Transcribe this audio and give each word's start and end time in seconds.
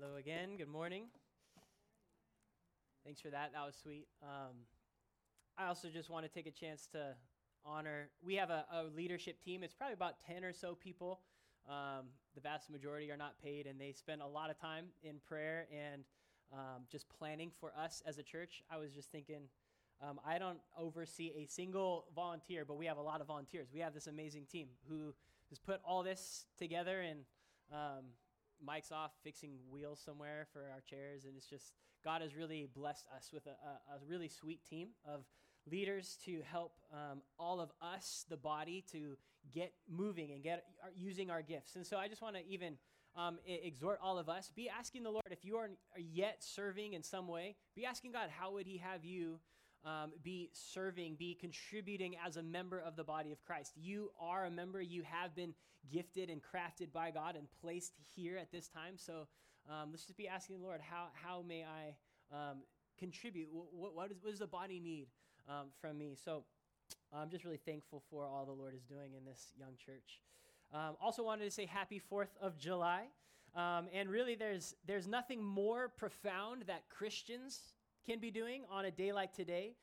Hello 0.00 0.16
again. 0.16 0.56
Good 0.56 0.68
morning. 0.68 1.04
Thanks 3.04 3.20
for 3.20 3.28
that. 3.28 3.52
That 3.52 3.66
was 3.66 3.74
sweet. 3.82 4.06
Um, 4.22 4.54
I 5.58 5.66
also 5.66 5.88
just 5.88 6.08
want 6.08 6.24
to 6.24 6.32
take 6.32 6.46
a 6.46 6.50
chance 6.50 6.86
to 6.92 7.14
honor. 7.66 8.08
We 8.22 8.36
have 8.36 8.48
a, 8.48 8.64
a 8.72 8.84
leadership 8.96 9.42
team. 9.44 9.62
It's 9.62 9.74
probably 9.74 9.92
about 9.92 10.14
10 10.26 10.42
or 10.42 10.54
so 10.54 10.74
people. 10.74 11.20
Um, 11.68 12.06
the 12.34 12.40
vast 12.40 12.70
majority 12.70 13.10
are 13.10 13.16
not 13.18 13.34
paid, 13.42 13.66
and 13.66 13.78
they 13.78 13.92
spend 13.92 14.22
a 14.22 14.26
lot 14.26 14.48
of 14.48 14.58
time 14.58 14.86
in 15.02 15.16
prayer 15.28 15.66
and 15.70 16.04
um, 16.50 16.84
just 16.90 17.06
planning 17.18 17.50
for 17.60 17.70
us 17.78 18.02
as 18.06 18.16
a 18.16 18.22
church. 18.22 18.62
I 18.70 18.78
was 18.78 18.94
just 18.94 19.12
thinking, 19.12 19.42
um, 20.02 20.18
I 20.26 20.38
don't 20.38 20.60
oversee 20.78 21.32
a 21.36 21.44
single 21.44 22.06
volunteer, 22.14 22.64
but 22.64 22.78
we 22.78 22.86
have 22.86 22.96
a 22.96 23.02
lot 23.02 23.20
of 23.20 23.26
volunteers. 23.26 23.68
We 23.70 23.80
have 23.80 23.92
this 23.92 24.06
amazing 24.06 24.46
team 24.50 24.68
who 24.88 25.12
has 25.50 25.58
put 25.58 25.80
all 25.84 26.02
this 26.02 26.46
together 26.56 27.02
and 27.02 27.20
um, 27.70 28.04
Mike's 28.64 28.92
off 28.92 29.12
fixing 29.22 29.58
wheels 29.70 30.00
somewhere 30.04 30.46
for 30.52 30.60
our 30.72 30.80
chairs, 30.80 31.24
and 31.24 31.36
it's 31.36 31.46
just 31.46 31.72
God 32.04 32.22
has 32.22 32.34
really 32.34 32.68
blessed 32.74 33.06
us 33.16 33.30
with 33.32 33.46
a, 33.46 33.50
a, 33.50 33.96
a 33.96 33.98
really 34.06 34.28
sweet 34.28 34.64
team 34.68 34.88
of 35.04 35.24
leaders 35.70 36.18
to 36.24 36.40
help 36.50 36.72
um, 36.92 37.20
all 37.38 37.60
of 37.60 37.70
us, 37.82 38.24
the 38.28 38.36
body, 38.36 38.84
to 38.92 39.16
get 39.52 39.72
moving 39.88 40.32
and 40.32 40.42
get 40.42 40.64
uh, 40.82 40.88
using 40.94 41.30
our 41.30 41.42
gifts. 41.42 41.76
And 41.76 41.86
so 41.86 41.96
I 41.96 42.08
just 42.08 42.22
want 42.22 42.36
to 42.36 42.46
even 42.46 42.76
um, 43.16 43.38
exhort 43.46 43.98
all 44.02 44.18
of 44.18 44.28
us: 44.28 44.50
be 44.54 44.68
asking 44.68 45.02
the 45.02 45.10
Lord 45.10 45.24
if 45.30 45.44
you 45.44 45.56
are 45.56 45.70
yet 45.96 46.36
serving 46.40 46.92
in 46.92 47.02
some 47.02 47.28
way. 47.28 47.56
Be 47.74 47.84
asking 47.84 48.12
God, 48.12 48.30
how 48.30 48.52
would 48.52 48.66
He 48.66 48.78
have 48.78 49.04
you? 49.04 49.40
Um, 49.84 50.12
be 50.22 50.50
serving, 50.52 51.14
be 51.14 51.34
contributing 51.34 52.16
as 52.24 52.36
a 52.36 52.42
member 52.42 52.80
of 52.80 52.96
the 52.96 53.04
body 53.04 53.32
of 53.32 53.42
Christ. 53.42 53.72
You 53.76 54.10
are 54.20 54.44
a 54.44 54.50
member. 54.50 54.80
You 54.80 55.02
have 55.02 55.34
been 55.34 55.54
gifted 55.90 56.28
and 56.28 56.40
crafted 56.42 56.92
by 56.92 57.10
God 57.10 57.36
and 57.36 57.46
placed 57.60 57.92
here 58.14 58.36
at 58.36 58.52
this 58.52 58.68
time. 58.68 58.94
So 58.96 59.26
um, 59.68 59.88
let's 59.90 60.04
just 60.04 60.18
be 60.18 60.28
asking 60.28 60.58
the 60.58 60.62
Lord, 60.62 60.80
how, 60.80 61.06
how 61.14 61.42
may 61.46 61.64
I 61.64 61.94
um, 62.34 62.58
contribute? 62.98 63.48
What, 63.50 63.94
what, 63.94 64.10
is, 64.10 64.18
what, 64.22 64.30
does 64.30 64.40
the 64.40 64.46
body 64.46 64.80
need 64.80 65.08
um, 65.48 65.66
from 65.80 65.98
me? 65.98 66.16
So 66.22 66.44
I'm 67.12 67.30
just 67.30 67.44
really 67.44 67.60
thankful 67.64 68.02
for 68.10 68.26
all 68.26 68.44
the 68.44 68.52
Lord 68.52 68.74
is 68.74 68.82
doing 68.82 69.14
in 69.16 69.24
this 69.24 69.52
young 69.58 69.76
church. 69.84 70.20
Um, 70.72 70.96
also 71.00 71.24
wanted 71.24 71.44
to 71.44 71.50
say 71.50 71.66
happy 71.66 72.00
4th 72.12 72.36
of 72.40 72.58
July. 72.58 73.06
Um, 73.56 73.88
and 73.92 74.08
really, 74.08 74.36
there's, 74.36 74.76
there's 74.86 75.08
nothing 75.08 75.42
more 75.42 75.88
profound 75.88 76.64
that 76.68 76.88
Christians 76.88 77.74
can 78.06 78.18
be 78.18 78.30
doing 78.30 78.62
on 78.70 78.84
a 78.84 78.90
day 78.90 79.12
like 79.12 79.32
today 79.32 79.74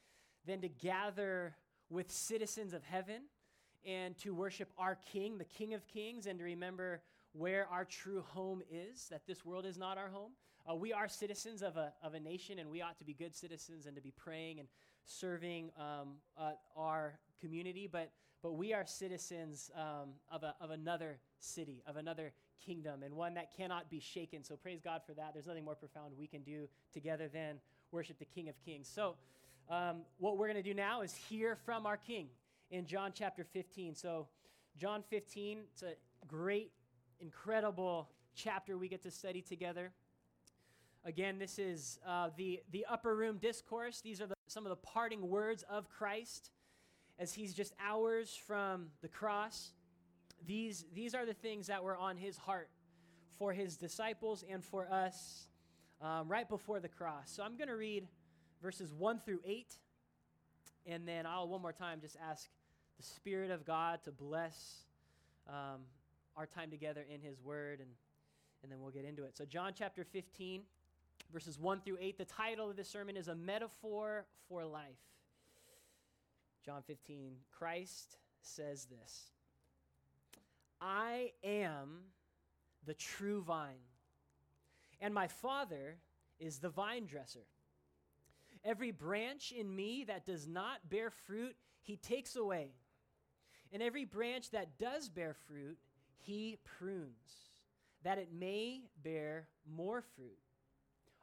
than 0.45 0.61
to 0.61 0.69
gather 0.69 1.55
with 1.89 2.11
citizens 2.11 2.73
of 2.73 2.83
heaven 2.83 3.21
and 3.85 4.17
to 4.17 4.33
worship 4.33 4.69
our 4.77 4.97
King, 5.11 5.37
the 5.37 5.45
King 5.45 5.73
of 5.73 5.87
Kings, 5.87 6.25
and 6.25 6.39
to 6.39 6.45
remember 6.45 7.01
where 7.33 7.67
our 7.71 7.85
true 7.85 8.21
home 8.21 8.61
is, 8.71 9.07
that 9.09 9.25
this 9.27 9.45
world 9.45 9.65
is 9.65 9.77
not 9.77 9.97
our 9.97 10.09
home. 10.09 10.31
Uh, 10.69 10.75
we 10.75 10.91
are 10.91 11.07
citizens 11.07 11.61
of 11.61 11.77
a, 11.77 11.93
of 12.03 12.13
a 12.13 12.19
nation, 12.19 12.59
and 12.59 12.69
we 12.69 12.81
ought 12.81 12.97
to 12.97 13.05
be 13.05 13.13
good 13.13 13.33
citizens 13.35 13.85
and 13.85 13.95
to 13.95 14.01
be 14.01 14.11
praying 14.11 14.59
and 14.59 14.67
serving 15.05 15.71
um, 15.77 16.15
uh, 16.37 16.51
our 16.75 17.19
community, 17.39 17.87
but, 17.89 18.11
but 18.41 18.53
we 18.53 18.73
are 18.73 18.85
citizens 18.85 19.71
um, 19.75 20.09
of, 20.29 20.43
a, 20.43 20.55
of 20.59 20.71
another 20.71 21.19
city, 21.39 21.81
of 21.87 21.95
another 21.95 22.33
kingdom, 22.65 23.03
and 23.03 23.13
one 23.13 23.33
that 23.35 23.55
cannot 23.55 23.89
be 23.89 23.99
shaken. 23.99 24.43
So 24.43 24.57
praise 24.57 24.81
God 24.81 25.01
for 25.05 25.13
that. 25.13 25.31
There's 25.33 25.47
nothing 25.47 25.63
more 25.63 25.75
profound 25.75 26.13
we 26.17 26.27
can 26.27 26.41
do 26.41 26.67
together 26.91 27.29
than 27.31 27.59
worship 27.91 28.19
the 28.19 28.25
King 28.25 28.49
of 28.49 28.55
Kings. 28.63 28.89
So, 28.93 29.15
um, 29.69 30.01
what 30.17 30.37
we're 30.37 30.47
going 30.47 30.61
to 30.61 30.63
do 30.63 30.73
now 30.73 31.01
is 31.01 31.13
hear 31.13 31.57
from 31.65 31.85
our 31.85 31.97
King 31.97 32.27
in 32.71 32.85
John 32.85 33.11
chapter 33.13 33.43
15. 33.43 33.95
So, 33.95 34.27
John 34.77 35.03
15, 35.09 35.59
it's 35.71 35.83
a 35.83 35.93
great, 36.27 36.71
incredible 37.19 38.09
chapter 38.35 38.77
we 38.77 38.87
get 38.87 39.03
to 39.03 39.11
study 39.11 39.41
together. 39.41 39.91
Again, 41.05 41.39
this 41.39 41.57
is 41.57 41.99
uh, 42.05 42.29
the, 42.37 42.61
the 42.71 42.85
upper 42.89 43.15
room 43.15 43.37
discourse. 43.37 44.01
These 44.01 44.21
are 44.21 44.27
the, 44.27 44.35
some 44.47 44.65
of 44.65 44.69
the 44.69 44.75
parting 44.75 45.29
words 45.29 45.63
of 45.69 45.89
Christ 45.89 46.51
as 47.19 47.33
he's 47.33 47.53
just 47.53 47.73
hours 47.83 48.37
from 48.47 48.87
the 49.01 49.07
cross. 49.07 49.71
These, 50.45 50.85
these 50.93 51.15
are 51.15 51.25
the 51.25 51.33
things 51.33 51.67
that 51.67 51.83
were 51.83 51.97
on 51.97 52.17
his 52.17 52.37
heart 52.37 52.69
for 53.39 53.53
his 53.53 53.77
disciples 53.77 54.43
and 54.49 54.63
for 54.63 54.91
us 54.91 55.46
um, 56.01 56.27
right 56.27 56.47
before 56.47 56.79
the 56.79 56.87
cross. 56.87 57.31
So 57.31 57.43
I'm 57.43 57.57
going 57.57 57.69
to 57.69 57.75
read 57.75 58.07
verses 58.61 58.93
1 58.93 59.21
through 59.25 59.39
8, 59.45 59.75
and 60.85 61.07
then 61.07 61.25
I'll 61.25 61.47
one 61.47 61.61
more 61.61 61.73
time 61.73 61.99
just 62.01 62.17
ask 62.29 62.49
the 62.97 63.03
Spirit 63.03 63.51
of 63.51 63.65
God 63.65 64.03
to 64.03 64.11
bless 64.11 64.83
um, 65.47 65.81
our 66.35 66.45
time 66.45 66.69
together 66.69 67.05
in 67.13 67.21
His 67.21 67.41
Word, 67.41 67.79
and, 67.79 67.89
and 68.63 68.71
then 68.71 68.81
we'll 68.81 68.91
get 68.91 69.05
into 69.05 69.23
it. 69.23 69.37
So, 69.37 69.45
John 69.45 69.73
chapter 69.75 70.03
15, 70.03 70.61
verses 71.31 71.59
1 71.59 71.81
through 71.81 71.97
8, 71.99 72.17
the 72.17 72.25
title 72.25 72.69
of 72.69 72.75
this 72.75 72.89
sermon 72.89 73.17
is 73.17 73.27
A 73.27 73.35
Metaphor 73.35 74.25
for 74.49 74.65
Life. 74.65 74.97
John 76.65 76.81
15, 76.85 77.35
Christ 77.57 78.17
says 78.41 78.85
this 78.85 79.31
I 80.81 81.31
am 81.43 81.99
the 82.85 82.93
true 82.93 83.41
vine 83.41 83.75
and 84.99 85.13
my 85.13 85.27
Father 85.27 85.97
is 86.39 86.59
the 86.59 86.69
vine 86.69 87.05
dresser. 87.05 87.45
Every 88.63 88.91
branch 88.91 89.51
in 89.51 89.73
me 89.73 90.03
that 90.05 90.25
does 90.25 90.47
not 90.47 90.89
bear 90.89 91.09
fruit, 91.09 91.55
he 91.81 91.95
takes 91.95 92.35
away. 92.35 92.71
And 93.71 93.81
every 93.81 94.05
branch 94.05 94.51
that 94.51 94.77
does 94.77 95.09
bear 95.09 95.35
fruit, 95.47 95.77
he 96.17 96.57
prunes, 96.79 97.51
that 98.03 98.17
it 98.17 98.29
may 98.33 98.81
bear 99.03 99.47
more 99.69 100.01
fruit. 100.15 100.37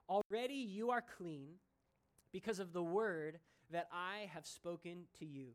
Already 0.08 0.54
you 0.54 0.90
are 0.90 1.02
clean 1.16 1.54
because 2.32 2.58
of 2.58 2.72
the 2.72 2.82
word 2.82 3.38
that 3.70 3.88
I 3.92 4.28
have 4.32 4.46
spoken 4.46 5.04
to 5.18 5.26
you. 5.26 5.48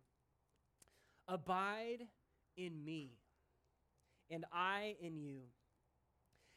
Abide 1.27 2.07
in 2.57 2.83
me, 2.83 3.11
and 4.31 4.45
I 4.51 4.95
in 4.99 5.17
you. 5.17 5.41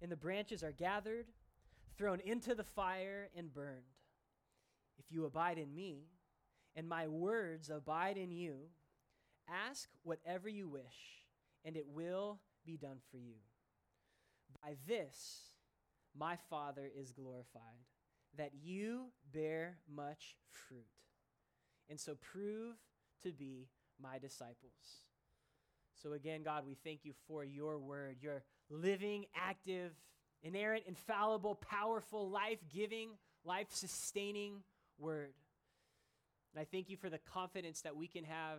and 0.00 0.10
the 0.10 0.16
branches 0.16 0.62
are 0.62 0.72
gathered, 0.72 1.26
thrown 1.96 2.20
into 2.20 2.54
the 2.54 2.64
fire, 2.64 3.28
and 3.36 3.52
burned. 3.52 3.82
If 4.98 5.10
you 5.10 5.24
abide 5.24 5.58
in 5.58 5.74
me, 5.74 6.08
and 6.76 6.88
my 6.88 7.08
words 7.08 7.70
abide 7.70 8.16
in 8.16 8.30
you, 8.30 8.56
ask 9.48 9.88
whatever 10.02 10.48
you 10.48 10.68
wish, 10.68 11.24
and 11.64 11.76
it 11.76 11.86
will 11.86 12.38
be 12.64 12.76
done 12.76 12.98
for 13.10 13.18
you. 13.18 13.34
By 14.62 14.76
this, 14.86 15.56
my 16.16 16.36
Father 16.48 16.90
is 16.94 17.12
glorified, 17.12 17.62
that 18.36 18.52
you 18.62 19.06
bear 19.32 19.78
much 19.92 20.36
fruit, 20.50 20.86
and 21.88 21.98
so 21.98 22.14
prove 22.14 22.76
to 23.22 23.32
be 23.32 23.68
my 24.00 24.18
disciples. 24.18 25.04
So, 25.94 26.12
again, 26.12 26.42
God, 26.42 26.64
we 26.66 26.74
thank 26.74 27.04
you 27.04 27.12
for 27.26 27.44
your 27.44 27.78
word, 27.78 28.16
your 28.20 28.42
living, 28.70 29.26
active, 29.34 29.92
inerrant, 30.42 30.84
infallible, 30.86 31.56
powerful, 31.56 32.30
life 32.30 32.58
giving, 32.72 33.10
life 33.44 33.66
sustaining 33.70 34.62
word. 34.98 35.34
And 36.54 36.60
I 36.60 36.64
thank 36.64 36.88
you 36.88 36.96
for 36.96 37.10
the 37.10 37.18
confidence 37.18 37.82
that 37.82 37.96
we 37.96 38.06
can 38.06 38.24
have 38.24 38.58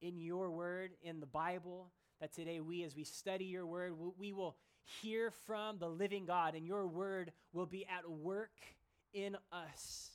in 0.00 0.18
your 0.18 0.50
word, 0.50 0.92
in 1.02 1.20
the 1.20 1.26
Bible, 1.26 1.90
that 2.20 2.32
today 2.32 2.60
we, 2.60 2.84
as 2.84 2.96
we 2.96 3.04
study 3.04 3.44
your 3.44 3.66
word, 3.66 3.94
we 4.16 4.32
will 4.32 4.56
hear 5.02 5.30
from 5.30 5.78
the 5.78 5.88
living 5.88 6.24
God, 6.24 6.54
and 6.54 6.66
your 6.66 6.86
word 6.86 7.32
will 7.52 7.66
be 7.66 7.86
at 7.86 8.08
work 8.08 8.50
in 9.12 9.36
us. 9.52 10.10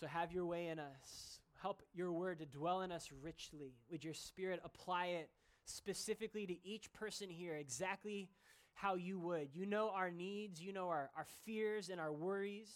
So, 0.00 0.06
have 0.06 0.32
your 0.32 0.46
way 0.46 0.66
in 0.66 0.78
us. 0.78 1.38
Help 1.60 1.82
your 1.94 2.10
word 2.10 2.40
to 2.40 2.46
dwell 2.46 2.80
in 2.80 2.90
us 2.90 3.08
richly. 3.22 3.76
Would 3.90 4.02
your 4.02 4.14
spirit 4.14 4.60
apply 4.64 5.06
it 5.06 5.30
specifically 5.64 6.46
to 6.46 6.66
each 6.66 6.92
person 6.92 7.30
here 7.30 7.54
exactly 7.54 8.28
how 8.74 8.94
you 8.94 9.18
would? 9.18 9.48
You 9.54 9.66
know 9.66 9.90
our 9.90 10.10
needs, 10.10 10.60
you 10.60 10.72
know 10.72 10.88
our, 10.88 11.10
our 11.16 11.26
fears 11.44 11.88
and 11.88 12.00
our 12.00 12.12
worries. 12.12 12.70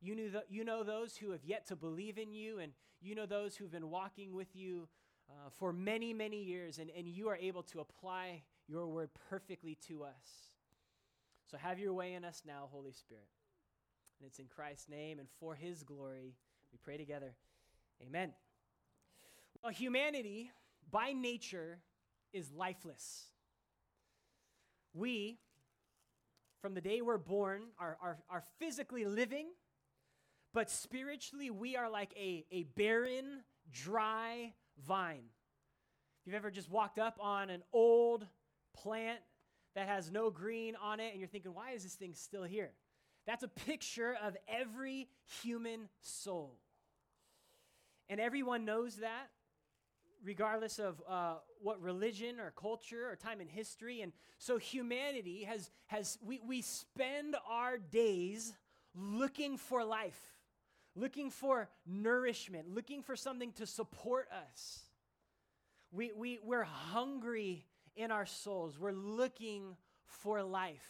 You, 0.00 0.14
knew 0.14 0.30
the, 0.30 0.44
you 0.48 0.64
know 0.64 0.82
those 0.82 1.16
who 1.16 1.30
have 1.30 1.44
yet 1.44 1.66
to 1.68 1.76
believe 1.76 2.18
in 2.18 2.32
you, 2.32 2.58
and 2.58 2.72
you 3.00 3.14
know 3.14 3.26
those 3.26 3.56
who've 3.56 3.72
been 3.72 3.90
walking 3.90 4.34
with 4.34 4.54
you 4.54 4.88
uh, 5.30 5.50
for 5.58 5.72
many, 5.72 6.12
many 6.12 6.42
years, 6.42 6.78
and, 6.78 6.90
and 6.96 7.08
you 7.08 7.28
are 7.28 7.36
able 7.36 7.62
to 7.62 7.80
apply 7.80 8.42
your 8.68 8.86
word 8.86 9.10
perfectly 9.30 9.76
to 9.88 10.04
us. 10.04 10.52
So 11.50 11.56
have 11.58 11.78
your 11.78 11.92
way 11.92 12.14
in 12.14 12.24
us 12.24 12.42
now, 12.46 12.68
Holy 12.70 12.92
Spirit. 12.92 13.28
And 14.18 14.26
it's 14.26 14.38
in 14.38 14.46
Christ's 14.46 14.88
name 14.88 15.18
and 15.18 15.28
for 15.40 15.54
his 15.54 15.82
glory 15.82 16.36
we 16.72 16.78
pray 16.82 16.96
together. 16.96 17.34
Amen. 18.06 18.32
Well, 19.62 19.72
humanity 19.72 20.50
by 20.90 21.12
nature 21.12 21.78
is 22.34 22.52
lifeless. 22.52 23.28
We, 24.92 25.38
from 26.60 26.74
the 26.74 26.80
day 26.80 27.00
we're 27.00 27.16
born, 27.16 27.62
are, 27.78 27.96
are, 28.02 28.18
are 28.28 28.42
physically 28.58 29.06
living, 29.06 29.46
but 30.52 30.70
spiritually 30.70 31.50
we 31.50 31.76
are 31.76 31.90
like 31.90 32.12
a, 32.16 32.44
a 32.52 32.64
barren, 32.76 33.42
dry 33.72 34.52
vine. 34.86 35.24
If 36.20 36.26
you've 36.26 36.36
ever 36.36 36.50
just 36.50 36.70
walked 36.70 36.98
up 36.98 37.18
on 37.20 37.50
an 37.50 37.62
old 37.72 38.26
plant 38.76 39.20
that 39.74 39.88
has 39.88 40.10
no 40.10 40.30
green 40.30 40.76
on 40.76 41.00
it 41.00 41.10
and 41.10 41.20
you're 41.20 41.28
thinking, 41.28 41.54
why 41.54 41.72
is 41.72 41.82
this 41.82 41.94
thing 41.94 42.14
still 42.14 42.44
here? 42.44 42.72
That's 43.26 43.42
a 43.42 43.48
picture 43.48 44.16
of 44.22 44.36
every 44.48 45.08
human 45.42 45.88
soul. 46.00 46.58
And 48.08 48.20
everyone 48.20 48.64
knows 48.64 48.96
that, 48.96 49.30
regardless 50.24 50.78
of 50.78 51.02
uh, 51.08 51.34
what 51.60 51.80
religion 51.80 52.40
or 52.40 52.52
culture 52.56 53.08
or 53.10 53.16
time 53.16 53.40
in 53.40 53.48
history. 53.48 54.00
And 54.00 54.12
so 54.38 54.56
humanity 54.56 55.44
has, 55.44 55.70
has 55.86 56.18
we, 56.24 56.40
we 56.46 56.62
spend 56.62 57.36
our 57.48 57.78
days 57.78 58.54
looking 58.94 59.56
for 59.56 59.84
life, 59.84 60.20
looking 60.96 61.30
for 61.30 61.68
nourishment, 61.86 62.68
looking 62.68 63.02
for 63.02 63.16
something 63.16 63.52
to 63.52 63.66
support 63.66 64.28
us. 64.48 64.80
We, 65.92 66.12
we, 66.16 66.38
we're 66.42 66.64
hungry 66.64 67.66
in 67.94 68.10
our 68.10 68.26
souls. 68.26 68.78
We're 68.78 68.92
looking 68.92 69.76
for 70.04 70.42
life. 70.42 70.88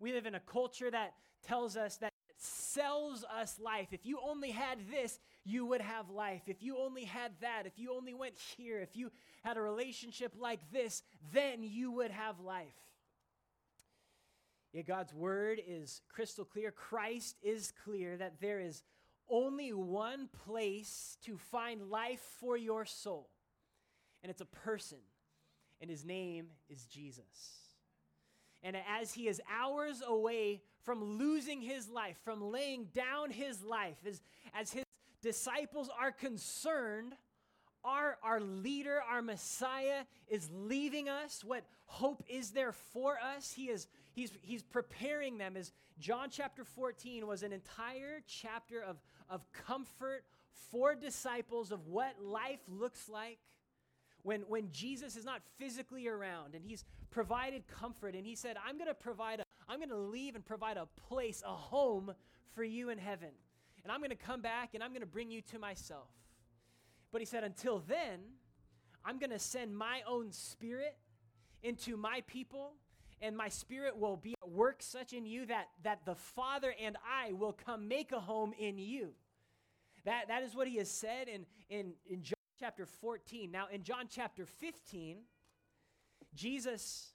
We 0.00 0.12
live 0.12 0.26
in 0.26 0.34
a 0.34 0.40
culture 0.40 0.90
that 0.90 1.14
tells 1.46 1.76
us 1.76 1.98
that 1.98 2.12
sells 2.38 3.24
us 3.24 3.58
life. 3.60 3.88
If 3.92 4.04
you 4.04 4.18
only 4.24 4.50
had 4.50 4.78
this, 4.90 5.20
you 5.44 5.66
would 5.66 5.80
have 5.80 6.10
life. 6.10 6.42
If 6.46 6.62
you 6.62 6.78
only 6.78 7.04
had 7.04 7.32
that, 7.40 7.66
if 7.66 7.78
you 7.78 7.94
only 7.94 8.14
went 8.14 8.34
here, 8.56 8.80
if 8.80 8.96
you 8.96 9.10
had 9.42 9.56
a 9.56 9.60
relationship 9.60 10.32
like 10.38 10.60
this, 10.72 11.02
then 11.32 11.62
you 11.62 11.90
would 11.92 12.10
have 12.10 12.40
life. 12.40 12.66
Yet 14.72 14.86
God's 14.86 15.12
word 15.12 15.60
is 15.66 16.00
crystal 16.08 16.44
clear. 16.44 16.70
Christ 16.70 17.36
is 17.42 17.72
clear 17.84 18.16
that 18.16 18.40
there 18.40 18.60
is 18.60 18.82
only 19.28 19.72
one 19.72 20.28
place 20.46 21.16
to 21.24 21.36
find 21.36 21.90
life 21.90 22.22
for 22.40 22.56
your 22.56 22.84
soul, 22.84 23.28
and 24.22 24.30
it's 24.30 24.40
a 24.40 24.46
person, 24.46 24.98
and 25.80 25.90
his 25.90 26.04
name 26.04 26.46
is 26.68 26.86
Jesus. 26.86 27.62
And 28.62 28.76
as 29.00 29.12
he 29.12 29.28
is 29.28 29.40
hours 29.50 30.02
away 30.06 30.62
from 30.82 31.18
losing 31.18 31.60
his 31.60 31.88
life, 31.88 32.16
from 32.24 32.52
laying 32.52 32.86
down 32.94 33.30
his 33.30 33.62
life, 33.62 33.96
as, 34.06 34.20
as 34.54 34.72
his 34.72 34.84
disciples 35.22 35.88
are 35.98 36.12
concerned, 36.12 37.14
our, 37.84 38.18
our 38.22 38.40
leader, 38.40 39.00
our 39.08 39.22
Messiah, 39.22 40.04
is 40.28 40.50
leaving 40.52 41.08
us. 41.08 41.42
What 41.44 41.64
hope 41.86 42.22
is 42.28 42.50
there 42.50 42.72
for 42.72 43.18
us? 43.18 43.52
He 43.52 43.68
is 43.68 43.86
he's, 44.12 44.32
he's 44.42 44.62
preparing 44.62 45.38
them. 45.38 45.56
As 45.56 45.72
John 45.98 46.28
chapter 46.30 46.64
14 46.64 47.26
was 47.26 47.42
an 47.42 47.52
entire 47.52 48.22
chapter 48.26 48.82
of, 48.82 48.96
of 49.28 49.40
comfort 49.52 50.24
for 50.70 50.94
disciples 50.94 51.72
of 51.72 51.86
what 51.86 52.14
life 52.22 52.60
looks 52.68 53.08
like 53.08 53.38
when, 54.22 54.42
when 54.42 54.70
Jesus 54.70 55.16
is 55.16 55.24
not 55.24 55.42
physically 55.58 56.08
around 56.08 56.54
and 56.54 56.64
he's 56.64 56.84
provided 57.10 57.66
comfort 57.66 58.14
and 58.14 58.24
he 58.24 58.34
said, 58.36 58.56
I'm 58.66 58.76
going 58.76 58.88
to 58.88 58.94
provide, 58.94 59.40
a, 59.40 59.44
I'm 59.68 59.78
going 59.78 59.90
to 59.90 59.96
leave 59.96 60.34
and 60.34 60.44
provide 60.44 60.76
a 60.76 60.86
place, 61.08 61.42
a 61.46 61.50
home 61.50 62.14
for 62.54 62.64
you 62.64 62.90
in 62.90 62.98
heaven. 62.98 63.30
And 63.82 63.92
I'm 63.92 64.00
going 64.00 64.10
to 64.10 64.16
come 64.16 64.40
back 64.40 64.74
and 64.74 64.82
I'm 64.82 64.90
going 64.90 65.00
to 65.00 65.06
bring 65.06 65.30
you 65.30 65.40
to 65.52 65.58
myself. 65.58 66.08
But 67.10 67.20
he 67.20 67.26
said, 67.26 67.44
until 67.44 67.82
then, 67.86 68.20
I'm 69.04 69.18
going 69.18 69.30
to 69.30 69.38
send 69.38 69.76
my 69.76 70.02
own 70.06 70.32
spirit 70.32 70.96
into 71.62 71.96
my 71.96 72.22
people 72.26 72.72
and 73.22 73.36
my 73.36 73.48
spirit 73.48 73.96
will 73.96 74.16
be 74.16 74.34
at 74.42 74.50
work 74.50 74.82
such 74.82 75.12
in 75.12 75.24
you 75.24 75.46
that, 75.46 75.68
that 75.84 76.04
the 76.04 76.16
Father 76.16 76.74
and 76.82 76.96
I 77.08 77.32
will 77.32 77.52
come 77.52 77.86
make 77.86 78.10
a 78.10 78.18
home 78.18 78.52
in 78.58 78.78
you. 78.78 79.10
That, 80.04 80.26
that 80.26 80.42
is 80.42 80.56
what 80.56 80.66
he 80.66 80.76
has 80.78 80.90
said 80.90 81.28
in, 81.28 81.46
in, 81.70 81.92
in 82.10 82.22
John 82.22 82.34
chapter 82.58 82.84
14. 82.84 83.50
Now, 83.50 83.66
in 83.72 83.84
John 83.84 84.06
chapter 84.10 84.44
15, 84.44 85.18
Jesus, 86.34 87.12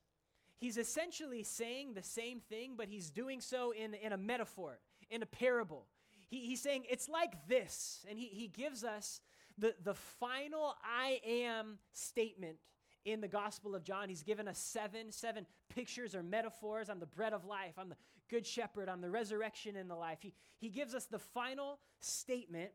he's 0.58 0.78
essentially 0.78 1.44
saying 1.44 1.94
the 1.94 2.04
same 2.04 2.40
thing, 2.40 2.76
but 2.78 2.88
he's 2.88 3.10
doing 3.10 3.42
so 3.42 3.72
in, 3.72 3.94
in 3.94 4.14
a 4.14 4.18
metaphor, 4.18 4.80
in 5.10 5.22
a 5.22 5.26
parable. 5.26 5.88
He, 6.28 6.46
he's 6.46 6.62
saying 6.62 6.86
it's 6.90 7.10
like 7.10 7.48
this, 7.48 8.06
and 8.10 8.18
he, 8.18 8.26
he 8.28 8.48
gives 8.48 8.84
us 8.84 9.22
the, 9.58 9.74
the 9.84 9.94
final 9.94 10.76
I 10.84 11.20
am 11.26 11.80
statement 11.94 12.58
in 13.06 13.22
the 13.22 13.28
Gospel 13.28 13.76
of 13.76 13.84
John. 13.84 14.10
He's 14.10 14.24
given 14.24 14.48
us 14.48 14.60
seven, 14.60 15.12
seven 15.12 15.46
pictures 15.74 16.14
or 16.14 16.22
metaphors. 16.22 16.90
I'm 16.90 17.00
the 17.00 17.06
bread 17.06 17.34
of 17.34 17.46
life. 17.46 17.74
I'm 17.78 17.90
the 17.90 17.96
good 18.30 18.46
shepherd. 18.46 18.90
I'm 18.90 19.02
the 19.02 19.10
resurrection 19.10 19.76
and 19.78 19.90
the 19.90 19.96
life. 19.96 20.20
He, 20.22 20.34
he 20.60 20.70
gives 20.70 20.94
us 20.94 21.06
the 21.06 21.20
final 21.20 21.80
statement 22.02 22.72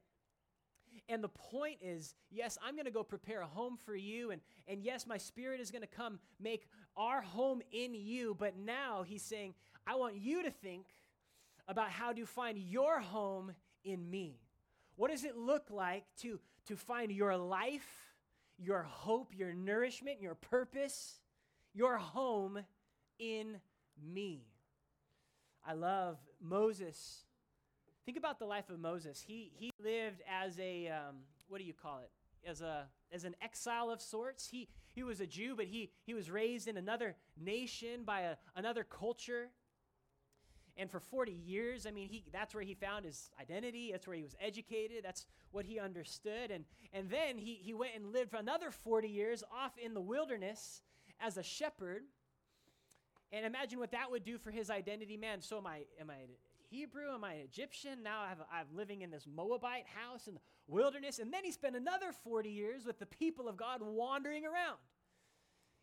and 1.09 1.23
the 1.23 1.29
point 1.29 1.79
is, 1.81 2.15
yes, 2.31 2.59
I'm 2.63 2.75
going 2.75 2.87
to 2.87 2.91
go 2.91 3.03
prepare 3.03 3.41
a 3.41 3.47
home 3.47 3.77
for 3.77 3.95
you. 3.95 4.31
And, 4.31 4.41
and 4.69 4.83
yes, 4.83 5.07
my 5.07 5.19
spirit 5.19 5.61
is 5.61 5.71
going 5.71 5.83
to 5.83 5.89
come 5.89 6.19
make 6.41 6.67
our 6.97 7.23
home 7.23 7.63
in 7.73 7.95
you. 7.95 8.37
But 8.39 8.57
now 8.57 9.03
he's 9.03 9.23
saying, 9.23 9.55
I 9.87 9.95
want 9.97 10.17
you 10.17 10.43
to 10.43 10.51
think 10.51 10.87
about 11.69 11.91
how 11.91 12.12
to 12.12 12.26
find 12.26 12.59
your 12.59 13.00
home 13.00 13.53
in 13.85 14.11
me. 14.11 14.41
What 14.97 15.11
does 15.11 15.25
it 15.25 15.37
look 15.37 15.70
like 15.70 16.05
to, 16.19 16.38
to 16.67 16.76
find 16.76 17.11
your 17.11 17.37
life, 17.37 18.14
your 18.59 18.82
hope, 18.82 19.32
your 19.35 19.55
nourishment, 19.55 20.20
your 20.20 20.35
purpose, 20.35 21.20
your 21.75 21.97
home 21.97 22.61
in 23.19 23.61
me? 24.03 24.44
I 25.67 25.75
love 25.75 26.19
Moses 26.41 27.25
Think 28.05 28.17
about 28.17 28.38
the 28.38 28.47
life 28.47 28.69
of 28.69 28.81
Moses. 28.81 29.23
He, 29.25 29.53
he 29.55 29.70
lived 29.82 30.23
as 30.29 30.58
a, 30.58 30.88
um, 30.88 31.17
what 31.49 31.58
do 31.58 31.65
you 31.65 31.73
call 31.73 32.00
it? 32.00 32.11
As, 32.49 32.61
a, 32.61 32.87
as 33.12 33.23
an 33.23 33.37
exile 33.41 33.91
of 33.91 34.00
sorts. 34.00 34.49
He, 34.49 34.69
he 34.93 35.05
was 35.05 35.20
a 35.20 35.26
Jew, 35.26 35.55
but 35.56 35.67
he, 35.67 35.93
he 36.05 36.12
was 36.12 36.29
raised 36.29 36.67
in 36.67 36.76
another 36.76 37.15
nation 37.41 38.03
by 38.05 38.23
a, 38.23 38.37
another 38.56 38.82
culture. 38.82 39.50
And 40.77 40.91
for 40.91 41.01
40 41.01 41.33
years, 41.33 41.87
I 41.87 41.91
mean, 41.91 42.08
he, 42.08 42.25
that's 42.32 42.55
where 42.55 42.65
he 42.65 42.75
found 42.75 43.05
his 43.05 43.31
identity. 43.41 43.91
That's 43.93 44.06
where 44.06 44.17
he 44.17 44.23
was 44.23 44.35
educated. 44.41 45.05
That's 45.05 45.27
what 45.51 45.67
he 45.67 45.79
understood. 45.79 46.51
And, 46.51 46.65
and 46.93 47.11
then 47.11 47.37
he, 47.37 47.55
he 47.55 47.75
went 47.75 47.93
and 47.94 48.13
lived 48.13 48.31
for 48.31 48.39
another 48.39 48.70
40 48.70 49.08
years 49.08 49.44
off 49.53 49.73
in 49.77 49.93
the 49.93 50.01
wilderness 50.01 50.81
as 51.20 51.37
a 51.37 51.43
shepherd. 51.43 52.03
And 53.32 53.44
imagine 53.44 53.79
what 53.79 53.93
that 53.93 54.11
would 54.11 54.25
do 54.25 54.39
for 54.39 54.51
his 54.51 54.70
identity, 54.70 55.17
man. 55.17 55.43
So 55.43 55.58
am 55.58 55.67
I, 55.67 55.82
am 56.01 56.08
I 56.08 56.25
Hebrew? 56.70 57.13
Am 57.13 57.23
I 57.23 57.35
Egyptian? 57.35 58.03
Now 58.03 58.20
I 58.20 58.58
I'm 58.58 58.67
living 58.75 59.03
in 59.03 59.11
this 59.11 59.27
Moabite 59.27 59.87
house 59.87 60.27
in 60.27 60.35
the 60.35 60.41
wilderness. 60.67 61.19
And 61.19 61.32
then 61.32 61.44
he 61.44 61.53
spent 61.53 61.77
another 61.77 62.13
40 62.25 62.49
years 62.49 62.87
with 62.87 62.99
the 62.99 63.06
people 63.06 63.46
of 63.46 63.58
God 63.58 63.81
wandering 63.82 64.44
around. 64.46 64.79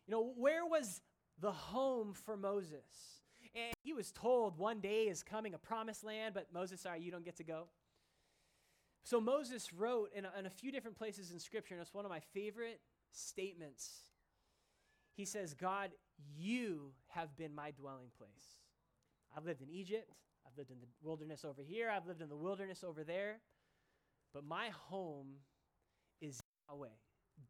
You 0.06 0.12
know, 0.12 0.32
where 0.36 0.66
was 0.66 1.00
the 1.40 1.52
home 1.52 2.12
for 2.12 2.36
Moses? 2.36 3.19
And 3.54 3.74
he 3.82 3.92
was 3.92 4.12
told 4.12 4.58
one 4.58 4.80
day 4.80 5.04
is 5.04 5.22
coming 5.22 5.54
a 5.54 5.58
promised 5.58 6.04
land, 6.04 6.34
but 6.34 6.46
Moses, 6.52 6.80
sorry, 6.80 7.00
you 7.00 7.10
don't 7.10 7.24
get 7.24 7.36
to 7.36 7.44
go. 7.44 7.64
So 9.02 9.20
Moses 9.20 9.72
wrote 9.72 10.10
in 10.14 10.24
a, 10.24 10.32
in 10.38 10.46
a 10.46 10.50
few 10.50 10.70
different 10.70 10.96
places 10.96 11.32
in 11.32 11.38
Scripture, 11.40 11.74
and 11.74 11.82
it's 11.82 11.94
one 11.94 12.04
of 12.04 12.10
my 12.10 12.20
favorite 12.32 12.80
statements. 13.10 13.90
He 15.16 15.24
says, 15.24 15.54
God, 15.54 15.90
you 16.36 16.92
have 17.08 17.36
been 17.36 17.54
my 17.54 17.72
dwelling 17.72 18.10
place. 18.16 18.58
I've 19.36 19.44
lived 19.44 19.62
in 19.62 19.70
Egypt. 19.70 20.10
I've 20.50 20.56
lived 20.56 20.70
in 20.70 20.80
the 20.80 20.86
wilderness 21.02 21.44
over 21.44 21.62
here, 21.62 21.90
I've 21.90 22.06
lived 22.06 22.22
in 22.22 22.28
the 22.28 22.36
wilderness 22.36 22.82
over 22.82 23.04
there, 23.04 23.40
but 24.32 24.44
my 24.44 24.70
home 24.88 25.26
is 26.20 26.40
Yahweh. 26.68 26.88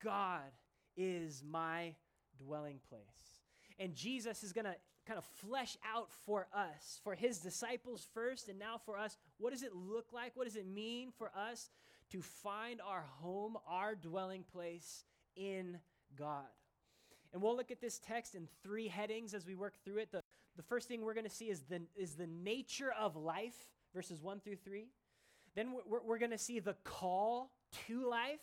God 0.02 0.50
is 0.97 1.42
my 1.49 1.95
dwelling 2.38 2.80
place. 2.88 3.40
And 3.78 3.95
Jesus 3.95 4.42
is 4.42 4.52
going 4.52 4.66
to 4.66 4.75
kind 5.11 5.19
of 5.19 5.25
flesh 5.49 5.76
out 5.93 6.12
for 6.25 6.47
us, 6.55 7.00
for 7.02 7.14
his 7.14 7.38
disciples 7.38 8.07
first, 8.14 8.49
and 8.49 8.59
now 8.59 8.76
for 8.85 8.97
us, 8.97 9.17
what 9.38 9.52
does 9.52 9.64
it 9.64 9.75
look 9.75 10.12
like? 10.12 10.33
What 10.37 10.45
does 10.47 10.57
it 10.57 10.67
mean 10.67 11.11
for 11.19 11.33
us 11.37 11.69
to 12.12 12.23
find 12.23 12.81
our 12.81 13.05
home, 13.21 13.57
our 13.67 13.97
dwelling 13.97 14.45
place 14.52 15.05
in 15.35 15.79
God? 16.17 16.45
And 17.33 17.43
we'll 17.43 17.57
look 17.57 17.73
at 17.73 17.81
this 17.81 17.99
text 17.99 18.37
in 18.37 18.47
three 18.62 18.87
headings 18.87 19.35
as 19.35 19.47
we 19.47 19.57
work 19.57 19.75
through 19.85 19.99
it. 19.99 20.12
The 20.12 20.23
the 20.57 20.62
first 20.62 20.88
thing 20.88 21.02
we're 21.02 21.14
going 21.14 21.25
to 21.25 21.35
see 21.35 21.49
is 21.49 21.62
the, 21.62 21.81
is 21.97 22.14
the 22.14 22.26
nature 22.26 22.93
of 22.99 23.17
life, 23.17 23.57
verses 23.95 24.21
1 24.21 24.40
through 24.40 24.57
3. 24.57 24.88
Then 25.55 25.73
we're, 25.87 26.02
we're 26.05 26.19
going 26.19 26.33
to 26.33 26.38
see 26.38 26.59
the 26.59 26.75
call 26.85 27.50
to 27.87 28.09
life 28.09 28.40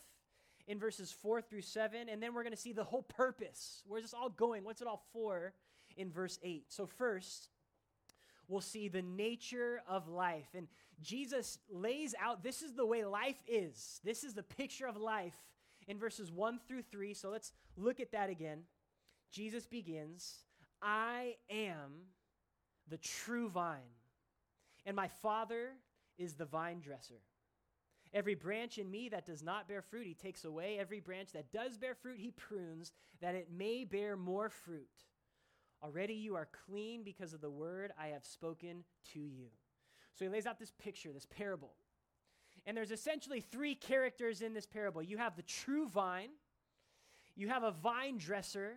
in 0.66 0.78
verses 0.78 1.12
4 1.12 1.42
through 1.42 1.62
7. 1.62 2.08
And 2.08 2.22
then 2.22 2.34
we're 2.34 2.42
going 2.42 2.54
to 2.54 2.60
see 2.60 2.72
the 2.72 2.84
whole 2.84 3.02
purpose. 3.02 3.82
Where's 3.86 4.02
this 4.02 4.14
all 4.14 4.30
going? 4.30 4.64
What's 4.64 4.80
it 4.80 4.88
all 4.88 5.04
for 5.12 5.52
in 5.98 6.10
verse 6.10 6.38
8? 6.42 6.64
So, 6.68 6.86
first, 6.86 7.50
we'll 8.48 8.62
see 8.62 8.88
the 8.88 9.02
nature 9.02 9.82
of 9.86 10.08
life. 10.08 10.48
And 10.54 10.66
Jesus 11.02 11.58
lays 11.70 12.14
out 12.20 12.42
this 12.42 12.62
is 12.62 12.72
the 12.74 12.86
way 12.86 13.04
life 13.04 13.40
is. 13.46 14.00
This 14.02 14.24
is 14.24 14.34
the 14.34 14.42
picture 14.42 14.86
of 14.86 14.96
life 14.96 15.36
in 15.86 15.98
verses 15.98 16.32
1 16.32 16.60
through 16.66 16.82
3. 16.82 17.14
So 17.14 17.30
let's 17.30 17.52
look 17.76 18.00
at 18.00 18.12
that 18.12 18.30
again. 18.30 18.60
Jesus 19.30 19.66
begins 19.66 20.42
I 20.82 21.34
am 21.50 22.06
the 22.88 22.98
true 22.98 23.48
vine, 23.48 23.78
and 24.86 24.96
my 24.96 25.08
Father 25.08 25.70
is 26.18 26.34
the 26.34 26.46
vine 26.46 26.80
dresser. 26.80 27.20
Every 28.14 28.34
branch 28.34 28.78
in 28.78 28.90
me 28.90 29.10
that 29.10 29.26
does 29.26 29.42
not 29.42 29.68
bear 29.68 29.82
fruit, 29.82 30.06
he 30.06 30.14
takes 30.14 30.44
away. 30.44 30.78
Every 30.78 31.00
branch 31.00 31.32
that 31.32 31.52
does 31.52 31.76
bear 31.76 31.94
fruit, 31.94 32.18
he 32.18 32.30
prunes, 32.30 32.92
that 33.20 33.34
it 33.34 33.48
may 33.54 33.84
bear 33.84 34.16
more 34.16 34.48
fruit. 34.48 34.88
Already 35.82 36.14
you 36.14 36.34
are 36.34 36.48
clean 36.66 37.02
because 37.04 37.32
of 37.32 37.40
the 37.40 37.50
word 37.50 37.92
I 37.98 38.08
have 38.08 38.24
spoken 38.24 38.84
to 39.12 39.20
you. 39.20 39.46
So 40.14 40.24
he 40.24 40.28
lays 40.28 40.46
out 40.46 40.58
this 40.58 40.72
picture, 40.72 41.12
this 41.12 41.26
parable. 41.26 41.72
And 42.66 42.76
there's 42.76 42.90
essentially 42.90 43.40
three 43.40 43.74
characters 43.74 44.42
in 44.42 44.52
this 44.52 44.66
parable 44.66 45.02
you 45.02 45.16
have 45.18 45.36
the 45.36 45.42
true 45.42 45.88
vine, 45.88 46.30
you 47.36 47.48
have 47.48 47.62
a 47.62 47.70
vine 47.70 48.18
dresser, 48.18 48.74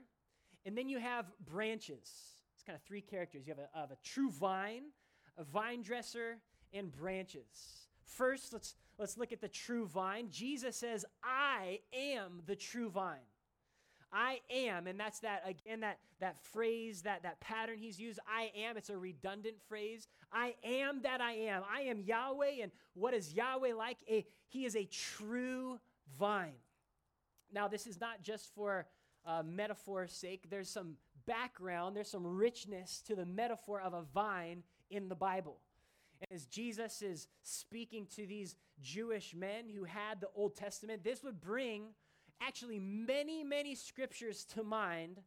and 0.66 0.78
then 0.78 0.88
you 0.88 1.00
have 1.00 1.26
branches. 1.44 2.10
It's 2.54 2.64
kind 2.64 2.76
of 2.76 2.84
three 2.84 3.02
characters. 3.02 3.48
You 3.48 3.56
have 3.56 3.66
a, 3.74 3.80
uh, 3.80 3.94
a 3.94 4.08
true 4.08 4.30
vine, 4.30 4.84
a 5.38 5.44
vine 5.44 5.82
dresser, 5.82 6.38
and 6.74 6.92
branches. 6.92 7.88
First, 8.04 8.54
let's, 8.54 8.76
let's 9.00 9.18
look 9.18 9.32
at 9.32 9.42
the 9.42 9.48
true 9.48 9.88
vine. 9.88 10.28
Jesus 10.30 10.76
says, 10.76 11.06
I 11.24 11.80
am 11.92 12.44
the 12.46 12.56
true 12.56 12.90
vine. 12.90 13.18
I 14.14 14.42
am, 14.50 14.88
and 14.88 15.00
that's 15.00 15.20
that 15.20 15.44
again, 15.46 15.82
that 15.82 16.00
that 16.20 16.38
phrase, 16.52 17.04
that 17.04 17.24
that 17.24 17.40
pattern 17.40 17.78
he's 17.78 18.00
used. 18.00 18.20
I 18.28 18.52
am, 18.58 18.78
it's 18.78 18.90
a 18.90 18.98
redundant 18.98 19.56
phrase. 19.68 20.08
I 20.34 20.56
am 20.64 21.02
that 21.04 21.22
I 21.22 21.34
am. 21.34 21.64
I 21.74 21.82
am 21.82 22.02
Yahweh, 22.02 22.62
and 22.62 22.72
what 22.94 23.14
is 23.14 23.34
Yahweh 23.34 23.74
like? 23.74 23.98
A, 24.10 24.26
he 24.48 24.66
is 24.66 24.76
a 24.76 24.86
true 24.86 25.80
vine. 26.20 26.60
Now, 27.54 27.68
this 27.68 27.88
is 27.88 28.00
not 28.00 28.22
just 28.22 28.54
for 28.54 28.88
uh, 29.26 29.44
metaphor's 29.46 30.14
sake. 30.14 30.50
There's 30.50 30.70
some 30.70 30.96
background, 31.26 31.96
there's 31.96 32.10
some 32.10 32.26
richness 32.26 33.02
to 33.08 33.16
the 33.16 33.26
metaphor 33.26 33.82
of 33.82 33.94
a 33.94 34.04
vine 34.14 34.64
in 34.90 35.10
the 35.10 35.16
Bible. 35.16 35.60
As 36.32 36.46
Jesus 36.46 37.02
is 37.02 37.28
speaking 37.44 38.08
to 38.16 38.28
these 38.28 38.56
Jewish 38.82 39.34
men 39.34 39.70
who 39.70 39.86
had 39.86 40.22
the 40.22 40.30
Old 40.36 40.56
Testament, 40.56 41.04
this 41.04 41.24
would 41.24 41.42
bring 41.42 41.94
actually 42.42 42.80
many, 42.80 43.44
many 43.44 43.76
scriptures 43.76 44.46
to 44.46 44.64
mind 44.64 45.20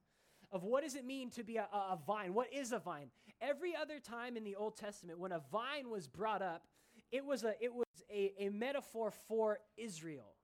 of 0.52 0.62
what 0.62 0.84
does 0.84 0.94
it 0.94 1.04
mean 1.04 1.30
to 1.30 1.42
be 1.42 1.56
a, 1.56 1.62
a, 1.72 1.98
vine? 2.06 2.34
What 2.34 2.52
is 2.52 2.72
a 2.72 2.78
vine? 2.78 3.08
Every 3.40 3.74
other 3.74 3.98
time 3.98 4.36
in 4.36 4.44
the 4.44 4.56
Old 4.56 4.76
Testament, 4.76 5.18
when 5.18 5.32
a 5.32 5.40
vine 5.50 5.90
was 5.90 6.06
brought 6.06 6.42
up, 6.42 6.62
it 7.10 7.24
was 7.24 7.44
a, 7.44 7.54
it 7.60 7.72
was 7.72 7.86
a, 8.10 8.32
a 8.38 8.48
metaphor 8.50 9.12
for 9.28 9.58
Israel. 9.76 10.34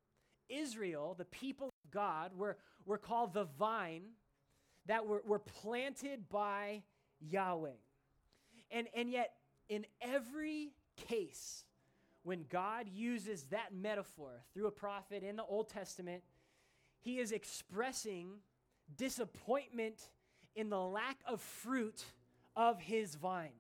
Israel, 0.49 1.15
the 1.17 1.25
people 1.27 1.69
of 1.69 1.91
God, 1.91 2.33
were, 2.37 2.57
were 2.85 2.99
called 2.99 3.35
the 3.35 3.45
vine 3.45 4.03
that 4.87 5.07
were, 5.07 5.23
were 5.25 5.39
planted 5.39 6.29
by 6.29 6.83
Yahweh. 7.21 7.71
And, 8.71 8.89
and 8.95 9.11
yet, 9.11 9.33
in 9.69 9.87
every 10.01 10.73
case, 11.09 11.65
when 12.23 12.45
God 12.49 12.87
uses 12.93 13.45
that 13.45 13.73
metaphor 13.73 14.43
through 14.53 14.67
a 14.67 14.73
prophet 14.73 15.23
in 15.23 15.37
the 15.37 15.45
Old 15.45 15.69
Testament, 15.69 16.23
he 17.01 17.19
is 17.19 17.33
expressing 17.33 18.29
disappointment 18.97 20.11
in 20.55 20.69
the 20.69 20.81
lack 20.81 21.19
of 21.27 21.41
fruit 21.41 22.05
of 22.57 22.81
his 22.81 23.15
vine. 23.15 23.53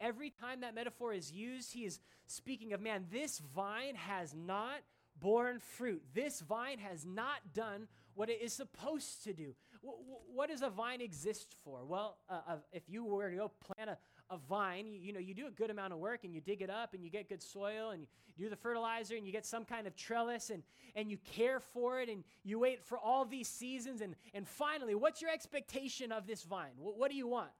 Every 0.00 0.30
time 0.30 0.60
that 0.60 0.74
metaphor 0.74 1.12
is 1.12 1.32
used, 1.32 1.72
he 1.72 1.84
is 1.84 2.00
speaking 2.26 2.72
of 2.72 2.80
man, 2.80 3.06
this 3.10 3.38
vine 3.54 3.94
has 3.94 4.34
not 4.34 4.80
borne 5.20 5.60
fruit. 5.60 6.02
This 6.12 6.40
vine 6.40 6.78
has 6.78 7.06
not 7.06 7.52
done 7.54 7.88
what 8.14 8.28
it 8.28 8.40
is 8.42 8.52
supposed 8.52 9.24
to 9.24 9.32
do. 9.32 9.54
W- 9.82 10.02
what 10.32 10.50
does 10.50 10.62
a 10.62 10.70
vine 10.70 11.00
exist 11.00 11.54
for? 11.64 11.84
Well, 11.84 12.18
uh, 12.28 12.40
uh, 12.48 12.56
if 12.72 12.82
you 12.88 13.04
were 13.04 13.30
to 13.30 13.36
go 13.36 13.50
plant 13.60 13.90
a, 13.90 13.98
a 14.30 14.36
vine, 14.36 14.86
you, 14.86 14.98
you, 15.00 15.12
know, 15.12 15.18
you 15.18 15.34
do 15.34 15.46
a 15.46 15.50
good 15.50 15.70
amount 15.70 15.92
of 15.92 15.98
work 15.98 16.24
and 16.24 16.34
you 16.34 16.40
dig 16.40 16.62
it 16.62 16.70
up 16.70 16.94
and 16.94 17.04
you 17.04 17.10
get 17.10 17.28
good 17.28 17.42
soil 17.42 17.90
and 17.90 18.02
you 18.02 18.44
do 18.44 18.50
the 18.50 18.56
fertilizer 18.56 19.16
and 19.16 19.26
you 19.26 19.32
get 19.32 19.46
some 19.46 19.64
kind 19.64 19.86
of 19.86 19.94
trellis 19.96 20.50
and, 20.50 20.62
and 20.94 21.10
you 21.10 21.18
care 21.32 21.60
for 21.60 22.00
it 22.00 22.08
and 22.08 22.24
you 22.42 22.58
wait 22.58 22.82
for 22.82 22.98
all 22.98 23.24
these 23.24 23.48
seasons. 23.48 24.00
And, 24.00 24.14
and 24.32 24.46
finally, 24.46 24.94
what's 24.94 25.20
your 25.20 25.30
expectation 25.30 26.12
of 26.12 26.26
this 26.26 26.42
vine? 26.42 26.72
What, 26.78 26.98
what 26.98 27.10
do 27.10 27.16
you 27.16 27.28
want? 27.28 27.50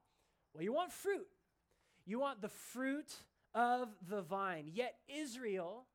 Well, 0.53 0.63
you 0.63 0.73
want 0.73 0.91
fruit. 0.91 1.27
You 2.05 2.19
want 2.19 2.41
the 2.41 2.49
fruit 2.49 3.13
of 3.53 3.89
the 4.07 4.21
vine. 4.21 4.69
Yet 4.73 4.95
Israel 5.07 5.85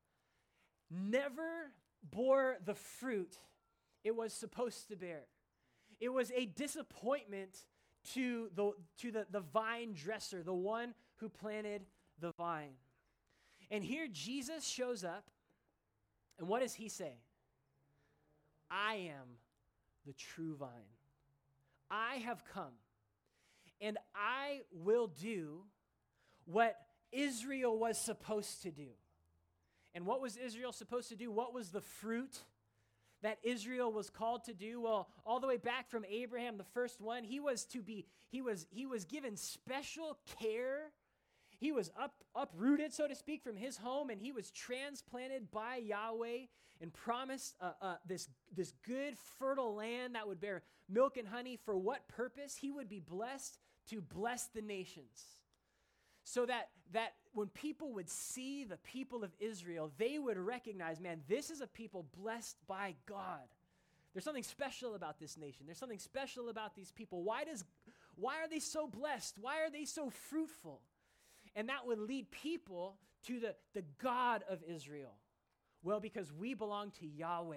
never 0.90 1.72
bore 2.10 2.56
the 2.64 2.74
fruit 2.74 3.38
it 4.02 4.16
was 4.16 4.32
supposed 4.32 4.88
to 4.88 4.96
bear. 4.96 5.24
It 6.00 6.08
was 6.08 6.32
a 6.34 6.46
disappointment 6.46 7.58
to 8.14 8.48
the, 8.54 8.72
to 8.98 9.10
the, 9.10 9.26
the 9.30 9.40
vine 9.40 9.94
dresser, 9.94 10.42
the 10.42 10.52
one 10.52 10.94
who 11.16 11.28
planted 11.28 11.82
the 12.20 12.32
vine. 12.32 12.74
And 13.70 13.84
here 13.84 14.06
Jesus 14.10 14.66
shows 14.66 15.04
up, 15.04 15.30
and 16.38 16.48
what 16.48 16.62
does 16.62 16.74
he 16.74 16.88
say? 16.88 17.12
I 18.70 18.94
am 18.94 19.36
the 20.06 20.12
true 20.12 20.56
vine. 20.56 20.68
I 21.90 22.16
have 22.16 22.44
come, 22.52 22.72
and 23.80 23.98
I 24.14 24.60
will 24.72 25.08
do 25.08 25.62
what 26.46 26.76
Israel 27.12 27.78
was 27.78 27.98
supposed 27.98 28.62
to 28.62 28.70
do. 28.70 28.88
And 29.94 30.06
what 30.06 30.20
was 30.20 30.36
Israel 30.36 30.72
supposed 30.72 31.08
to 31.08 31.16
do? 31.16 31.30
What 31.30 31.52
was 31.52 31.70
the 31.70 31.80
fruit 31.80 32.38
that 33.22 33.38
Israel 33.42 33.92
was 33.92 34.10
called 34.10 34.44
to 34.44 34.54
do? 34.54 34.80
Well, 34.80 35.08
all 35.24 35.40
the 35.40 35.46
way 35.46 35.56
back 35.56 35.88
from 35.90 36.04
Abraham, 36.08 36.58
the 36.58 36.64
first 36.64 37.00
one, 37.00 37.24
he 37.24 37.40
was 37.40 37.64
to 37.66 37.82
be, 37.82 38.06
he 38.28 38.42
was, 38.42 38.66
he 38.70 38.86
was 38.86 39.04
given 39.04 39.36
special 39.36 40.18
care. 40.38 40.92
He 41.58 41.72
was 41.72 41.90
up, 41.98 42.14
uprooted, 42.34 42.92
so 42.92 43.06
to 43.06 43.14
speak, 43.14 43.42
from 43.42 43.56
his 43.56 43.76
home, 43.76 44.10
and 44.10 44.20
he 44.20 44.32
was 44.32 44.50
transplanted 44.50 45.50
by 45.50 45.76
Yahweh 45.76 46.46
and 46.80 46.92
promised 46.92 47.54
uh, 47.60 47.72
uh, 47.82 47.94
this, 48.06 48.28
this 48.56 48.72
good, 48.86 49.14
fertile 49.38 49.74
land 49.74 50.14
that 50.14 50.26
would 50.26 50.40
bear 50.40 50.62
milk 50.88 51.18
and 51.18 51.28
honey. 51.28 51.58
For 51.62 51.76
what 51.76 52.08
purpose? 52.08 52.56
He 52.56 52.70
would 52.70 52.88
be 52.88 53.00
blessed 53.00 53.58
to 53.90 54.00
bless 54.00 54.46
the 54.46 54.62
nations 54.62 55.24
so 56.24 56.46
that 56.46 56.68
that 56.92 57.14
when 57.32 57.48
people 57.48 57.92
would 57.92 58.08
see 58.08 58.64
the 58.64 58.76
people 58.78 59.22
of 59.22 59.30
Israel, 59.38 59.92
they 59.98 60.18
would 60.18 60.36
recognize, 60.36 61.00
man, 61.00 61.20
this 61.28 61.50
is 61.50 61.60
a 61.60 61.66
people 61.66 62.06
blessed 62.20 62.56
by 62.66 62.94
God. 63.06 63.48
There's 64.12 64.24
something 64.24 64.42
special 64.42 64.94
about 64.96 65.20
this 65.20 65.36
nation. 65.36 65.66
There's 65.66 65.78
something 65.78 65.98
special 65.98 66.48
about 66.48 66.74
these 66.74 66.90
people. 66.90 67.22
Why 67.22 67.44
does 67.44 67.64
why 68.16 68.42
are 68.42 68.48
they 68.48 68.58
so 68.58 68.86
blessed? 68.86 69.36
Why 69.40 69.62
are 69.62 69.70
they 69.70 69.84
so 69.84 70.10
fruitful? 70.10 70.80
And 71.54 71.68
that 71.68 71.86
would 71.86 71.98
lead 71.98 72.30
people 72.30 72.96
to 73.26 73.40
the, 73.40 73.54
the 73.74 73.84
God 74.02 74.44
of 74.48 74.62
Israel. 74.68 75.14
Well, 75.82 76.00
because 76.00 76.32
we 76.32 76.54
belong 76.54 76.90
to 77.00 77.06
Yahweh. 77.06 77.56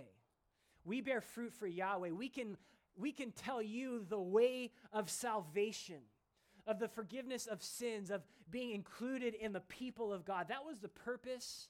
We 0.85 1.01
bear 1.01 1.21
fruit 1.21 1.53
for 1.53 1.67
Yahweh. 1.67 2.11
We 2.11 2.29
can, 2.29 2.57
we 2.97 3.11
can 3.11 3.31
tell 3.31 3.61
you 3.61 4.05
the 4.07 4.19
way 4.19 4.71
of 4.91 5.09
salvation 5.09 6.01
of 6.65 6.79
the 6.79 6.87
forgiveness 6.87 7.45
of 7.45 7.61
sins, 7.61 8.09
of 8.09 8.21
being 8.49 8.71
included 8.71 9.33
in 9.33 9.53
the 9.53 9.59
people 9.61 10.13
of 10.13 10.25
God. 10.25 10.47
That 10.49 10.65
was 10.65 10.79
the 10.79 10.87
purpose 10.87 11.67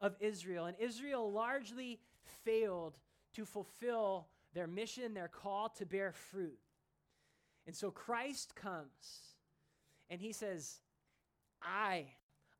of 0.00 0.14
Israel. 0.20 0.66
And 0.66 0.76
Israel 0.78 1.30
largely 1.32 2.00
failed 2.44 2.98
to 3.34 3.44
fulfill 3.44 4.26
their 4.54 4.66
mission, 4.66 5.14
their 5.14 5.28
call 5.28 5.68
to 5.70 5.86
bear 5.86 6.12
fruit. 6.12 6.58
And 7.66 7.74
so 7.74 7.90
Christ 7.90 8.54
comes 8.54 9.34
and 10.10 10.20
he 10.20 10.32
says, 10.32 10.78
I, 11.62 12.06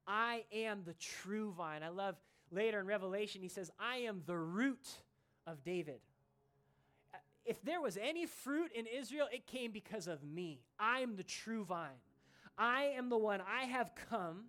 I 0.07 0.45
am 0.53 0.83
the 0.85 0.95
true 0.95 1.53
vine. 1.57 1.83
I 1.83 1.89
love 1.89 2.17
later 2.51 2.81
in 2.81 2.87
Revelation, 2.87 3.43
he 3.43 3.49
says, 3.49 3.71
I 3.79 3.99
am 3.99 4.23
the 4.27 4.37
root 4.37 4.87
of 5.47 5.63
David 5.65 6.01
if 7.49 7.63
there 7.63 7.81
was 7.81 7.97
any 7.97 8.27
fruit 8.27 8.71
in 8.75 8.87
Israel, 8.87 9.27
it 9.33 9.47
came 9.47 9.73
because 9.73 10.07
of 10.07 10.23
me. 10.23 10.61
I 10.79 11.01
am 11.01 11.17
the 11.17 11.23
true 11.23 11.65
vine. 11.65 12.03
I 12.59 12.93
am 12.97 13.09
the 13.09 13.17
one. 13.17 13.41
I 13.41 13.65
have 13.65 13.93
come 14.11 14.45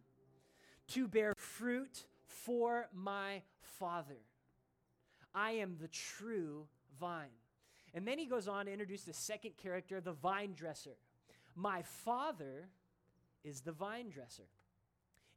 to 0.89 1.07
bear 1.07 1.33
fruit 1.37 2.05
for 2.25 2.89
my 2.93 3.41
Father. 3.61 4.17
I 5.33 5.51
am 5.51 5.77
the 5.79 5.87
true 5.87 6.67
vine. 6.99 7.29
And 7.93 8.05
then 8.05 8.19
he 8.19 8.25
goes 8.25 8.47
on 8.47 8.65
to 8.65 8.71
introduce 8.71 9.03
the 9.03 9.13
second 9.13 9.55
character, 9.57 10.01
the 10.01 10.11
vine 10.11 10.53
dresser. 10.53 10.97
My 11.55 11.83
Father 11.83 12.67
is 13.45 13.61
the 13.61 13.71
vine 13.71 14.09
dresser. 14.09 14.49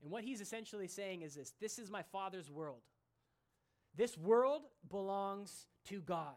And 0.03 0.11
what 0.11 0.25
he's 0.25 0.41
essentially 0.41 0.89
saying 0.89 1.23
is 1.23 1.37
this 1.37 1.53
this 1.61 1.79
is 1.79 1.91
my 1.91 2.03
Father's 2.03 2.51
world. 2.51 2.81
This 3.95 4.19
world 4.19 4.63
belongs 4.91 5.67
to 5.85 6.01
God. 6.01 6.35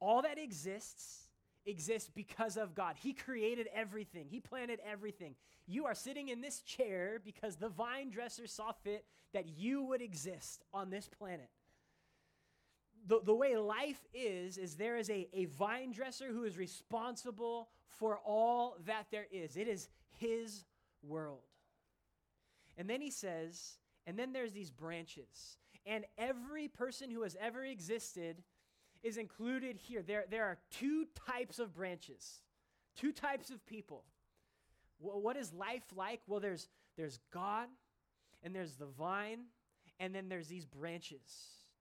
All 0.00 0.22
that 0.22 0.38
exists 0.38 1.22
exists 1.66 2.10
because 2.14 2.56
of 2.56 2.74
God. 2.74 2.94
He 2.96 3.12
created 3.12 3.68
everything, 3.74 4.26
He 4.28 4.40
planted 4.40 4.80
everything. 4.88 5.34
You 5.66 5.86
are 5.86 5.94
sitting 5.94 6.28
in 6.28 6.40
this 6.40 6.60
chair 6.60 7.20
because 7.24 7.56
the 7.56 7.68
vine 7.68 8.10
dresser 8.10 8.46
saw 8.46 8.72
fit 8.72 9.04
that 9.32 9.46
you 9.46 9.82
would 9.82 10.00
exist 10.00 10.64
on 10.72 10.90
this 10.90 11.08
planet. 11.08 11.50
The, 13.08 13.20
the 13.24 13.34
way 13.34 13.56
life 13.56 14.00
is, 14.14 14.58
is 14.58 14.76
there 14.76 14.96
is 14.96 15.10
a, 15.10 15.28
a 15.32 15.46
vine 15.46 15.92
dresser 15.92 16.32
who 16.32 16.44
is 16.44 16.56
responsible 16.56 17.68
for 17.98 18.18
all 18.24 18.76
that 18.86 19.06
there 19.10 19.26
is. 19.30 19.56
It 19.56 19.68
is 19.68 19.88
his 20.18 20.64
world. 21.02 21.42
And 22.76 22.88
then 22.88 23.00
he 23.00 23.10
says, 23.10 23.78
and 24.06 24.18
then 24.18 24.32
there's 24.32 24.52
these 24.52 24.70
branches. 24.70 25.58
And 25.84 26.04
every 26.18 26.68
person 26.68 27.10
who 27.10 27.22
has 27.22 27.36
ever 27.40 27.64
existed 27.64 28.42
is 29.02 29.16
included 29.16 29.76
here. 29.76 30.02
There, 30.02 30.24
there 30.30 30.44
are 30.44 30.58
two 30.70 31.06
types 31.26 31.58
of 31.58 31.74
branches, 31.74 32.40
two 32.96 33.12
types 33.12 33.50
of 33.50 33.64
people. 33.66 34.04
Well, 34.98 35.20
what 35.20 35.36
is 35.36 35.52
life 35.52 35.84
like? 35.94 36.20
Well, 36.26 36.40
there's, 36.40 36.68
there's 36.96 37.18
God, 37.32 37.68
and 38.42 38.54
there's 38.54 38.76
the 38.76 38.86
vine, 38.86 39.40
and 40.00 40.14
then 40.14 40.28
there's 40.28 40.48
these 40.48 40.64
branches. 40.64 41.20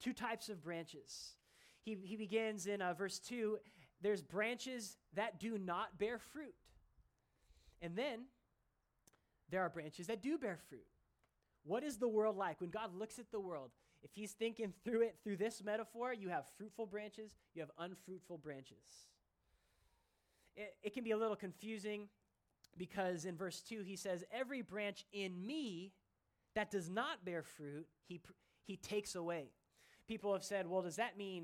Two 0.02 0.14
types 0.14 0.50
of 0.50 0.62
branches. 0.62 1.36
He, 1.82 1.98
he 2.04 2.16
begins 2.16 2.68
in 2.68 2.82
uh, 2.82 2.94
verse 2.94 3.20
2 3.20 3.58
there's 4.02 4.22
branches 4.22 4.98
that 5.14 5.40
do 5.40 5.58
not 5.58 5.98
bear 5.98 6.20
fruit. 6.20 6.54
And 7.82 7.96
then 7.96 8.26
there 9.50 9.62
are 9.62 9.70
branches 9.70 10.08
that 10.08 10.22
do 10.22 10.38
bear 10.38 10.58
fruit. 10.70 10.86
What 11.64 11.84
is 11.84 11.98
the 11.98 12.08
world 12.08 12.38
like? 12.38 12.62
When 12.62 12.70
God 12.70 12.94
looks 12.94 13.18
at 13.18 13.32
the 13.32 13.40
world, 13.40 13.72
if 14.06 14.12
he's 14.14 14.34
thinking 14.34 14.72
through 14.84 15.02
it 15.02 15.16
through 15.24 15.38
this 15.38 15.64
metaphor, 15.64 16.14
you 16.14 16.30
have 16.30 16.46
fruitful 16.58 16.86
branches, 16.86 17.32
you 17.56 17.62
have 17.62 17.72
unfruitful 17.80 18.38
branches. 18.38 19.08
It, 20.56 20.76
it 20.84 20.94
can 20.94 21.04
be 21.04 21.12
a 21.12 21.18
little 21.18 21.36
confusing 21.36 22.08
because 22.78 23.26
in 23.26 23.36
verse 23.36 23.62
2 23.62 23.82
he 23.82 23.96
says, 23.96 24.24
Every 24.32 24.62
branch 24.62 25.06
in 25.12 25.46
me 25.46 25.92
that 26.54 26.70
does 26.70 26.88
not 26.88 27.26
bear 27.26 27.42
fruit, 27.42 27.88
he, 28.08 28.22
he 28.64 28.78
takes 28.78 29.16
away. 29.16 29.48
People 30.08 30.32
have 30.34 30.44
said, 30.44 30.68
well, 30.68 30.84
does 30.84 30.98
that 30.98 31.18
mean 31.18 31.44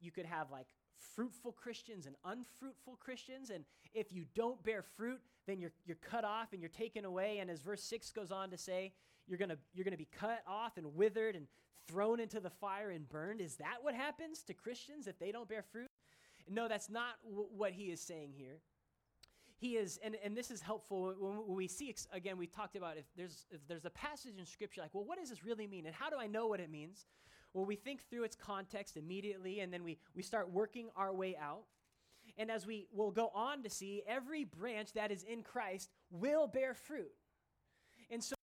you 0.00 0.10
could 0.10 0.24
have 0.24 0.50
like 0.50 0.68
fruitful 1.14 1.52
Christians 1.52 2.06
and 2.06 2.16
unfruitful 2.24 2.96
Christians? 2.96 3.50
And 3.50 3.64
if 3.92 4.14
you 4.14 4.24
don't 4.34 4.62
bear 4.64 4.82
fruit, 4.96 5.20
then 5.46 5.60
you're, 5.60 5.72
you're 5.84 5.98
cut 6.10 6.24
off 6.24 6.54
and 6.54 6.62
you're 6.62 6.70
taken 6.70 7.04
away. 7.04 7.38
And 7.38 7.50
as 7.50 7.60
verse 7.60 7.82
6 7.84 8.12
goes 8.12 8.32
on 8.32 8.50
to 8.50 8.56
say, 8.56 8.92
you're 9.28 9.38
going 9.38 9.50
you're 9.74 9.84
going 9.84 9.92
to 9.92 9.98
be 9.98 10.08
cut 10.18 10.42
off 10.46 10.78
and 10.78 10.96
withered 10.96 11.36
and 11.36 11.46
thrown 11.88 12.20
into 12.20 12.38
the 12.40 12.50
fire 12.50 12.90
and 12.90 13.08
burned. 13.08 13.40
Is 13.40 13.56
that 13.56 13.78
what 13.82 13.94
happens 13.94 14.42
to 14.44 14.54
Christians 14.54 15.06
if 15.06 15.18
they 15.18 15.32
don't 15.32 15.48
bear 15.48 15.62
fruit? 15.62 15.88
No, 16.48 16.68
that's 16.68 16.88
not 16.88 17.14
w- 17.24 17.48
what 17.56 17.72
he 17.72 17.84
is 17.84 18.00
saying 18.00 18.32
here. 18.36 18.60
He 19.56 19.76
is, 19.76 19.98
and, 20.04 20.16
and 20.22 20.36
this 20.36 20.50
is 20.50 20.60
helpful 20.60 21.14
when, 21.18 21.56
we 21.56 21.66
see, 21.66 21.92
again, 22.12 22.38
we 22.38 22.46
talked 22.46 22.76
about 22.76 22.96
if 22.96 23.06
there's, 23.16 23.46
if 23.50 23.66
there's 23.66 23.84
a 23.84 23.90
passage 23.90 24.34
in 24.38 24.46
Scripture 24.46 24.82
like, 24.82 24.94
well, 24.94 25.04
what 25.04 25.18
does 25.18 25.30
this 25.30 25.44
really 25.44 25.66
mean? 25.66 25.86
And 25.86 25.94
how 25.94 26.10
do 26.10 26.16
I 26.16 26.28
know 26.28 26.46
what 26.46 26.60
it 26.60 26.70
means? 26.70 27.06
Well, 27.54 27.64
we 27.64 27.74
think 27.74 28.08
through 28.08 28.24
its 28.24 28.36
context 28.36 28.96
immediately, 28.96 29.60
and 29.60 29.72
then 29.72 29.82
we, 29.82 29.98
we 30.14 30.22
start 30.22 30.52
working 30.52 30.90
our 30.96 31.12
way 31.12 31.36
out. 31.36 31.64
And 32.36 32.50
as 32.50 32.66
we 32.66 32.86
will 32.92 33.10
go 33.10 33.32
on 33.34 33.62
to 33.62 33.70
see, 33.70 34.02
every 34.06 34.44
branch 34.44 34.92
that 34.92 35.10
is 35.10 35.24
in 35.24 35.42
Christ 35.42 35.90
will 36.10 36.46
bear 36.46 36.74
fruit. 36.74 37.10
And 38.10 38.22
so 38.22 38.34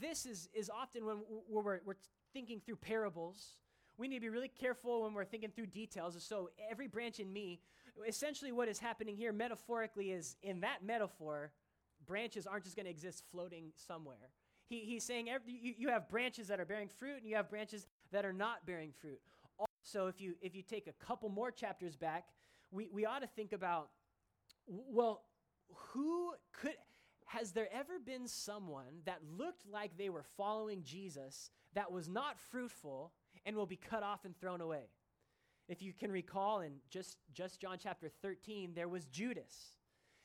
this 0.00 0.26
is, 0.26 0.48
is 0.54 0.70
often 0.70 1.04
when 1.04 1.18
we're, 1.48 1.80
we're 1.84 1.94
thinking 2.32 2.60
through 2.64 2.76
parables, 2.76 3.54
we 3.96 4.08
need 4.08 4.16
to 4.16 4.20
be 4.22 4.28
really 4.28 4.48
careful 4.48 5.02
when 5.02 5.14
we're 5.14 5.24
thinking 5.24 5.50
through 5.50 5.66
details. 5.66 6.16
So, 6.22 6.50
every 6.70 6.86
branch 6.86 7.20
in 7.20 7.32
me, 7.32 7.60
essentially, 8.06 8.52
what 8.52 8.68
is 8.68 8.78
happening 8.78 9.16
here 9.16 9.32
metaphorically 9.32 10.10
is 10.10 10.36
in 10.42 10.60
that 10.60 10.84
metaphor, 10.84 11.52
branches 12.06 12.46
aren't 12.46 12.64
just 12.64 12.76
going 12.76 12.86
to 12.86 12.90
exist 12.90 13.24
floating 13.30 13.72
somewhere. 13.76 14.30
He, 14.68 14.80
he's 14.80 15.04
saying 15.04 15.28
every, 15.28 15.52
you, 15.52 15.74
you 15.76 15.88
have 15.88 16.08
branches 16.08 16.48
that 16.48 16.60
are 16.60 16.64
bearing 16.64 16.88
fruit 16.88 17.18
and 17.18 17.28
you 17.28 17.36
have 17.36 17.50
branches 17.50 17.86
that 18.12 18.24
are 18.24 18.32
not 18.32 18.64
bearing 18.66 18.92
fruit. 19.00 19.20
Also, 19.58 20.06
if 20.06 20.20
you, 20.20 20.34
if 20.40 20.54
you 20.54 20.62
take 20.62 20.86
a 20.86 21.04
couple 21.04 21.28
more 21.28 21.50
chapters 21.50 21.96
back, 21.96 22.26
we, 22.70 22.88
we 22.92 23.04
ought 23.04 23.20
to 23.20 23.26
think 23.26 23.52
about 23.52 23.90
well, 24.66 25.22
who 25.92 26.32
could, 26.52 26.74
has 27.26 27.52
there 27.52 27.68
ever 27.72 27.98
been 27.98 28.26
someone 28.26 29.02
that 29.04 29.18
looked 29.36 29.64
like 29.70 29.96
they 29.96 30.08
were 30.08 30.24
following 30.36 30.82
Jesus 30.84 31.50
that 31.74 31.92
was 31.92 32.08
not 32.08 32.38
fruitful 32.50 33.12
and 33.44 33.56
will 33.56 33.66
be 33.66 33.76
cut 33.76 34.02
off 34.02 34.24
and 34.24 34.36
thrown 34.38 34.60
away. 34.60 34.88
If 35.68 35.82
you 35.82 35.92
can 35.92 36.10
recall 36.10 36.60
in 36.60 36.72
just, 36.90 37.16
just 37.32 37.60
John 37.60 37.78
chapter 37.80 38.08
13, 38.22 38.72
there 38.74 38.88
was 38.88 39.06
Judas. 39.06 39.54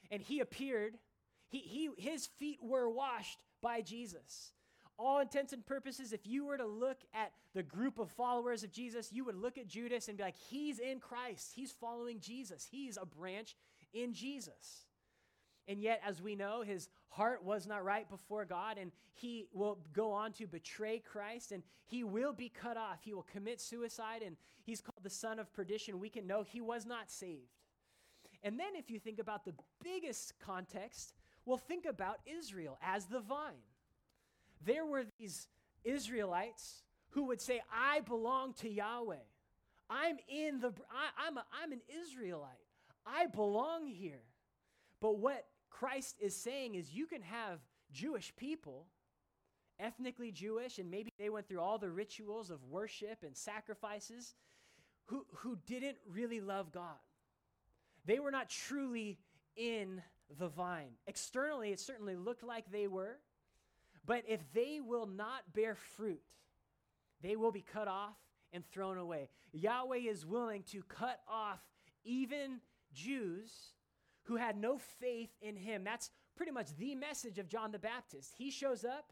And 0.09 0.21
he 0.21 0.39
appeared, 0.39 0.97
he, 1.49 1.59
he, 1.59 1.89
his 1.97 2.25
feet 2.25 2.59
were 2.61 2.89
washed 2.89 3.37
by 3.61 3.81
Jesus. 3.81 4.53
All 4.97 5.19
intents 5.19 5.53
and 5.53 5.65
purposes, 5.65 6.13
if 6.13 6.25
you 6.25 6.45
were 6.45 6.57
to 6.57 6.65
look 6.65 7.01
at 7.13 7.31
the 7.53 7.63
group 7.63 7.99
of 7.99 8.09
followers 8.11 8.63
of 8.63 8.71
Jesus, 8.71 9.11
you 9.11 9.25
would 9.25 9.35
look 9.35 9.57
at 9.57 9.67
Judas 9.67 10.07
and 10.07 10.17
be 10.17 10.23
like, 10.23 10.37
he's 10.49 10.79
in 10.79 10.99
Christ. 10.99 11.51
He's 11.53 11.71
following 11.71 12.19
Jesus. 12.19 12.65
He's 12.69 12.97
a 12.97 13.05
branch 13.05 13.55
in 13.93 14.13
Jesus. 14.13 14.85
And 15.67 15.79
yet, 15.81 16.01
as 16.05 16.21
we 16.21 16.35
know, 16.35 16.61
his 16.61 16.89
heart 17.15 17.43
was 17.43 17.65
not 17.65 17.83
right 17.83 18.09
before 18.09 18.45
God, 18.45 18.77
and 18.77 18.91
he 19.13 19.45
will 19.53 19.79
go 19.93 20.11
on 20.11 20.33
to 20.33 20.47
betray 20.47 20.99
Christ, 20.99 21.51
and 21.51 21.63
he 21.85 22.03
will 22.03 22.33
be 22.33 22.49
cut 22.49 22.77
off. 22.77 22.99
He 23.01 23.13
will 23.13 23.27
commit 23.31 23.61
suicide, 23.61 24.21
and 24.25 24.35
he's 24.63 24.81
called 24.81 25.03
the 25.03 25.09
son 25.09 25.39
of 25.39 25.51
perdition. 25.53 25.99
We 25.99 26.09
can 26.09 26.27
know 26.27 26.43
he 26.43 26.61
was 26.61 26.85
not 26.85 27.09
saved. 27.09 27.51
And 28.43 28.59
then, 28.59 28.75
if 28.75 28.91
you 28.91 28.99
think 28.99 29.19
about 29.19 29.45
the 29.45 29.53
biggest 29.83 30.33
context, 30.39 31.13
well, 31.45 31.57
think 31.57 31.85
about 31.85 32.19
Israel 32.25 32.77
as 32.81 33.05
the 33.05 33.21
vine. 33.21 33.53
There 34.65 34.85
were 34.85 35.05
these 35.17 35.47
Israelites 35.83 36.83
who 37.11 37.23
would 37.25 37.39
say, 37.41 37.61
I 37.73 38.01
belong 38.01 38.53
to 38.55 38.69
Yahweh. 38.69 39.15
I'm 39.89 40.17
in 40.27 40.59
the 40.59 40.73
I, 40.91 41.27
I'm, 41.27 41.37
a, 41.37 41.45
I'm 41.63 41.71
an 41.71 41.81
Israelite. 42.01 42.51
I 43.05 43.27
belong 43.27 43.87
here. 43.87 44.23
But 44.99 45.19
what 45.19 45.45
Christ 45.79 46.15
is 46.21 46.35
saying 46.35 46.75
is 46.75 46.93
you 46.93 47.05
can 47.05 47.21
have 47.21 47.59
Jewish 47.91 48.33
people, 48.37 48.85
ethnically 49.77 50.31
Jewish, 50.31 50.79
and 50.79 50.89
maybe 50.89 51.11
they 51.19 51.29
went 51.29 51.49
through 51.49 51.59
all 51.59 51.77
the 51.77 51.89
rituals 51.89 52.49
of 52.49 52.63
worship 52.69 53.23
and 53.23 53.35
sacrifices, 53.35 54.35
who, 55.07 55.25
who 55.35 55.57
didn't 55.67 55.97
really 56.09 56.39
love 56.39 56.71
God. 56.71 56.95
They 58.05 58.19
were 58.19 58.31
not 58.31 58.49
truly 58.49 59.19
in 59.57 60.01
the 60.39 60.47
vine. 60.47 60.91
Externally, 61.07 61.71
it 61.71 61.79
certainly 61.81 62.15
looked 62.15 62.43
like 62.43 62.71
they 62.71 62.87
were, 62.87 63.17
but 64.05 64.23
if 64.29 64.39
they 64.53 64.79
will 64.79 65.07
not 65.07 65.41
bear 65.53 65.75
fruit, 65.75 66.21
they 67.21 67.35
will 67.35 67.51
be 67.51 67.61
cut 67.61 67.89
off 67.89 68.15
and 68.53 68.63
thrown 68.71 68.97
away. 68.97 69.27
Yahweh 69.51 69.97
is 69.97 70.25
willing 70.25 70.63
to 70.71 70.81
cut 70.83 71.19
off 71.27 71.59
even 72.05 72.61
Jews 72.93 73.73
who 74.25 74.35
had 74.35 74.57
no 74.57 74.77
faith 74.77 75.31
in 75.41 75.55
him. 75.55 75.83
That's 75.83 76.11
pretty 76.35 76.51
much 76.51 76.75
the 76.77 76.95
message 76.95 77.39
of 77.39 77.47
John 77.47 77.71
the 77.71 77.79
Baptist. 77.79 78.33
He 78.37 78.51
shows 78.51 78.83
up 78.83 79.11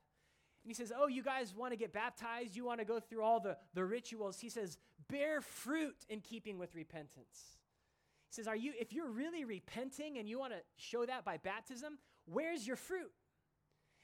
and 0.64 0.70
he 0.70 0.74
says, 0.74 0.92
Oh, 0.98 1.08
you 1.08 1.24
guys 1.24 1.54
want 1.56 1.72
to 1.72 1.78
get 1.78 1.94
baptized? 1.94 2.56
You 2.56 2.66
want 2.66 2.80
to 2.80 2.86
go 2.86 3.00
through 3.00 3.24
all 3.24 3.40
the, 3.40 3.58
the 3.74 3.84
rituals? 3.84 4.40
He 4.40 4.50
says, 4.50 4.78
Bear 5.10 5.42
fruit 5.42 6.06
in 6.10 6.22
keeping 6.22 6.58
with 6.58 6.76
repentance. 6.76 7.58
He 8.30 8.36
says, 8.36 8.48
Are 8.48 8.56
you, 8.56 8.74
if 8.80 8.94
you're 8.94 9.10
really 9.10 9.46
repenting 9.46 10.18
and 10.18 10.28
you 10.28 10.40
want 10.40 10.54
to 10.54 10.60
show 10.78 11.06
that 11.06 11.26
by 11.26 11.38
baptism, 11.38 11.98
where's 12.26 12.66
your 12.66 12.78
fruit? 12.78 13.12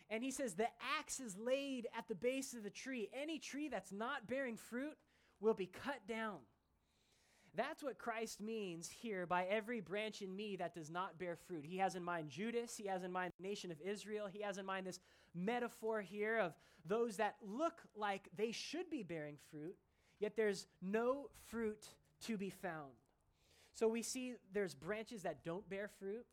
And 0.10 0.24
he 0.24 0.32
says, 0.32 0.56
The 0.56 0.68
axe 1.00 1.20
is 1.20 1.38
laid 1.38 1.88
at 1.98 2.08
the 2.08 2.16
base 2.16 2.54
of 2.54 2.64
the 2.64 2.70
tree. 2.70 3.10
Any 3.14 3.40
tree 3.40 3.70
that's 3.70 3.92
not 3.92 4.28
bearing 4.28 4.58
fruit 4.58 4.98
will 5.40 5.54
be 5.54 5.68
cut 5.68 6.08
down. 6.08 6.40
That's 7.56 7.84
what 7.84 7.98
Christ 7.98 8.40
means 8.42 8.90
here 8.90 9.26
by 9.26 9.46
every 9.46 9.82
branch 9.82 10.22
in 10.22 10.36
me 10.36 10.56
that 10.58 10.74
does 10.74 10.90
not 10.90 11.18
bear 11.18 11.36
fruit. 11.36 11.66
He 11.66 11.78
has 11.78 11.96
in 11.96 12.04
mind 12.04 12.30
Judas, 12.30 12.78
he 12.78 12.88
has 12.88 13.04
in 13.04 13.12
mind 13.12 13.34
the 13.40 13.48
nation 13.48 13.72
of 13.72 13.82
Israel, 13.82 14.28
he 14.32 14.42
has 14.42 14.58
in 14.58 14.66
mind 14.66 14.86
this 14.86 15.00
metaphor 15.36 16.02
here 16.02 16.38
of 16.38 16.54
those 16.86 17.18
that 17.18 17.36
look 17.42 17.82
like 17.96 18.30
they 18.38 18.52
should 18.52 18.90
be 18.90 19.04
bearing 19.04 19.38
fruit, 19.52 19.76
yet 20.20 20.36
there's 20.36 20.68
no 20.82 21.30
fruit 21.48 21.86
to 22.26 22.38
be 22.38 22.50
found. 22.50 22.92
So 23.74 23.88
we 23.88 24.02
see 24.02 24.36
there's 24.54 24.76
branches 24.76 25.24
that 25.24 25.44
don't 25.44 25.68
bear 25.70 25.90
fruit, 26.00 26.26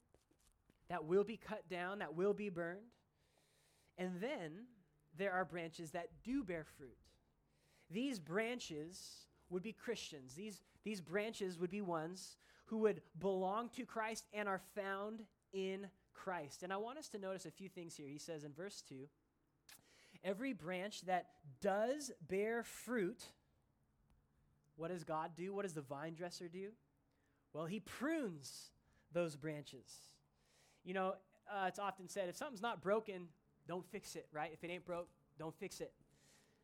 that 0.88 1.05
will 1.05 1.24
be 1.24 1.37
cut 1.37 1.68
down, 1.68 1.98
that 2.00 2.14
will 2.14 2.35
be 2.35 2.48
burned. 2.48 2.81
And 3.98 4.20
then 4.20 4.66
there 5.16 5.33
are 5.33 5.44
branches 5.44 5.92
that 5.92 6.09
do 6.24 6.44
bear 6.44 6.64
fruit. 6.76 6.96
These 7.90 8.18
branches 8.18 9.26
would 9.50 9.62
be 9.62 9.72
Christians. 9.72 10.35
These, 10.35 10.61
these 10.85 11.00
branches 11.00 11.59
would 11.59 11.70
be 11.70 11.80
ones 11.80 12.37
who 12.66 12.78
would 12.78 13.00
belong 13.18 13.68
to 13.76 13.85
Christ 13.85 14.26
and 14.32 14.48
are 14.48 14.61
found 14.74 15.22
in 15.52 15.87
Christ. 16.12 16.62
And 16.62 16.72
I 16.72 16.76
want 16.76 16.98
us 16.98 17.09
to 17.11 17.18
notice 17.18 17.46
a 17.46 17.50
few 17.50 17.68
things 17.68 17.94
here. 17.96 18.09
He 18.09 18.18
says 18.18 18.44
in 18.44 18.52
verse 18.52 18.82
2 18.88 18.96
Every 20.24 20.52
branch 20.52 21.02
that 21.02 21.26
does 21.61 22.11
bear 22.28 22.64
fruit, 22.64 23.22
what 24.76 24.88
does 24.88 25.04
God 25.04 25.30
do? 25.37 25.54
What 25.54 25.62
does 25.62 25.74
the 25.74 25.82
vine 25.82 26.14
dresser 26.14 26.48
do? 26.48 26.70
Well, 27.52 27.66
he 27.66 27.80
prunes 27.80 28.70
those 29.12 29.37
branches. 29.37 29.85
You 30.85 30.94
know, 30.94 31.14
uh, 31.50 31.66
it's 31.68 31.78
often 31.78 32.09
said 32.09 32.28
if 32.28 32.37
something's 32.37 32.62
not 32.62 32.82
broken, 32.82 33.28
don't 33.68 33.87
fix 33.87 34.16
it, 34.16 34.26
right? 34.32 34.50
If 34.52 34.64
it 34.64 34.70
ain't 34.70 34.85
broke, 34.85 35.09
don't 35.38 35.54
fix 35.54 35.80
it. 35.80 35.92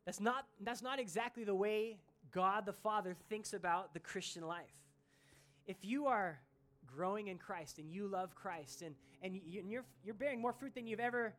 That's 0.05 0.21
not, 0.21 0.47
that's 0.61 0.83
not 0.83 0.99
exactly 0.99 1.45
the 1.45 1.55
way 1.55 1.99
God 2.33 2.67
the 2.67 2.73
Father 2.73 3.15
thinks 3.29 3.53
about 3.53 3.95
the 3.95 4.01
Christian 4.01 4.47
life. 4.47 4.73
If 5.67 5.77
you 5.83 6.07
are 6.07 6.41
growing 6.87 7.29
in 7.29 7.39
Christ 7.39 7.79
and 7.79 7.91
you 7.91 8.09
love 8.09 8.35
Christ 8.35 8.83
and, 8.83 8.95
and, 9.23 9.41
you, 9.47 9.61
and 9.61 9.71
you're, 9.71 9.85
you're 10.05 10.15
bearing 10.15 10.41
more 10.41 10.53
fruit 10.53 10.75
than 10.75 10.87
you've 10.87 11.01
ever 11.01 11.35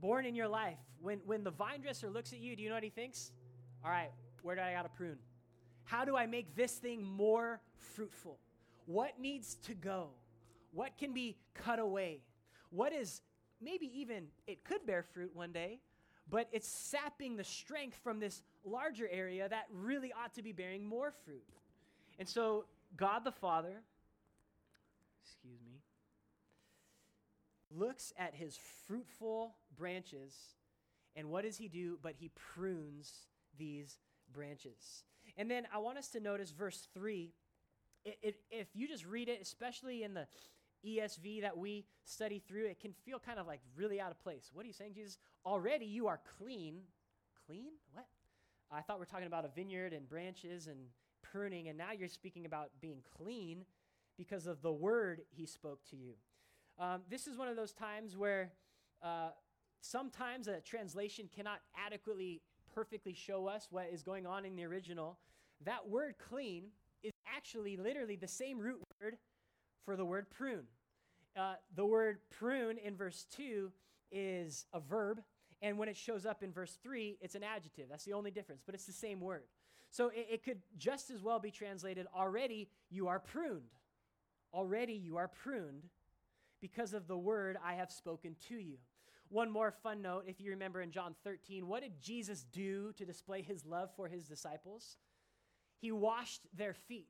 borne 0.00 0.24
in 0.24 0.34
your 0.34 0.48
life, 0.48 0.78
when, 1.00 1.20
when 1.26 1.44
the 1.44 1.50
vine 1.50 1.80
dresser 1.80 2.10
looks 2.10 2.32
at 2.32 2.40
you, 2.40 2.56
do 2.56 2.62
you 2.62 2.68
know 2.68 2.74
what 2.74 2.84
he 2.84 2.90
thinks? 2.90 3.30
All 3.84 3.90
right, 3.90 4.10
where 4.42 4.56
do 4.56 4.62
I 4.62 4.72
got 4.72 4.82
to 4.82 4.88
prune? 4.88 5.18
How 5.84 6.04
do 6.04 6.16
I 6.16 6.26
make 6.26 6.56
this 6.56 6.72
thing 6.72 7.02
more 7.02 7.60
fruitful? 7.76 8.38
What 8.86 9.20
needs 9.20 9.54
to 9.66 9.74
go? 9.74 10.08
What 10.72 10.96
can 10.98 11.12
be 11.12 11.36
cut 11.54 11.78
away? 11.78 12.20
What 12.70 12.92
is 12.92 13.22
maybe 13.60 13.90
even 14.00 14.26
it 14.46 14.64
could 14.64 14.86
bear 14.86 15.02
fruit 15.02 15.30
one 15.34 15.52
day, 15.52 15.80
but 16.30 16.48
it's 16.52 16.68
sapping 16.68 17.36
the 17.36 17.44
strength 17.44 17.98
from 18.02 18.20
this 18.20 18.42
larger 18.64 19.08
area 19.10 19.48
that 19.48 19.66
really 19.72 20.12
ought 20.12 20.34
to 20.34 20.42
be 20.42 20.52
bearing 20.52 20.84
more 20.84 21.12
fruit. 21.24 21.44
And 22.18 22.28
so, 22.28 22.64
God 22.96 23.24
the 23.24 23.32
Father, 23.32 23.82
excuse 25.24 25.60
me, 25.66 25.80
looks 27.70 28.12
at 28.18 28.34
his 28.34 28.58
fruitful 28.86 29.54
branches, 29.76 30.34
and 31.16 31.30
what 31.30 31.44
does 31.44 31.56
he 31.56 31.68
do? 31.68 31.98
But 32.02 32.14
he 32.18 32.30
prunes 32.54 33.12
these 33.58 33.98
branches. 34.32 35.04
And 35.36 35.50
then 35.50 35.66
I 35.72 35.78
want 35.78 35.98
us 35.98 36.08
to 36.08 36.20
notice 36.20 36.50
verse 36.50 36.88
3. 36.94 37.32
It, 38.04 38.18
it, 38.22 38.36
if 38.50 38.68
you 38.74 38.88
just 38.88 39.06
read 39.06 39.28
it, 39.28 39.40
especially 39.40 40.02
in 40.02 40.14
the 40.14 40.26
ESV 40.86 41.42
that 41.42 41.56
we 41.56 41.84
study 42.04 42.42
through, 42.46 42.66
it 42.66 42.80
can 42.80 42.92
feel 43.04 43.18
kind 43.18 43.38
of 43.38 43.46
like 43.46 43.60
really 43.76 44.00
out 44.00 44.10
of 44.10 44.22
place. 44.22 44.50
What 44.52 44.64
are 44.64 44.66
you 44.66 44.72
saying, 44.72 44.94
Jesus? 44.94 45.18
Already 45.44 45.86
you 45.86 46.06
are 46.06 46.20
clean. 46.38 46.80
Clean? 47.46 47.72
What? 47.92 48.06
I 48.70 48.82
thought 48.82 48.98
we 48.98 49.02
are 49.04 49.06
talking 49.06 49.26
about 49.26 49.44
a 49.44 49.48
vineyard 49.48 49.92
and 49.92 50.08
branches 50.08 50.66
and 50.66 50.78
pruning, 51.22 51.68
and 51.68 51.78
now 51.78 51.92
you're 51.92 52.08
speaking 52.08 52.46
about 52.46 52.70
being 52.80 53.02
clean 53.16 53.64
because 54.16 54.46
of 54.46 54.62
the 54.62 54.72
word 54.72 55.22
he 55.30 55.46
spoke 55.46 55.80
to 55.90 55.96
you. 55.96 56.14
Um, 56.78 57.02
this 57.08 57.26
is 57.26 57.36
one 57.36 57.48
of 57.48 57.56
those 57.56 57.72
times 57.72 58.16
where 58.16 58.52
uh, 59.02 59.30
sometimes 59.80 60.48
a 60.48 60.60
translation 60.60 61.28
cannot 61.34 61.60
adequately, 61.76 62.42
perfectly 62.74 63.14
show 63.14 63.46
us 63.46 63.68
what 63.70 63.88
is 63.92 64.02
going 64.02 64.26
on 64.26 64.44
in 64.44 64.54
the 64.54 64.64
original. 64.64 65.18
That 65.64 65.88
word 65.88 66.14
clean 66.18 66.64
is 67.02 67.12
actually 67.26 67.76
literally 67.76 68.16
the 68.16 68.28
same 68.28 68.58
root 68.58 68.80
word 69.00 69.16
for 69.88 69.96
the 69.96 70.04
word 70.04 70.28
prune. 70.28 70.64
Uh, 71.34 71.54
the 71.74 71.86
word 71.86 72.18
prune 72.28 72.76
in 72.76 72.94
verse 72.94 73.24
2 73.34 73.72
is 74.12 74.66
a 74.74 74.80
verb, 74.80 75.22
and 75.62 75.78
when 75.78 75.88
it 75.88 75.96
shows 75.96 76.26
up 76.26 76.42
in 76.42 76.52
verse 76.52 76.76
3, 76.82 77.16
it's 77.22 77.34
an 77.34 77.42
adjective. 77.42 77.86
That's 77.88 78.04
the 78.04 78.12
only 78.12 78.30
difference, 78.30 78.60
but 78.66 78.74
it's 78.74 78.84
the 78.84 78.92
same 78.92 79.18
word. 79.18 79.44
So 79.88 80.08
it, 80.08 80.26
it 80.30 80.44
could 80.44 80.58
just 80.76 81.10
as 81.10 81.22
well 81.22 81.38
be 81.38 81.50
translated 81.50 82.06
already 82.14 82.68
you 82.90 83.08
are 83.08 83.18
pruned. 83.18 83.72
Already 84.52 84.92
you 84.92 85.16
are 85.16 85.28
pruned 85.28 85.84
because 86.60 86.92
of 86.92 87.08
the 87.08 87.16
word 87.16 87.56
I 87.64 87.72
have 87.72 87.90
spoken 87.90 88.36
to 88.48 88.56
you. 88.56 88.76
One 89.30 89.50
more 89.50 89.70
fun 89.70 90.02
note 90.02 90.24
if 90.26 90.38
you 90.38 90.50
remember 90.50 90.82
in 90.82 90.90
John 90.90 91.14
13, 91.24 91.66
what 91.66 91.80
did 91.80 91.98
Jesus 92.02 92.44
do 92.52 92.92
to 92.98 93.06
display 93.06 93.40
his 93.40 93.64
love 93.64 93.88
for 93.96 94.06
his 94.06 94.28
disciples? 94.28 94.98
He 95.80 95.92
washed 95.92 96.42
their 96.54 96.74
feet. 96.74 97.08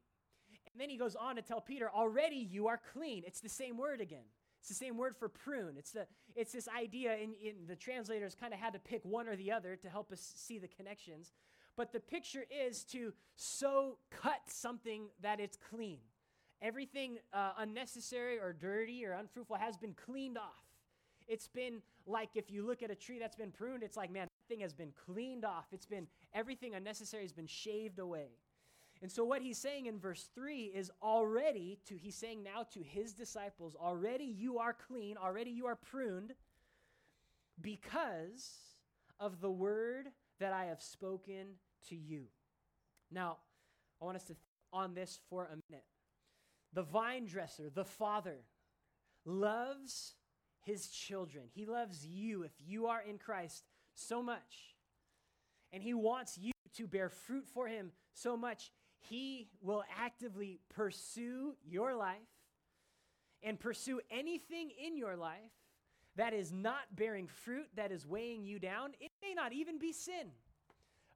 And 0.78 0.82
then 0.84 0.90
he 0.90 0.96
goes 0.96 1.16
on 1.16 1.34
to 1.34 1.42
tell 1.42 1.60
Peter, 1.60 1.90
already 1.92 2.36
you 2.36 2.68
are 2.68 2.80
clean. 2.92 3.24
It's 3.26 3.40
the 3.40 3.48
same 3.48 3.76
word 3.76 4.00
again. 4.00 4.22
It's 4.60 4.68
the 4.68 4.76
same 4.76 4.96
word 4.96 5.16
for 5.16 5.28
prune. 5.28 5.74
It's, 5.76 5.90
the, 5.90 6.06
it's 6.36 6.52
this 6.52 6.68
idea, 6.68 7.16
in, 7.16 7.34
in 7.44 7.54
the 7.66 7.74
translators 7.74 8.36
kind 8.38 8.54
of 8.54 8.60
had 8.60 8.74
to 8.74 8.78
pick 8.78 9.04
one 9.04 9.26
or 9.26 9.34
the 9.34 9.50
other 9.50 9.74
to 9.74 9.88
help 9.88 10.12
us 10.12 10.20
see 10.36 10.56
the 10.56 10.68
connections. 10.68 11.32
But 11.76 11.92
the 11.92 11.98
picture 11.98 12.44
is 12.48 12.84
to 12.92 13.12
so 13.34 13.98
cut 14.12 14.38
something 14.46 15.08
that 15.20 15.40
it's 15.40 15.58
clean. 15.68 15.98
Everything 16.62 17.18
uh, 17.32 17.54
unnecessary 17.58 18.38
or 18.38 18.52
dirty 18.52 19.04
or 19.04 19.14
unfruitful 19.14 19.56
has 19.56 19.76
been 19.76 19.94
cleaned 19.94 20.38
off. 20.38 20.62
It's 21.26 21.48
been 21.48 21.82
like 22.06 22.36
if 22.36 22.52
you 22.52 22.64
look 22.64 22.84
at 22.84 22.92
a 22.92 22.94
tree 22.94 23.18
that's 23.18 23.34
been 23.34 23.50
pruned, 23.50 23.82
it's 23.82 23.96
like, 23.96 24.12
man, 24.12 24.28
that 24.28 24.54
thing 24.54 24.60
has 24.60 24.74
been 24.74 24.92
cleaned 25.06 25.44
off. 25.44 25.66
It's 25.72 25.86
been, 25.86 26.06
everything 26.32 26.76
unnecessary 26.76 27.24
has 27.24 27.32
been 27.32 27.48
shaved 27.48 27.98
away. 27.98 28.28
And 29.00 29.10
so, 29.10 29.24
what 29.24 29.42
he's 29.42 29.58
saying 29.58 29.86
in 29.86 29.98
verse 29.98 30.28
3 30.34 30.72
is 30.74 30.90
already, 31.02 31.78
to, 31.86 31.96
he's 31.96 32.16
saying 32.16 32.42
now 32.42 32.66
to 32.74 32.80
his 32.80 33.12
disciples, 33.12 33.76
already 33.80 34.24
you 34.24 34.58
are 34.58 34.74
clean, 34.74 35.16
already 35.16 35.50
you 35.50 35.66
are 35.66 35.76
pruned 35.76 36.34
because 37.60 38.50
of 39.20 39.40
the 39.40 39.50
word 39.50 40.08
that 40.40 40.52
I 40.52 40.66
have 40.66 40.82
spoken 40.82 41.54
to 41.88 41.96
you. 41.96 42.24
Now, 43.10 43.38
I 44.00 44.04
want 44.04 44.16
us 44.16 44.24
to 44.24 44.34
think 44.34 44.38
on 44.72 44.94
this 44.94 45.20
for 45.30 45.44
a 45.44 45.56
minute. 45.70 45.84
The 46.72 46.82
vine 46.82 47.26
dresser, 47.26 47.70
the 47.72 47.84
father, 47.84 48.44
loves 49.24 50.14
his 50.60 50.88
children. 50.88 51.44
He 51.54 51.64
loves 51.66 52.06
you 52.06 52.42
if 52.42 52.52
you 52.58 52.86
are 52.86 53.00
in 53.00 53.18
Christ 53.18 53.64
so 53.94 54.22
much. 54.22 54.74
And 55.72 55.82
he 55.82 55.94
wants 55.94 56.36
you 56.36 56.52
to 56.74 56.86
bear 56.86 57.08
fruit 57.08 57.46
for 57.46 57.68
him 57.68 57.92
so 58.12 58.36
much 58.36 58.70
he 59.00 59.48
will 59.60 59.84
actively 59.98 60.60
pursue 60.68 61.54
your 61.64 61.94
life 61.94 62.16
and 63.42 63.58
pursue 63.58 64.00
anything 64.10 64.70
in 64.84 64.96
your 64.96 65.16
life 65.16 65.52
that 66.16 66.34
is 66.34 66.52
not 66.52 66.96
bearing 66.96 67.28
fruit, 67.28 67.68
that 67.76 67.92
is 67.92 68.06
weighing 68.06 68.44
you 68.44 68.58
down. 68.58 68.90
It 69.00 69.12
may 69.22 69.34
not 69.34 69.52
even 69.52 69.78
be 69.78 69.92
sin. 69.92 70.32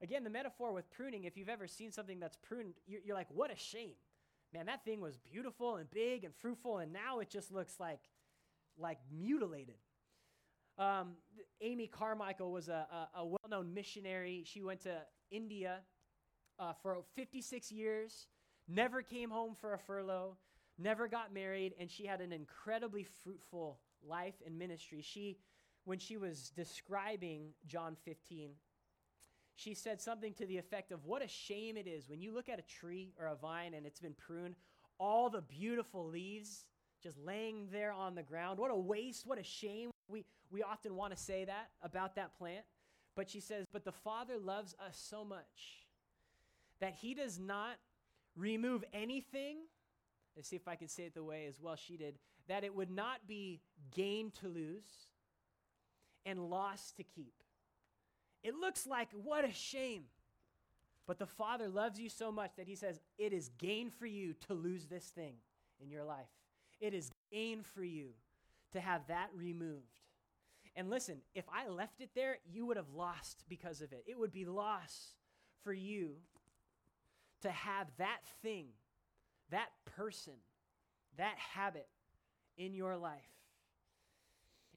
Again, 0.00 0.24
the 0.24 0.30
metaphor 0.30 0.72
with 0.72 0.90
pruning, 0.90 1.24
if 1.24 1.36
you've 1.36 1.48
ever 1.48 1.66
seen 1.66 1.92
something 1.92 2.20
that's 2.20 2.36
pruned, 2.36 2.74
you're, 2.86 3.14
like, 3.14 3.28
what 3.30 3.52
a 3.52 3.56
shame. 3.56 3.94
Man, 4.52 4.66
that 4.66 4.84
thing 4.84 5.00
was 5.00 5.16
beautiful 5.18 5.76
and 5.76 5.90
big 5.90 6.24
and 6.24 6.34
fruitful, 6.34 6.78
and 6.78 6.92
now 6.92 7.20
it 7.20 7.30
just 7.30 7.52
looks 7.52 7.80
like, 7.80 8.00
like 8.76 8.98
mutilated. 9.12 9.76
Um, 10.78 11.12
Amy 11.60 11.86
Carmichael 11.86 12.50
was 12.52 12.68
a, 12.68 12.86
a, 13.14 13.20
a 13.20 13.26
well 13.26 13.38
known 13.48 13.74
missionary. 13.74 14.44
She 14.46 14.62
went 14.62 14.80
to 14.80 15.02
India 15.30 15.78
uh, 16.58 16.72
for 16.82 16.98
56 17.14 17.70
years, 17.72 18.26
never 18.68 19.02
came 19.02 19.30
home 19.30 19.54
for 19.60 19.74
a 19.74 19.78
furlough, 19.78 20.36
never 20.78 21.08
got 21.08 21.32
married, 21.32 21.74
and 21.78 21.90
she 21.90 22.06
had 22.06 22.20
an 22.20 22.32
incredibly 22.32 23.04
fruitful 23.24 23.78
life 24.06 24.34
and 24.44 24.58
ministry. 24.58 25.02
She, 25.02 25.38
when 25.84 25.98
she 25.98 26.16
was 26.16 26.50
describing 26.50 27.50
John 27.66 27.96
15, 28.04 28.50
she 29.54 29.74
said 29.74 30.00
something 30.00 30.34
to 30.34 30.46
the 30.46 30.58
effect 30.58 30.92
of 30.92 31.04
what 31.04 31.22
a 31.22 31.28
shame 31.28 31.76
it 31.76 31.86
is 31.86 32.08
when 32.08 32.20
you 32.20 32.34
look 32.34 32.48
at 32.48 32.58
a 32.58 32.62
tree 32.62 33.12
or 33.18 33.26
a 33.26 33.36
vine 33.36 33.74
and 33.74 33.86
it's 33.86 34.00
been 34.00 34.14
pruned, 34.14 34.56
all 34.98 35.28
the 35.28 35.42
beautiful 35.42 36.06
leaves 36.06 36.64
just 37.02 37.18
laying 37.18 37.68
there 37.72 37.92
on 37.92 38.14
the 38.14 38.22
ground. 38.22 38.58
What 38.58 38.70
a 38.70 38.76
waste, 38.76 39.26
what 39.26 39.38
a 39.38 39.42
shame. 39.42 39.90
We, 40.08 40.24
we 40.50 40.62
often 40.62 40.94
want 40.94 41.14
to 41.14 41.22
say 41.22 41.44
that 41.44 41.70
about 41.82 42.14
that 42.16 42.36
plant. 42.38 42.64
But 43.16 43.28
she 43.28 43.40
says, 43.40 43.66
But 43.72 43.84
the 43.84 43.92
Father 43.92 44.38
loves 44.38 44.74
us 44.84 44.96
so 44.96 45.24
much 45.24 45.81
that 46.82 46.94
he 47.00 47.14
does 47.14 47.38
not 47.38 47.76
remove 48.36 48.84
anything. 48.92 49.58
Let's 50.34 50.48
see 50.48 50.56
if 50.56 50.66
I 50.66 50.74
can 50.74 50.88
say 50.88 51.04
it 51.04 51.14
the 51.14 51.22
way 51.22 51.46
as 51.48 51.60
well 51.60 51.76
she 51.76 51.96
did. 51.96 52.18
That 52.48 52.64
it 52.64 52.74
would 52.74 52.90
not 52.90 53.26
be 53.28 53.60
gain 53.94 54.32
to 54.40 54.48
lose 54.48 55.06
and 56.26 56.50
loss 56.50 56.90
to 56.96 57.04
keep. 57.04 57.34
It 58.42 58.56
looks 58.56 58.84
like 58.84 59.08
what 59.12 59.44
a 59.44 59.52
shame. 59.52 60.04
But 61.06 61.20
the 61.20 61.26
Father 61.26 61.68
loves 61.68 62.00
you 62.00 62.08
so 62.08 62.32
much 62.32 62.50
that 62.56 62.66
he 62.66 62.74
says, 62.74 63.00
It 63.16 63.32
is 63.32 63.50
gain 63.58 63.88
for 63.88 64.06
you 64.06 64.34
to 64.48 64.54
lose 64.54 64.86
this 64.86 65.04
thing 65.04 65.34
in 65.80 65.88
your 65.88 66.04
life. 66.04 66.30
It 66.80 66.94
is 66.94 67.12
gain 67.30 67.62
for 67.62 67.84
you 67.84 68.08
to 68.72 68.80
have 68.80 69.06
that 69.06 69.28
removed. 69.36 70.00
And 70.74 70.90
listen, 70.90 71.18
if 71.32 71.44
I 71.54 71.68
left 71.68 72.00
it 72.00 72.10
there, 72.16 72.38
you 72.50 72.66
would 72.66 72.76
have 72.76 72.92
lost 72.92 73.44
because 73.48 73.82
of 73.82 73.92
it. 73.92 74.02
It 74.08 74.18
would 74.18 74.32
be 74.32 74.46
loss 74.46 75.14
for 75.62 75.72
you 75.72 76.16
to 77.42 77.50
have 77.50 77.86
that 77.98 78.20
thing, 78.42 78.66
that 79.50 79.70
person, 79.96 80.34
that 81.16 81.36
habit 81.36 81.88
in 82.56 82.74
your 82.74 82.96
life. 82.96 83.20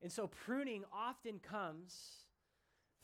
And 0.01 0.12
so 0.12 0.28
pruning 0.28 0.84
often 0.93 1.39
comes 1.39 1.95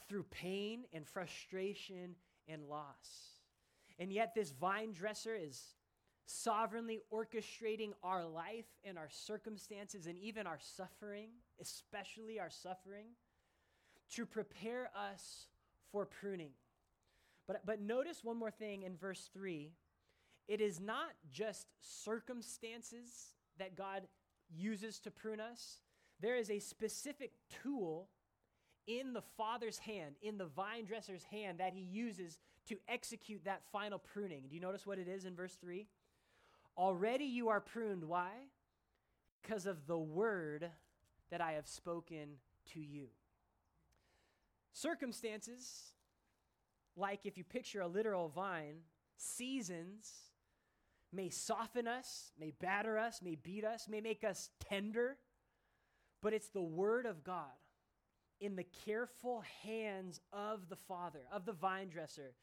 through 0.08 0.24
pain 0.24 0.84
and 0.94 1.08
frustration 1.08 2.16
and 2.48 2.64
loss. 2.66 3.40
And 3.98 4.12
yet, 4.12 4.34
this 4.36 4.52
vine 4.52 4.94
dresser 4.94 5.36
is 5.36 5.76
sovereignly 6.26 7.00
orchestrating 7.14 7.92
our 8.04 8.26
life 8.26 8.66
and 8.84 8.98
our 8.98 9.10
circumstances 9.10 10.08
and 10.08 10.18
even 10.18 10.48
our 10.48 10.60
suffering, 10.60 11.30
especially 11.60 12.40
our 12.40 12.50
suffering, 12.50 13.08
to 14.16 14.26
prepare 14.26 14.90
us 14.96 15.48
for 15.92 16.06
pruning. 16.06 16.52
But, 17.48 17.66
but 17.66 17.82
notice 17.82 18.24
one 18.24 18.38
more 18.38 18.52
thing 18.52 18.84
in 18.84 18.96
verse 18.96 19.30
3 19.34 19.72
it 20.48 20.60
is 20.60 20.82
not 20.82 21.12
just 21.32 21.68
circumstances 21.82 23.36
that 23.58 23.76
God 23.76 24.04
uses 24.54 25.00
to 25.00 25.12
prune 25.12 25.40
us, 25.40 25.80
there 26.20 26.36
is 26.36 26.50
a 26.50 26.60
specific 26.60 27.32
tool 27.64 28.10
in 28.88 29.14
the 29.14 29.22
Father's 29.38 29.78
hand, 29.78 30.16
in 30.22 30.38
the 30.38 30.46
vine 30.46 30.86
dresser's 30.86 31.24
hand, 31.24 31.60
that 31.60 31.74
he 31.74 31.82
uses 31.82 32.38
to 32.68 32.78
execute 32.88 33.46
that 33.46 33.62
final 33.72 34.00
pruning. 34.00 34.44
Do 34.50 34.56
you 34.56 34.62
notice 34.62 34.86
what 34.86 35.00
it 35.00 35.08
is 35.08 35.26
in 35.26 35.36
verse 35.36 35.56
3? 35.62 35.88
Already 36.78 37.26
you 37.26 37.50
are 37.50 37.62
pruned. 37.62 38.04
Why? 38.04 38.32
Because 39.42 39.66
of 39.66 39.88
the 39.88 39.98
word 39.98 40.70
that 41.30 41.42
I 41.42 41.54
have 41.54 41.68
spoken 41.68 42.38
to 42.74 42.80
you. 42.80 43.08
Circumstances, 44.74 45.94
like 46.96 47.26
if 47.26 47.38
you 47.38 47.44
picture 47.44 47.82
a 47.82 47.88
literal 47.88 48.30
vine, 48.30 48.78
seasons 49.18 50.10
may 51.14 51.30
soften 51.30 51.88
us, 51.88 52.32
may 52.40 52.52
batter 52.60 52.98
us, 52.98 53.22
may 53.22 53.36
beat 53.36 53.66
us, 53.66 53.88
may 53.90 54.02
make 54.02 54.24
us 54.24 54.50
tender, 54.70 55.18
but 56.22 56.34
it's 56.34 56.50
the 56.50 56.62
Word 56.62 57.06
of 57.06 57.24
God 57.24 57.46
in 58.40 58.56
the 58.56 58.66
careful 58.86 59.44
hands 59.64 60.20
of 60.34 60.70
the 60.70 60.76
Father, 60.76 61.22
of 61.32 61.46
the 61.46 61.54
vine 61.54 61.90
dresser, 61.90 62.34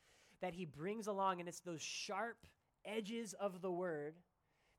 that 0.40 0.54
He 0.54 0.64
brings 0.64 1.06
along, 1.06 1.40
and 1.40 1.48
it's 1.48 1.60
those 1.60 1.82
sharp 1.82 2.46
edges 2.84 3.34
of 3.34 3.60
the 3.62 3.72
Word 3.72 4.14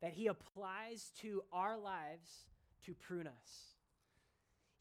that 0.01 0.13
He 0.13 0.27
applies 0.27 1.11
to 1.21 1.43
our 1.51 1.77
lives 1.77 2.45
to 2.85 2.93
prune 2.93 3.27
us. 3.27 3.78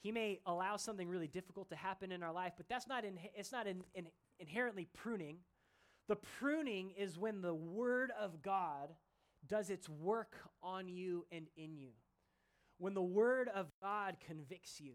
He 0.00 0.12
may 0.12 0.40
allow 0.46 0.76
something 0.76 1.08
really 1.08 1.26
difficult 1.26 1.68
to 1.70 1.76
happen 1.76 2.12
in 2.12 2.22
our 2.22 2.32
life, 2.32 2.52
but 2.56 2.68
that's 2.68 2.86
not 2.86 3.04
in, 3.04 3.18
it's 3.34 3.52
not 3.52 3.66
in, 3.66 3.82
in, 3.94 4.06
inherently 4.38 4.86
pruning. 4.94 5.38
The 6.08 6.16
pruning 6.16 6.92
is 6.96 7.18
when 7.18 7.42
the 7.42 7.54
Word 7.54 8.12
of 8.18 8.42
God 8.42 8.90
does 9.46 9.70
its 9.70 9.88
work 9.88 10.36
on 10.62 10.88
you 10.88 11.26
and 11.32 11.46
in 11.56 11.76
you. 11.76 11.90
When 12.78 12.94
the 12.94 13.02
Word 13.02 13.48
of 13.52 13.66
God 13.82 14.16
convicts 14.24 14.80
you. 14.80 14.92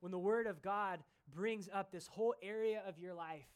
When 0.00 0.12
the 0.12 0.18
Word 0.18 0.46
of 0.46 0.62
God 0.62 1.00
brings 1.34 1.68
up 1.72 1.90
this 1.90 2.06
whole 2.06 2.34
area 2.42 2.82
of 2.86 2.98
your 2.98 3.14
life 3.14 3.48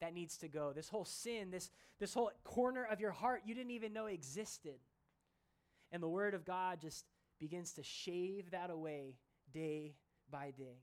that 0.00 0.12
needs 0.12 0.36
to 0.38 0.48
go, 0.48 0.72
this 0.74 0.88
whole 0.88 1.04
sin, 1.04 1.50
this, 1.50 1.70
this 2.00 2.12
whole 2.12 2.30
corner 2.44 2.84
of 2.84 3.00
your 3.00 3.12
heart 3.12 3.42
you 3.46 3.54
didn't 3.54 3.70
even 3.70 3.92
know 3.92 4.06
existed. 4.06 4.80
And 5.92 6.02
the 6.02 6.08
Word 6.08 6.34
of 6.34 6.44
God 6.44 6.80
just 6.80 7.04
begins 7.38 7.72
to 7.74 7.82
shave 7.82 8.50
that 8.50 8.70
away 8.70 9.14
day 9.52 9.94
by 10.30 10.52
day. 10.56 10.82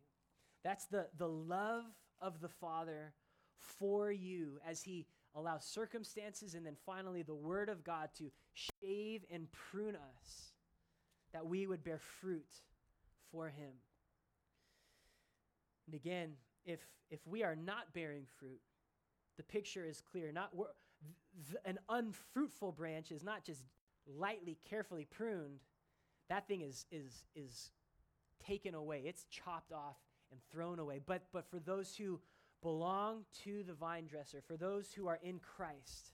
That's 0.63 0.85
the, 0.85 1.07
the 1.17 1.27
love 1.27 1.85
of 2.21 2.39
the 2.39 2.49
Father 2.49 3.13
for 3.57 4.11
you 4.11 4.59
as 4.67 4.81
He 4.81 5.05
allows 5.35 5.65
circumstances 5.65 6.53
and 6.53 6.65
then 6.65 6.75
finally 6.85 7.23
the 7.23 7.33
Word 7.33 7.69
of 7.69 7.83
God 7.83 8.09
to 8.17 8.31
shave 8.53 9.25
and 9.31 9.47
prune 9.51 9.95
us 9.95 10.53
that 11.33 11.45
we 11.45 11.67
would 11.67 11.83
bear 11.83 11.99
fruit 11.99 12.61
for 13.31 13.49
Him. 13.49 13.71
And 15.87 15.95
again, 15.95 16.33
if, 16.65 16.79
if 17.09 17.19
we 17.25 17.43
are 17.43 17.55
not 17.55 17.93
bearing 17.93 18.25
fruit, 18.39 18.61
the 19.37 19.43
picture 19.43 19.85
is 19.85 19.99
clear. 19.99 20.31
Not 20.31 20.51
th- 20.53 21.59
an 21.65 21.79
unfruitful 21.89 22.71
branch 22.71 23.11
is 23.11 23.23
not 23.23 23.43
just 23.43 23.63
lightly, 24.07 24.57
carefully 24.69 25.05
pruned. 25.09 25.59
That 26.29 26.47
thing 26.47 26.61
is, 26.61 26.85
is, 26.91 27.25
is 27.35 27.71
taken 28.45 28.75
away. 28.75 29.03
It's 29.05 29.25
chopped 29.25 29.71
off 29.71 29.97
and 30.31 30.39
thrown 30.51 30.79
away. 30.79 30.99
But, 31.05 31.23
but 31.31 31.49
for 31.49 31.59
those 31.59 31.95
who 31.95 32.19
belong 32.61 33.25
to 33.43 33.63
the 33.63 33.73
vine 33.73 34.05
dresser, 34.05 34.41
for 34.45 34.57
those 34.57 34.91
who 34.93 35.07
are 35.07 35.19
in 35.21 35.39
Christ, 35.39 36.13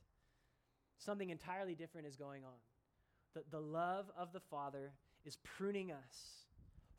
something 0.97 1.29
entirely 1.29 1.75
different 1.75 2.07
is 2.07 2.15
going 2.15 2.43
on. 2.43 2.59
The, 3.33 3.43
the 3.51 3.61
love 3.61 4.11
of 4.17 4.33
the 4.33 4.39
Father 4.39 4.91
is 5.25 5.37
pruning 5.43 5.91
us 5.91 6.45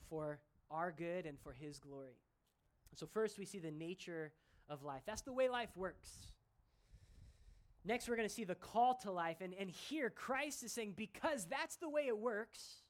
for 0.08 0.38
our 0.70 0.92
good 0.92 1.26
and 1.26 1.38
for 1.40 1.52
His 1.52 1.78
glory. 1.78 2.16
So, 2.94 3.06
first, 3.06 3.38
we 3.38 3.44
see 3.44 3.58
the 3.58 3.70
nature 3.70 4.32
of 4.68 4.82
life. 4.82 5.02
That's 5.06 5.22
the 5.22 5.32
way 5.32 5.48
life 5.48 5.76
works. 5.76 6.10
Next, 7.84 8.08
we're 8.08 8.16
going 8.16 8.28
to 8.28 8.34
see 8.34 8.44
the 8.44 8.54
call 8.54 8.94
to 9.02 9.10
life. 9.10 9.38
And, 9.40 9.54
and 9.58 9.70
here, 9.70 10.10
Christ 10.10 10.62
is 10.62 10.72
saying, 10.72 10.94
because 10.96 11.46
that's 11.46 11.76
the 11.76 11.88
way 11.88 12.08
it 12.08 12.18
works, 12.18 12.82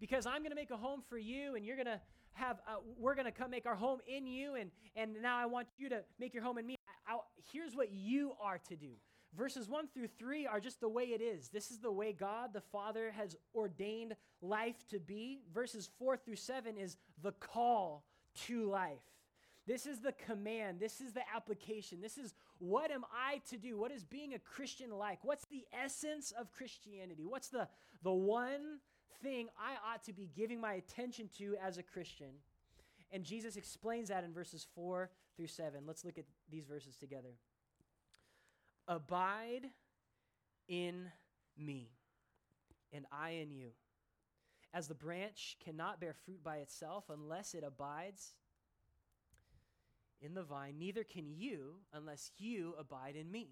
because 0.00 0.26
I'm 0.26 0.38
going 0.38 0.50
to 0.50 0.56
make 0.56 0.70
a 0.70 0.76
home 0.76 1.02
for 1.08 1.18
you, 1.18 1.54
and 1.56 1.64
you're 1.64 1.76
going 1.76 1.86
to 1.86 2.00
have, 2.32 2.58
uh, 2.68 2.76
we're 2.98 3.14
going 3.14 3.26
to 3.26 3.32
come 3.32 3.50
make 3.50 3.66
our 3.66 3.74
home 3.74 3.98
in 4.06 4.26
you, 4.26 4.54
and, 4.54 4.70
and 4.96 5.20
now 5.22 5.36
I 5.36 5.46
want 5.46 5.68
you 5.76 5.88
to 5.88 6.02
make 6.18 6.34
your 6.34 6.42
home 6.42 6.58
in 6.58 6.66
me. 6.66 6.76
I, 7.06 7.14
I, 7.14 7.18
here's 7.52 7.74
what 7.74 7.92
you 7.92 8.32
are 8.40 8.58
to 8.68 8.76
do. 8.76 8.90
Verses 9.36 9.68
1 9.68 9.88
through 9.92 10.08
3 10.18 10.46
are 10.46 10.60
just 10.60 10.80
the 10.80 10.88
way 10.88 11.04
it 11.04 11.20
is. 11.20 11.48
This 11.48 11.70
is 11.70 11.78
the 11.78 11.92
way 11.92 12.12
God 12.12 12.52
the 12.52 12.60
Father 12.60 13.12
has 13.16 13.36
ordained 13.54 14.14
life 14.40 14.86
to 14.90 14.98
be. 14.98 15.40
Verses 15.52 15.90
4 15.98 16.16
through 16.16 16.36
7 16.36 16.78
is 16.78 16.96
the 17.22 17.32
call 17.32 18.04
to 18.46 18.64
life. 18.68 18.98
This 19.66 19.84
is 19.84 20.00
the 20.00 20.12
command. 20.12 20.80
This 20.80 21.02
is 21.02 21.12
the 21.12 21.20
application. 21.34 22.00
This 22.00 22.16
is 22.16 22.32
what 22.58 22.90
am 22.90 23.04
I 23.12 23.42
to 23.50 23.58
do? 23.58 23.76
What 23.76 23.92
is 23.92 24.02
being 24.02 24.32
a 24.32 24.38
Christian 24.38 24.90
like? 24.90 25.18
What's 25.22 25.44
the 25.44 25.64
essence 25.72 26.32
of 26.32 26.50
Christianity? 26.50 27.26
What's 27.26 27.48
the, 27.48 27.68
the 28.02 28.12
one 28.12 28.80
thing 29.22 29.48
I 29.58 29.92
ought 29.92 30.04
to 30.04 30.12
be 30.12 30.30
giving 30.34 30.60
my 30.60 30.74
attention 30.74 31.28
to 31.38 31.56
as 31.62 31.78
a 31.78 31.82
Christian? 31.82 32.30
And 33.10 33.24
Jesus 33.24 33.56
explains 33.56 34.08
that 34.08 34.24
in 34.24 34.32
verses 34.32 34.66
4 34.74 35.10
through 35.36 35.46
7. 35.46 35.80
Let's 35.86 36.04
look 36.04 36.18
at 36.18 36.24
these 36.50 36.66
verses 36.66 36.96
together. 36.96 37.34
Abide 38.86 39.66
in 40.68 41.06
me, 41.56 41.90
and 42.92 43.06
I 43.12 43.30
in 43.30 43.50
you. 43.50 43.68
As 44.74 44.88
the 44.88 44.94
branch 44.94 45.56
cannot 45.64 46.00
bear 46.00 46.12
fruit 46.12 46.42
by 46.44 46.56
itself 46.56 47.04
unless 47.08 47.54
it 47.54 47.64
abides 47.66 48.34
in 50.20 50.34
the 50.34 50.42
vine, 50.42 50.78
neither 50.78 51.04
can 51.04 51.30
you 51.30 51.76
unless 51.92 52.30
you 52.36 52.74
abide 52.78 53.16
in 53.16 53.30
me. 53.30 53.50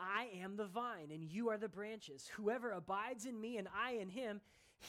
I 0.00 0.28
am 0.42 0.56
the 0.56 0.66
vine, 0.66 1.10
and 1.12 1.22
you 1.22 1.50
are 1.50 1.58
the 1.58 1.68
branches. 1.68 2.30
Whoever 2.36 2.70
abides 2.70 3.26
in 3.26 3.40
me 3.40 3.58
and 3.58 3.68
I 3.74 3.92
in 3.92 4.08
him, 4.08 4.40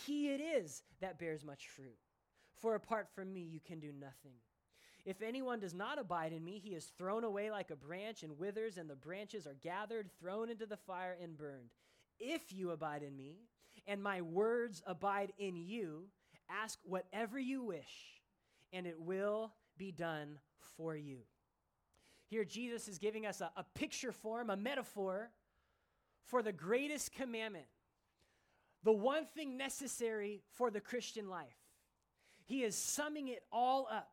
he 0.05 0.29
it 0.29 0.41
is 0.41 0.83
that 1.01 1.19
bears 1.19 1.43
much 1.43 1.67
fruit. 1.67 1.97
For 2.61 2.75
apart 2.75 3.07
from 3.13 3.33
me, 3.33 3.41
you 3.41 3.59
can 3.59 3.79
do 3.79 3.91
nothing. 3.91 4.35
If 5.05 5.21
anyone 5.21 5.59
does 5.59 5.73
not 5.73 5.99
abide 5.99 6.33
in 6.33 6.43
me, 6.43 6.57
he 6.57 6.73
is 6.73 6.85
thrown 6.97 7.23
away 7.23 7.51
like 7.51 7.69
a 7.69 7.75
branch 7.75 8.23
and 8.23 8.39
withers, 8.39 8.77
and 8.77 8.89
the 8.89 8.95
branches 8.95 9.45
are 9.45 9.57
gathered, 9.61 10.09
thrown 10.19 10.49
into 10.49 10.65
the 10.65 10.77
fire, 10.77 11.15
and 11.21 11.37
burned. 11.37 11.69
If 12.19 12.51
you 12.51 12.71
abide 12.71 13.03
in 13.03 13.15
me, 13.15 13.41
and 13.85 14.01
my 14.01 14.21
words 14.21 14.81
abide 14.87 15.31
in 15.37 15.55
you, 15.55 16.05
ask 16.49 16.79
whatever 16.83 17.37
you 17.37 17.61
wish, 17.63 18.21
and 18.73 18.87
it 18.87 18.99
will 18.99 19.53
be 19.77 19.91
done 19.91 20.39
for 20.77 20.95
you. 20.95 21.19
Here, 22.27 22.43
Jesus 22.43 22.87
is 22.87 22.97
giving 22.97 23.25
us 23.27 23.41
a, 23.41 23.51
a 23.55 23.63
picture 23.75 24.11
form, 24.11 24.49
a 24.49 24.57
metaphor 24.57 25.29
for 26.23 26.41
the 26.41 26.51
greatest 26.51 27.11
commandment, 27.13 27.65
the 28.85 28.93
one 28.93 29.25
thing 29.35 29.57
necessary 29.57 30.43
for 30.53 30.71
the 30.71 30.79
Christian 30.79 31.27
life. 31.27 31.57
He 32.45 32.63
is 32.63 32.77
summing 32.77 33.27
it 33.27 33.43
all 33.51 33.87
up. 33.91 34.11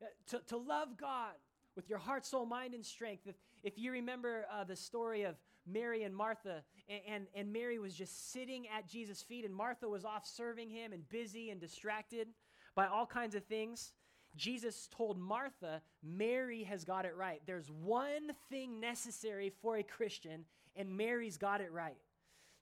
Uh, 0.00 0.06
to, 0.30 0.40
to 0.46 0.56
love 0.56 0.96
God 0.96 1.34
with 1.76 1.90
your 1.90 1.98
heart, 1.98 2.24
soul, 2.24 2.46
mind, 2.46 2.72
and 2.72 2.84
strength. 2.84 3.26
If, 3.26 3.34
if 3.62 3.78
you 3.78 3.92
remember 3.92 4.46
uh, 4.50 4.64
the 4.64 4.74
story 4.74 5.24
of 5.24 5.34
Mary 5.66 6.04
and 6.04 6.16
Martha, 6.16 6.62
and, 6.88 7.00
and, 7.06 7.26
and 7.34 7.52
Mary 7.52 7.78
was 7.78 7.94
just 7.94 8.32
sitting 8.32 8.66
at 8.68 8.88
Jesus' 8.88 9.22
feet, 9.22 9.44
and 9.44 9.54
Martha 9.54 9.86
was 9.86 10.04
off 10.04 10.26
serving 10.26 10.70
him 10.70 10.92
and 10.92 11.06
busy 11.10 11.50
and 11.50 11.60
distracted 11.60 12.28
by 12.74 12.86
all 12.86 13.04
kinds 13.04 13.34
of 13.34 13.44
things. 13.44 13.92
Jesus 14.36 14.88
told 14.96 15.18
Martha, 15.18 15.82
Mary 16.02 16.62
has 16.62 16.84
got 16.84 17.04
it 17.04 17.16
right. 17.16 17.42
There's 17.44 17.70
one 17.70 18.30
thing 18.48 18.80
necessary 18.80 19.52
for 19.60 19.76
a 19.76 19.82
Christian, 19.82 20.44
and 20.74 20.96
Mary's 20.96 21.36
got 21.36 21.60
it 21.60 21.72
right. 21.72 21.96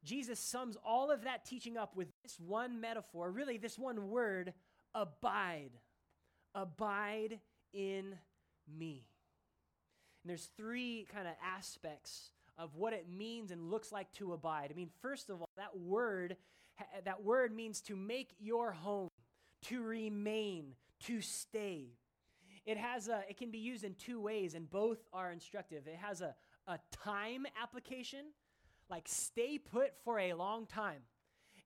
Jesus 0.04 0.38
sums 0.38 0.76
all 0.84 1.10
of 1.10 1.24
that 1.24 1.44
teaching 1.44 1.76
up 1.76 1.96
with 1.96 2.08
this 2.22 2.38
one 2.38 2.80
metaphor, 2.80 3.30
really, 3.30 3.58
this 3.58 3.78
one 3.78 4.08
word 4.08 4.52
abide. 4.94 5.72
Abide 6.54 7.40
in 7.72 8.14
me. 8.78 9.06
And 10.22 10.30
there's 10.30 10.48
three 10.56 11.06
kind 11.12 11.26
of 11.28 11.34
aspects 11.44 12.30
of 12.58 12.76
what 12.76 12.92
it 12.92 13.06
means 13.08 13.50
and 13.50 13.70
looks 13.70 13.92
like 13.92 14.10
to 14.14 14.32
abide. 14.32 14.70
I 14.72 14.74
mean, 14.74 14.90
first 15.02 15.28
of 15.28 15.40
all, 15.40 15.48
that 15.56 15.78
word 15.78 16.36
that 17.04 17.22
word 17.22 17.54
means 17.54 17.80
to 17.82 17.96
make 17.96 18.34
your 18.38 18.72
home, 18.72 19.08
to 19.62 19.82
remain, 19.82 20.74
to 21.04 21.20
stay. 21.20 21.94
It 22.64 22.76
has 22.76 23.08
a, 23.08 23.22
it 23.28 23.38
can 23.38 23.50
be 23.50 23.58
used 23.58 23.84
in 23.84 23.94
two 23.94 24.20
ways, 24.20 24.54
and 24.54 24.68
both 24.68 24.98
are 25.12 25.32
instructive. 25.32 25.86
It 25.86 25.96
has 25.96 26.20
a, 26.20 26.34
a 26.66 26.78
time 27.04 27.46
application, 27.62 28.26
like 28.88 29.08
stay 29.08 29.58
put 29.58 29.92
for 30.04 30.18
a 30.18 30.32
long 30.34 30.66
time, 30.66 31.02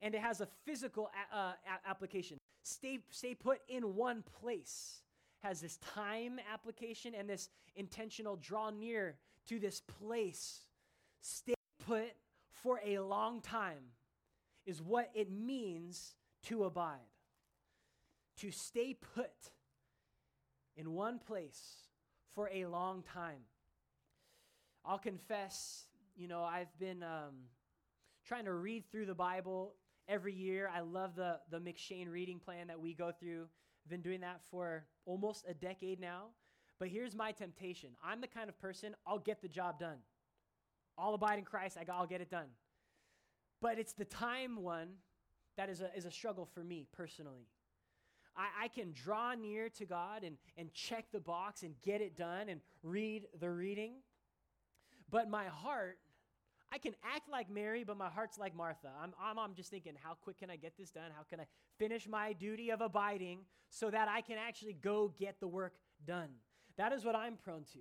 and 0.01 0.15
it 0.15 0.21
has 0.21 0.41
a 0.41 0.49
physical 0.65 1.11
a, 1.33 1.37
uh, 1.37 1.53
a- 1.67 1.89
application. 1.89 2.39
Stay, 2.63 2.99
stay 3.11 3.35
put 3.35 3.61
in 3.69 3.95
one 3.95 4.23
place 4.41 5.01
has 5.43 5.61
this 5.61 5.79
time 5.79 6.39
application 6.53 7.15
and 7.15 7.29
this 7.29 7.49
intentional 7.75 8.37
draw 8.37 8.71
near 8.71 9.17
to 9.47 9.59
this 9.59 9.81
place. 9.81 10.67
Stay 11.23 11.55
put 11.87 12.13
for 12.63 12.81
a 12.85 12.99
long 12.99 13.41
time 13.41 13.93
is 14.67 14.83
what 14.83 15.11
it 15.15 15.31
means 15.31 16.15
to 16.45 16.65
abide, 16.65 16.99
to 18.39 18.51
stay 18.51 18.95
put 19.15 19.33
in 20.77 20.93
one 20.93 21.19
place 21.19 21.89
for 22.35 22.49
a 22.53 22.67
long 22.67 23.03
time. 23.03 23.41
I'll 24.85 24.99
confess, 24.99 25.87
you 26.21 26.29
know, 26.29 26.43
I've 26.43 26.79
been 26.79 27.03
um, 27.03 27.47
trying 28.27 28.45
to 28.45 28.53
read 28.53 28.85
through 28.93 29.07
the 29.07 29.15
Bible 29.15 29.73
every 30.07 30.35
year. 30.35 30.71
I 30.73 30.81
love 30.81 31.17
the, 31.17 31.39
the 31.51 31.59
M'Cheyne 31.59 32.13
reading 32.13 32.39
plan 32.39 32.67
that 32.67 32.79
we 32.79 32.93
go 32.93 33.11
through. 33.11 33.47
I've 33.85 33.91
been 33.91 34.03
doing 34.03 34.21
that 34.21 34.43
for 34.51 34.85
almost 35.07 35.47
a 35.49 35.55
decade 35.55 35.99
now. 35.99 36.27
But 36.79 36.89
here's 36.89 37.15
my 37.15 37.33
temptation 37.33 37.91
I'm 38.05 38.21
the 38.21 38.27
kind 38.27 38.51
of 38.51 38.59
person, 38.61 38.95
I'll 39.07 39.19
get 39.19 39.41
the 39.41 39.49
job 39.49 39.81
done. 39.81 39.97
I'll 40.99 41.15
abide 41.15 41.39
in 41.39 41.45
Christ, 41.47 41.79
I, 41.79 41.99
will 41.99 42.07
get 42.07 42.21
it 42.21 42.31
done. 42.31 42.49
But 43.63 43.79
it's 43.79 43.95
the 43.95 44.05
time 44.05 44.63
one 44.63 44.89
that 45.57 45.71
is 45.71 45.81
a, 45.81 45.91
is 45.97 46.05
a 46.05 46.11
struggle 46.11 46.45
for 46.45 46.63
me 46.63 46.87
personally. 46.93 47.49
I, 48.37 48.65
I 48.65 48.69
can 48.69 48.93
draw 48.93 49.35
near 49.35 49.71
to 49.71 49.87
God 49.87 50.23
and, 50.23 50.37
and 50.59 50.71
check 50.75 51.07
the 51.13 51.21
box 51.21 51.63
and 51.63 51.75
get 51.83 52.03
it 52.03 52.15
done 52.15 52.51
and 52.51 52.61
read 52.83 53.27
the 53.41 53.51
reading. 53.51 53.95
But 55.11 55.29
my 55.29 55.47
heart, 55.47 55.99
I 56.73 56.79
can 56.79 56.95
act 57.15 57.29
like 57.29 57.51
Mary, 57.51 57.83
but 57.85 57.97
my 57.97 58.09
heart's 58.09 58.39
like 58.39 58.55
Martha. 58.55 58.89
I'm, 59.03 59.13
I'm, 59.21 59.39
I'm 59.39 59.55
just 59.55 59.71
thinking, 59.71 59.95
how 60.01 60.15
quick 60.15 60.39
can 60.39 60.51
I 60.51 60.57
get 60.57 60.77
this 60.79 60.91
done? 60.91 61.11
How 61.17 61.25
can 61.25 61.41
I 61.41 61.45
finish 61.79 62.09
my 62.09 62.33
duty 62.33 62.71
of 62.71 62.81
abiding 62.81 63.41
so 63.71 63.91
that 63.91 64.09
I 64.09 64.21
can 64.21 64.39
actually 64.39 64.75
go 64.75 65.13
get 65.19 65.41
the 65.41 65.49
work 65.49 65.75
done? 66.07 66.29
That 66.77 66.93
is 66.93 67.05
what 67.05 67.17
I'm 67.17 67.37
prone 67.37 67.65
to. 67.73 67.81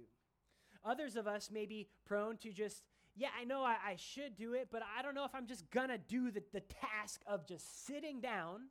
Others 0.84 1.15
of 1.15 1.28
us 1.28 1.52
may 1.52 1.65
be 1.65 1.88
prone 2.06 2.38
to 2.38 2.52
just, 2.52 2.82
yeah, 3.15 3.28
I 3.39 3.43
know 3.43 3.63
I, 3.63 3.75
I 3.86 3.95
should 3.95 4.36
do 4.36 4.54
it, 4.54 4.69
but 4.71 4.82
I 4.97 5.04
don't 5.04 5.13
know 5.13 5.25
if 5.25 5.36
I'm 5.36 5.45
just 5.45 5.69
gonna 5.69 5.97
do 5.97 6.32
the, 6.32 6.41
the 6.52 6.62
task 6.62 7.21
of 7.28 7.45
just 7.45 7.86
sitting 7.86 8.21
down 8.21 8.62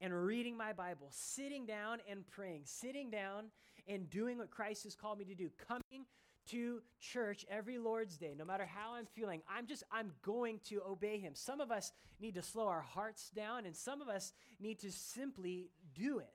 and 0.00 0.14
reading 0.24 0.56
my 0.56 0.72
Bible, 0.72 1.08
sitting 1.10 1.66
down 1.66 1.98
and 2.08 2.26
praying, 2.26 2.62
sitting 2.64 3.10
down 3.10 3.46
and 3.86 4.08
doing 4.08 4.38
what 4.38 4.50
Christ 4.50 4.84
has 4.84 4.94
called 4.94 5.18
me 5.18 5.24
to 5.24 5.34
do, 5.34 5.50
coming 5.66 6.06
to 6.50 6.80
church 7.00 7.44
every 7.50 7.78
Lord's 7.78 8.16
Day, 8.16 8.34
no 8.36 8.44
matter 8.44 8.66
how 8.66 8.94
I'm 8.94 9.06
feeling. 9.06 9.42
I'm 9.48 9.66
just, 9.66 9.82
I'm 9.90 10.12
going 10.22 10.60
to 10.68 10.82
obey 10.88 11.18
Him. 11.18 11.34
Some 11.34 11.60
of 11.60 11.70
us 11.70 11.92
need 12.20 12.34
to 12.34 12.42
slow 12.42 12.68
our 12.68 12.82
hearts 12.82 13.30
down, 13.30 13.66
and 13.66 13.76
some 13.76 14.00
of 14.00 14.08
us 14.08 14.32
need 14.60 14.78
to 14.80 14.92
simply 14.92 15.70
do 15.94 16.18
it. 16.18 16.32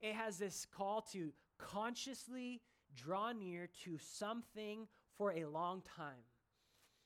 It 0.00 0.14
has 0.14 0.38
this 0.38 0.66
call 0.76 1.02
to 1.12 1.32
consciously 1.58 2.60
draw 2.96 3.32
near 3.32 3.68
to 3.84 3.98
something 3.98 4.86
for 5.16 5.32
a 5.32 5.44
long 5.44 5.82
time. 5.96 6.24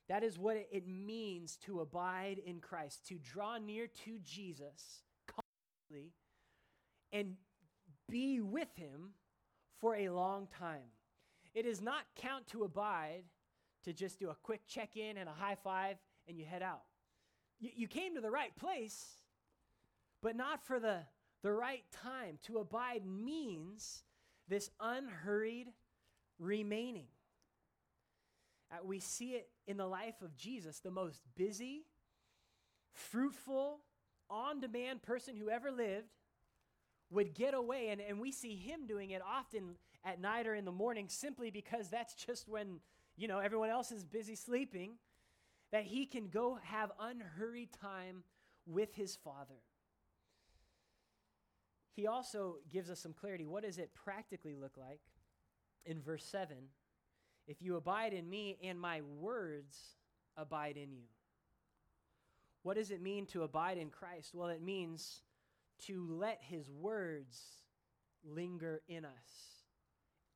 That 0.09 0.23
is 0.23 0.39
what 0.39 0.57
it 0.71 0.87
means 0.87 1.57
to 1.67 1.81
abide 1.81 2.39
in 2.45 2.61
Christ, 2.61 3.07
to 3.09 3.17
draw 3.17 3.59
near 3.59 3.87
to 4.05 4.19
Jesus 4.23 5.03
constantly 5.27 6.13
and 7.13 7.35
be 8.09 8.41
with 8.41 8.69
him 8.77 9.11
for 9.81 9.97
a 9.97 10.09
long 10.11 10.47
time. 10.59 10.91
It 11.57 11.65
is 11.65 11.81
not 11.81 12.03
count 12.17 12.47
to 12.49 12.65
abide 12.65 13.23
to 13.85 13.95
just 13.95 14.21
do 14.21 14.29
a 14.29 14.37
quick 14.43 14.67
check 14.69 14.95
in 14.95 15.17
and 15.17 15.27
a 15.27 15.33
high 15.33 15.55
five 15.55 15.97
and 16.29 16.39
you 16.39 16.45
head 16.45 16.63
out. 16.63 16.83
You, 17.59 17.71
you 17.75 17.89
came 17.89 18.15
to 18.15 18.21
the 18.21 18.31
right 18.31 18.55
place, 18.57 19.07
but 20.23 20.37
not 20.37 20.63
for 20.67 20.79
the, 20.79 20.99
the 21.43 21.53
right 21.53 21.83
time. 22.05 22.39
To 22.49 22.59
abide 22.59 23.07
means 23.07 24.03
this 24.49 24.71
unhurried 24.79 25.69
remaining. 26.39 27.07
Uh, 28.71 28.85
we 28.85 29.01
see 29.01 29.31
it 29.31 29.49
in 29.67 29.79
the 29.79 29.87
life 29.87 30.21
of 30.21 30.37
Jesus, 30.37 30.81
the 30.81 30.91
most 30.91 31.23
busy, 31.37 31.87
fruitful, 32.93 33.79
on 34.29 34.61
demand 34.61 35.01
person 35.01 35.37
who 35.37 35.49
ever 35.49 35.71
lived 35.71 36.13
would 37.11 37.33
get 37.33 37.55
away. 37.55 37.89
And, 37.89 38.03
and 38.03 38.21
we 38.21 38.31
see 38.31 38.57
him 38.57 38.87
doing 38.87 39.11
it 39.13 39.23
often 39.27 39.77
at 40.07 40.21
night 40.21 40.47
or 40.47 40.55
in 40.55 40.65
the 40.65 40.73
morning 40.73 41.09
simply 41.09 41.51
because 41.51 41.91
that's 41.91 42.15
just 42.15 42.49
when, 42.49 42.79
you 43.17 43.27
know, 43.27 43.41
everyone 43.41 43.69
else 43.69 43.91
is 43.91 44.05
busy 44.05 44.37
sleeping, 44.37 44.93
that 45.73 45.85
he 45.85 46.07
can 46.07 46.29
go 46.29 46.59
have 46.63 46.93
unhurried 47.01 47.71
time 47.73 48.23
with 48.67 48.95
his 48.95 49.17
Father. 49.17 49.61
He 51.97 52.07
also 52.07 52.57
gives 52.71 52.89
us 52.89 53.01
some 53.01 53.15
clarity. 53.15 53.47
What 53.47 53.65
does 53.65 53.79
it 53.79 53.91
practically 53.95 54.55
look 54.55 54.77
like? 54.77 55.01
In 55.85 56.01
verse 56.01 56.25
7 56.25 56.57
If 57.49 57.61
you 57.61 57.77
abide 57.77 58.13
in 58.13 58.31
me 58.31 58.59
and 58.63 58.81
my 58.81 59.01
words 59.19 59.77
abide 60.37 60.77
in 60.77 60.93
you. 60.93 61.07
What 62.63 62.77
does 62.77 62.91
it 62.91 63.01
mean 63.01 63.27
to 63.27 63.43
abide 63.43 63.79
in 63.79 63.91
Christ? 63.91 64.35
Well, 64.35 64.49
it 64.49 64.63
means 64.63 65.23
to 65.87 66.07
let 66.09 66.41
his 66.43 66.71
words 66.71 67.41
linger 68.25 68.83
in 68.89 69.05
us. 69.05 69.56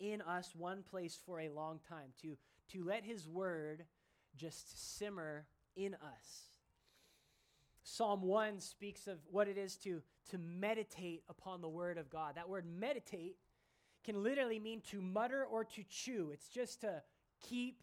In 0.01 0.23
us, 0.23 0.55
one 0.57 0.83
place 0.83 1.19
for 1.27 1.41
a 1.41 1.51
long 1.51 1.79
time. 1.89 2.13
To, 2.23 2.37
to 2.73 2.85
let 2.85 3.05
his 3.05 3.29
word 3.29 3.85
just 4.37 4.99
simmer 4.99 5.47
in 5.77 5.95
us. 5.95 6.51
Psalm 7.83 8.23
1 8.23 8.61
speaks 8.61 9.07
of 9.07 9.19
what 9.31 9.49
it 9.49 9.59
is 9.59 9.77
to, 9.77 10.03
to 10.31 10.39
meditate 10.39 11.23
upon 11.29 11.61
the 11.61 11.69
Word 11.69 11.99
of 11.99 12.11
God. 12.11 12.37
That 12.37 12.49
word 12.49 12.65
meditate 12.67 13.37
can 14.05 14.23
literally 14.23 14.59
mean 14.59 14.81
to 14.91 15.01
mutter 15.01 15.45
or 15.45 15.65
to 15.65 15.83
chew. 15.89 16.31
It's 16.33 16.49
just 16.49 16.83
to 16.83 17.03
keep 17.41 17.83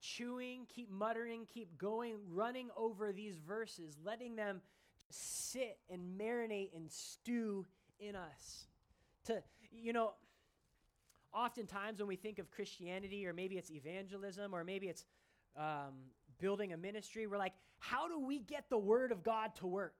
chewing, 0.00 0.66
keep 0.68 0.90
muttering, 0.90 1.46
keep 1.52 1.78
going, 1.78 2.16
running 2.30 2.68
over 2.76 3.12
these 3.12 3.36
verses, 3.36 3.96
letting 4.04 4.36
them 4.36 4.60
sit 5.10 5.78
and 5.90 6.18
marinate 6.20 6.74
and 6.74 6.90
stew 6.90 7.66
in 7.98 8.14
us. 8.14 8.66
To, 9.26 9.42
you 9.72 9.92
know, 9.92 10.12
oftentimes 11.32 11.98
when 11.98 12.08
we 12.08 12.16
think 12.16 12.38
of 12.38 12.50
Christianity, 12.50 13.26
or 13.26 13.32
maybe 13.32 13.56
it's 13.56 13.70
evangelism, 13.70 14.54
or 14.54 14.64
maybe 14.64 14.88
it's 14.88 15.04
um, 15.56 15.94
building 16.38 16.72
a 16.72 16.76
ministry, 16.76 17.26
we're 17.26 17.38
like, 17.38 17.54
how 17.78 18.08
do 18.08 18.18
we 18.18 18.40
get 18.40 18.68
the 18.70 18.78
Word 18.78 19.12
of 19.12 19.22
God 19.22 19.54
to 19.56 19.66
work? 19.66 19.94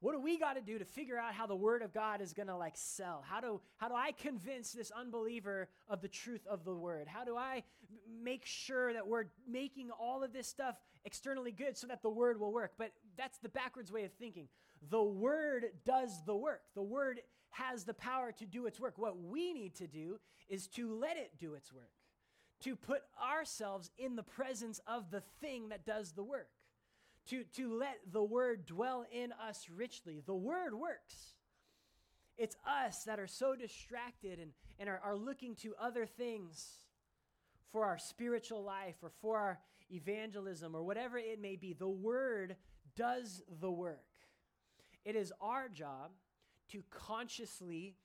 What 0.00 0.12
do 0.12 0.20
we 0.20 0.38
got 0.38 0.54
to 0.54 0.60
do 0.60 0.78
to 0.78 0.84
figure 0.84 1.18
out 1.18 1.34
how 1.34 1.46
the 1.46 1.56
word 1.56 1.82
of 1.82 1.92
God 1.92 2.20
is 2.20 2.32
going 2.32 2.46
to 2.46 2.56
like 2.56 2.76
sell? 2.76 3.24
How 3.28 3.40
do 3.40 3.60
how 3.78 3.88
do 3.88 3.94
I 3.96 4.12
convince 4.12 4.70
this 4.70 4.92
unbeliever 4.92 5.68
of 5.88 6.00
the 6.00 6.08
truth 6.08 6.46
of 6.46 6.64
the 6.64 6.72
word? 6.72 7.08
How 7.08 7.24
do 7.24 7.36
I 7.36 7.64
make 8.22 8.46
sure 8.46 8.92
that 8.92 9.06
we're 9.06 9.24
making 9.48 9.90
all 9.90 10.22
of 10.22 10.32
this 10.32 10.46
stuff 10.46 10.76
externally 11.04 11.50
good 11.50 11.76
so 11.76 11.88
that 11.88 12.02
the 12.02 12.10
word 12.10 12.38
will 12.38 12.52
work? 12.52 12.74
But 12.78 12.92
that's 13.16 13.38
the 13.38 13.48
backwards 13.48 13.90
way 13.90 14.04
of 14.04 14.12
thinking. 14.12 14.46
The 14.88 15.02
word 15.02 15.66
does 15.84 16.22
the 16.24 16.36
work. 16.36 16.62
The 16.76 16.82
word 16.82 17.20
has 17.66 17.84
the 17.84 17.94
power 17.94 18.32
to 18.32 18.46
do 18.46 18.66
its 18.66 18.80
work. 18.80 18.94
What 18.96 19.20
we 19.20 19.52
need 19.52 19.74
to 19.76 19.86
do 19.86 20.18
is 20.48 20.66
to 20.68 20.92
let 20.92 21.16
it 21.16 21.32
do 21.38 21.54
its 21.54 21.72
work. 21.72 21.90
To 22.62 22.74
put 22.74 23.02
ourselves 23.22 23.90
in 23.98 24.16
the 24.16 24.22
presence 24.22 24.80
of 24.86 25.10
the 25.10 25.22
thing 25.40 25.68
that 25.68 25.86
does 25.86 26.12
the 26.12 26.24
work 26.24 26.48
to, 27.28 27.44
to 27.56 27.78
let 27.78 27.98
the 28.10 28.22
word 28.22 28.66
dwell 28.66 29.04
in 29.12 29.32
us 29.32 29.66
richly. 29.74 30.22
The 30.24 30.34
word 30.34 30.74
works. 30.74 31.34
It's 32.36 32.56
us 32.66 33.04
that 33.04 33.18
are 33.18 33.26
so 33.26 33.54
distracted 33.54 34.38
and, 34.38 34.52
and 34.78 34.88
are, 34.88 35.00
are 35.04 35.16
looking 35.16 35.54
to 35.56 35.74
other 35.80 36.06
things 36.06 36.66
for 37.72 37.84
our 37.84 37.98
spiritual 37.98 38.62
life 38.62 38.96
or 39.02 39.10
for 39.20 39.38
our 39.38 39.58
evangelism 39.90 40.74
or 40.74 40.82
whatever 40.82 41.18
it 41.18 41.40
may 41.40 41.56
be. 41.56 41.74
The 41.74 41.88
word 41.88 42.56
does 42.96 43.42
the 43.60 43.70
work. 43.70 44.04
It 45.04 45.16
is 45.16 45.32
our 45.40 45.68
job 45.68 46.10
to 46.72 46.82
consciously, 46.90 47.96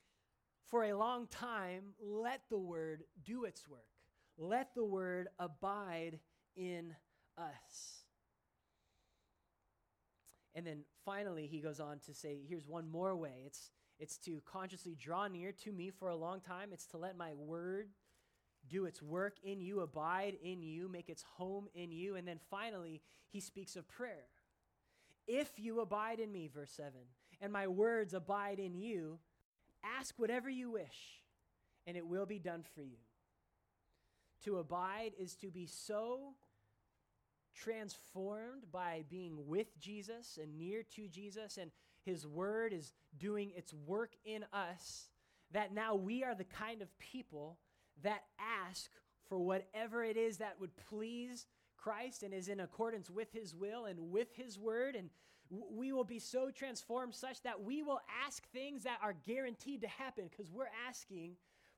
for 0.70 0.84
a 0.84 0.94
long 0.98 1.28
time, 1.28 1.94
let 2.02 2.42
the 2.50 2.58
word 2.58 3.04
do 3.24 3.46
its 3.46 3.68
work. 3.68 3.82
Let 4.38 4.74
the 4.74 4.86
word 4.86 5.28
abide 5.40 6.20
in 6.56 6.96
us. 7.38 8.04
And 10.56 10.66
then 10.66 10.84
finally, 11.04 11.48
he 11.48 11.60
goes 11.60 11.80
on 11.80 12.00
to 12.06 12.14
say, 12.14 12.40
here's 12.48 12.68
one 12.68 12.88
more 12.88 13.16
way 13.16 13.44
it's, 13.46 13.72
it's 14.00 14.18
to 14.20 14.42
consciously 14.46 14.96
draw 14.96 15.28
near 15.28 15.52
to 15.64 15.72
me 15.72 15.90
for 15.90 16.10
a 16.10 16.16
long 16.16 16.42
time, 16.42 16.70
it's 16.72 16.86
to 16.88 16.98
let 16.98 17.18
my 17.18 17.34
word 17.34 17.90
do 18.70 18.86
its 18.86 19.02
work 19.02 19.38
in 19.44 19.62
you, 19.62 19.82
abide 19.82 20.36
in 20.42 20.62
you, 20.62 20.88
make 20.88 21.10
its 21.10 21.24
home 21.24 21.68
in 21.76 21.92
you. 21.92 22.16
And 22.16 22.28
then 22.28 22.40
finally, 22.50 23.02
he 23.30 23.40
speaks 23.40 23.76
of 23.76 23.88
prayer. 23.88 24.26
If 25.28 25.60
you 25.60 25.82
abide 25.82 26.20
in 26.20 26.32
me, 26.32 26.50
verse 26.54 26.72
7, 26.72 26.92
and 27.44 27.52
my 27.52 27.68
words 27.68 28.14
abide 28.14 28.58
in 28.58 28.74
you, 28.74 29.20
ask 30.00 30.18
whatever 30.18 30.50
you 30.50 30.72
wish, 30.72 31.22
and 31.86 31.98
it 31.98 32.08
will 32.08 32.26
be 32.26 32.40
done 32.40 32.64
for 32.74 32.82
you. 32.82 32.98
To 34.46 34.60
abide 34.60 35.12
is 35.20 35.36
to 35.36 35.52
be 35.52 35.68
so 35.68 36.36
transformed 37.54 38.64
by 38.72 39.04
being 39.10 39.46
with 39.46 39.78
Jesus 39.78 40.40
and 40.42 40.58
near 40.58 40.84
to 40.96 41.10
Jesus, 41.10 41.58
and 41.58 41.70
His 42.06 42.26
Word 42.26 42.72
is 42.72 42.94
doing 43.20 43.52
its 43.58 43.74
work 43.74 44.14
in 44.24 44.46
us, 44.54 45.10
that 45.52 45.74
now 45.74 45.96
we 45.96 46.24
are 46.24 46.36
the 46.36 46.46
kind 46.46 46.82
of 46.82 46.98
people 46.98 47.58
that 48.04 48.24
ask 48.40 48.90
for 49.28 49.38
whatever 49.38 50.02
it 50.02 50.16
is 50.16 50.38
that 50.38 50.62
would 50.62 50.76
please 50.90 51.46
Christ 51.76 52.24
and 52.24 52.34
is 52.34 52.48
in 52.48 52.62
accordance 52.62 53.10
with 53.10 53.34
His 53.34 53.54
will 53.54 53.84
and 53.84 54.12
with 54.12 54.34
His 54.34 54.58
Word. 54.58 54.96
And 54.96 55.10
we 55.72 55.92
will 55.92 56.04
be 56.04 56.20
so 56.20 56.50
transformed 56.50 57.14
such 57.14 57.42
that 57.44 57.62
we 57.64 57.84
will 57.84 58.00
ask 58.26 58.44
things 58.52 58.84
that 58.84 59.00
are 59.02 59.14
guaranteed 59.26 59.82
to 59.82 59.88
happen 59.88 60.30
because 60.30 60.52
we're 60.52 60.72
asking 60.88 61.34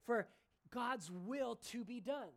for 0.06 0.28
God's 0.72 1.12
will 1.12 1.56
to 1.72 1.84
be 1.84 2.00
done. 2.00 2.32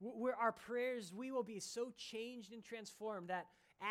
Where 0.00 0.36
our 0.36 0.52
prayers, 0.52 1.12
we 1.12 1.30
will 1.30 1.42
be 1.42 1.60
so 1.60 1.92
changed 1.96 2.52
and 2.52 2.64
transformed 2.64 3.28
that 3.28 3.46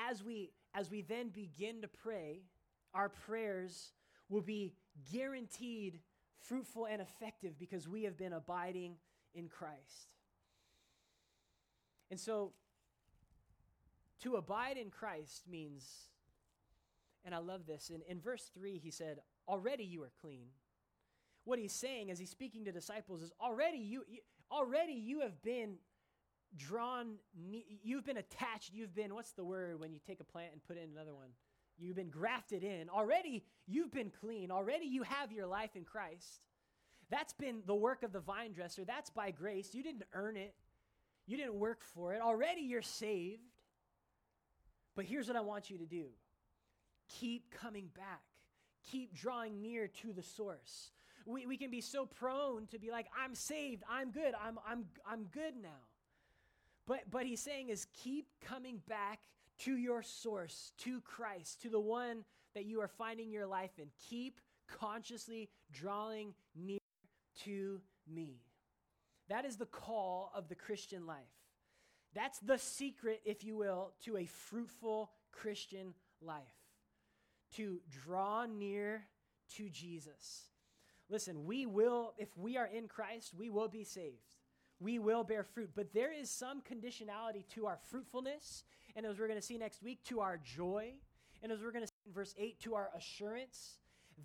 as 0.10 0.24
we 0.24 0.52
as 0.74 0.90
we 0.90 1.02
then 1.02 1.30
begin 1.30 1.82
to 1.82 1.88
pray, 1.88 2.44
our 2.94 3.10
prayers 3.10 3.92
will 4.30 4.42
be 4.42 4.74
guaranteed 5.12 6.00
fruitful 6.40 6.86
and 6.86 7.02
effective 7.02 7.58
because 7.60 7.88
we 7.88 8.04
have 8.04 8.18
been 8.18 8.34
abiding 8.34 8.96
in 9.34 9.48
Christ. 9.48 10.14
And 12.12 12.20
so 12.20 12.54
to 14.22 14.36
abide 14.36 14.78
in 14.78 14.90
Christ 14.90 15.44
means, 15.50 16.10
and 17.26 17.36
I 17.36 17.40
love 17.40 17.66
this, 17.66 17.92
in, 17.94 18.02
in 18.08 18.22
verse 18.22 18.50
3, 18.54 18.78
he 18.78 18.92
said, 18.92 19.20
Already 19.48 19.84
you 19.84 20.04
are 20.04 20.12
clean. 20.22 20.48
What 21.44 21.60
he's 21.60 21.74
saying 21.74 22.12
as 22.12 22.20
he's 22.20 22.30
speaking 22.30 22.66
to 22.66 22.72
disciples 22.72 23.22
is 23.22 23.32
already 23.42 23.78
you, 23.78 24.04
you 24.08 24.20
already 24.52 24.94
you 24.94 25.22
have 25.22 25.42
been 25.42 25.76
drawn, 26.58 27.16
you've 27.34 28.06
been 28.06 28.18
attached, 28.18 28.74
you've 28.74 28.94
been, 28.94 29.14
what's 29.14 29.32
the 29.32 29.44
word 29.44 29.80
when 29.80 29.92
you 29.94 30.00
take 30.06 30.20
a 30.20 30.24
plant 30.24 30.52
and 30.54 30.64
put 30.64 30.78
it 30.78 30.84
in 30.84 30.92
another 30.92 31.14
one? 31.14 31.30
You've 31.78 31.96
been 31.96 32.10
grafted 32.10 32.64
in. 32.64 32.90
Already 32.90 33.44
you've 33.66 33.92
been 33.92 34.12
clean. 34.20 34.52
Already 34.52 34.86
you 34.86 35.04
have 35.04 35.32
your 35.32 35.48
life 35.48 35.76
in 35.76 35.86
Christ. 35.86 36.42
That's 37.10 37.34
been 37.34 37.62
the 37.66 37.76
work 37.76 38.04
of 38.04 38.12
the 38.12 38.20
vine 38.20 38.52
dresser. 38.52 38.84
That's 38.86 39.10
by 39.10 39.32
grace. 39.32 39.74
You 39.74 39.82
didn't 39.82 40.04
earn 40.14 40.36
it, 40.36 40.54
you 41.26 41.38
didn't 41.38 41.56
work 41.56 41.84
for 41.84 42.14
it. 42.14 42.22
Already 42.22 42.62
you're 42.62 42.82
saved. 42.82 43.42
But 44.96 45.06
here's 45.06 45.28
what 45.28 45.38
I 45.38 45.42
want 45.42 45.70
you 45.70 45.78
to 45.78 45.86
do 45.86 46.08
keep 47.10 47.51
coming 47.51 47.89
back, 47.95 48.22
keep 48.89 49.14
drawing 49.14 49.62
near 49.62 49.88
to 49.88 50.14
the 50.14 50.24
source. 50.24 50.91
We, 51.26 51.45
we 51.45 51.57
can 51.57 51.70
be 51.70 51.82
so 51.82 52.05
prone 52.05 52.68
to 52.68 52.80
be 52.80 52.91
like, 52.91 53.07
I'm 53.18 53.36
saved, 53.36 53.84
I'm 53.89 54.12
good, 54.12 54.34
I'm, 54.41 54.57
I'm, 54.68 54.86
I'm 55.05 55.24
good 55.26 55.53
now. 55.62 55.70
But, 56.88 57.01
but 57.12 57.26
he's 57.26 57.41
saying 57.41 57.70
is 57.70 57.86
keep 57.93 58.28
coming 58.41 58.82
back 58.88 59.20
to 59.60 59.78
your 59.78 60.01
source, 60.01 60.72
to 60.80 61.01
Christ, 61.01 61.62
to 61.62 61.70
the 61.70 61.80
one 61.80 62.24
that 62.55 62.66
you 62.66 62.82
are 62.82 62.88
finding 62.88 63.32
your 63.32 63.45
life 63.45 63.72
in. 63.78 63.88
Keep 64.10 64.39
consciously 64.68 65.49
drawing 65.72 66.34
near 66.55 66.80
to 67.43 67.82
me. 68.12 68.41
That 69.30 69.45
is 69.45 69.57
the 69.57 69.66
call 69.66 70.32
of 70.34 70.47
the 70.47 70.55
Christian 70.55 71.05
life. 71.05 71.18
That's 72.16 72.39
the 72.39 72.57
secret, 72.57 73.22
if 73.24 73.43
you 73.43 73.55
will, 73.55 73.91
to 74.05 74.18
a 74.18 74.26
fruitful 74.26 75.12
Christian 75.32 75.93
life. 76.22 76.59
To 77.56 77.80
draw 78.06 78.45
near 78.45 79.06
to 79.56 79.70
Jesus. 79.70 80.50
Listen, 81.10 81.45
we 81.45 81.66
will, 81.66 82.14
if 82.18 82.30
we 82.38 82.58
are 82.58 82.68
in 82.68 82.88
Christ, 82.88 83.34
we 83.38 83.50
will 83.50 83.68
be 83.68 83.84
saved. 83.84 84.36
We 84.80 85.00
will 85.00 85.24
bear 85.24 85.43
fruit. 85.43 85.72
But 85.76 85.93
there 85.93 86.14
is 86.14 86.30
some 86.30 86.62
conditionality 86.62 87.47
to 87.56 87.66
our 87.66 87.80
fruitfulness, 87.89 88.64
and 88.95 89.06
as 89.06 89.20
we're 89.20 89.28
going 89.28 89.39
to 89.39 89.45
see 89.45 89.58
next 89.58 89.82
week, 89.82 90.04
to 90.06 90.20
our 90.20 90.38
joy, 90.38 90.93
and 91.41 91.52
as 91.52 91.62
we're 91.62 91.72
going 91.72 91.84
to 91.84 91.88
see 91.88 91.93
in 92.06 92.14
verse 92.14 92.36
8, 92.38 92.60
to 92.62 92.76
our 92.76 92.89
assurance. 92.95 93.78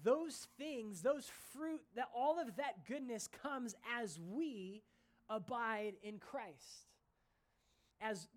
Those 0.03 0.49
things, 0.59 1.01
those 1.01 1.31
fruit, 1.53 1.81
that 1.97 2.09
all 2.15 2.39
of 2.41 2.57
that 2.57 2.87
goodness 2.87 3.29
comes 3.43 3.75
as 3.99 4.19
we 4.21 4.83
abide 5.31 5.95
in 6.03 6.19
Christ 6.19 6.89
as 8.05 8.29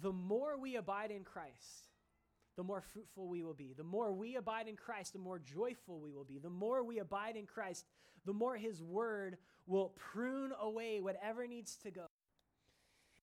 the 0.00 0.12
more 0.12 0.56
we 0.58 0.76
abide 0.76 1.10
in 1.10 1.24
Christ, 1.24 1.88
the 2.56 2.62
more 2.62 2.80
fruitful 2.80 3.28
we 3.28 3.42
will 3.42 3.54
be. 3.54 3.74
The 3.76 3.84
more 3.84 4.12
we 4.12 4.36
abide 4.36 4.68
in 4.68 4.76
Christ, 4.76 5.12
the 5.12 5.18
more 5.18 5.38
joyful 5.38 6.00
we 6.00 6.12
will 6.12 6.24
be. 6.24 6.38
The 6.38 6.50
more 6.50 6.84
we 6.84 6.98
abide 6.98 7.36
in 7.36 7.46
Christ, 7.46 7.84
the 8.26 8.32
more 8.32 8.56
His 8.56 8.82
Word 8.82 9.38
will 9.66 9.92
prune 9.96 10.52
away 10.60 11.00
whatever 11.00 11.46
needs 11.46 11.76
to 11.82 11.90
go. 11.90 12.06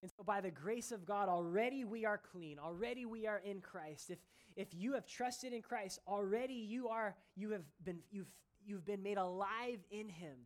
And 0.02 0.10
so, 0.16 0.24
by 0.24 0.42
the 0.42 0.52
grace 0.52 0.92
of 0.92 1.06
God, 1.06 1.28
already 1.28 1.84
we 1.84 2.06
are 2.06 2.18
clean. 2.32 2.58
Already 2.58 3.06
we 3.06 3.28
are 3.28 3.42
in 3.44 3.60
Christ. 3.60 4.10
If, 4.10 4.20
if 4.56 4.68
you 4.74 4.94
have 4.94 5.06
trusted 5.06 5.54
in 5.54 5.62
Christ, 5.62 6.00
already 6.08 6.54
you 6.54 6.88
are 6.88 7.16
you 7.36 7.52
have 7.52 7.64
been 7.84 8.00
you've 8.10 8.32
you've 8.66 8.86
been 8.86 9.04
made 9.04 9.18
alive 9.18 9.80
in 9.92 10.08
Him. 10.08 10.38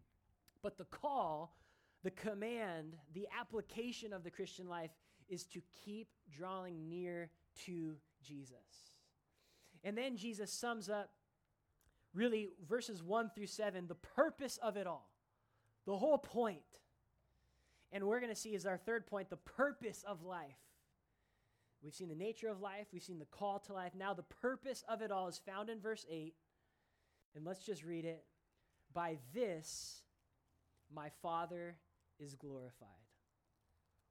But 0.63 0.77
the 0.77 0.85
call, 0.85 1.55
the 2.03 2.11
command, 2.11 2.95
the 3.13 3.27
application 3.39 4.11
of 4.11 4.23
the 4.23 4.31
Christian 4.31 4.67
life 4.67 4.91
is 5.29 5.45
to 5.45 5.61
keep 5.85 6.07
drawing 6.31 6.89
near 6.89 7.29
to 7.65 7.95
Jesus. 8.23 8.91
And 9.83 9.97
then 9.97 10.15
Jesus 10.15 10.51
sums 10.51 10.89
up 10.89 11.11
really 12.13 12.49
verses 12.67 13.03
1 13.03 13.31
through 13.35 13.47
7 13.47 13.87
the 13.87 13.95
purpose 13.95 14.57
of 14.61 14.77
it 14.77 14.87
all, 14.87 15.09
the 15.85 15.97
whole 15.97 16.17
point. 16.17 16.61
And 17.91 18.05
we're 18.05 18.19
going 18.19 18.33
to 18.33 18.39
see 18.39 18.55
is 18.55 18.65
our 18.65 18.77
third 18.77 19.05
point 19.05 19.29
the 19.29 19.37
purpose 19.37 20.03
of 20.07 20.23
life. 20.23 20.57
We've 21.83 21.93
seen 21.93 22.07
the 22.07 22.15
nature 22.15 22.49
of 22.49 22.61
life, 22.61 22.87
we've 22.93 23.03
seen 23.03 23.19
the 23.19 23.25
call 23.25 23.59
to 23.59 23.73
life. 23.73 23.91
Now, 23.97 24.13
the 24.13 24.23
purpose 24.23 24.83
of 24.87 25.01
it 25.01 25.11
all 25.11 25.27
is 25.27 25.41
found 25.45 25.69
in 25.69 25.79
verse 25.81 26.05
8. 26.09 26.33
And 27.35 27.45
let's 27.45 27.65
just 27.65 27.83
read 27.83 28.05
it. 28.05 28.23
By 28.93 29.17
this, 29.33 30.03
my 30.93 31.09
Father 31.21 31.75
is 32.19 32.35
glorified. 32.35 32.87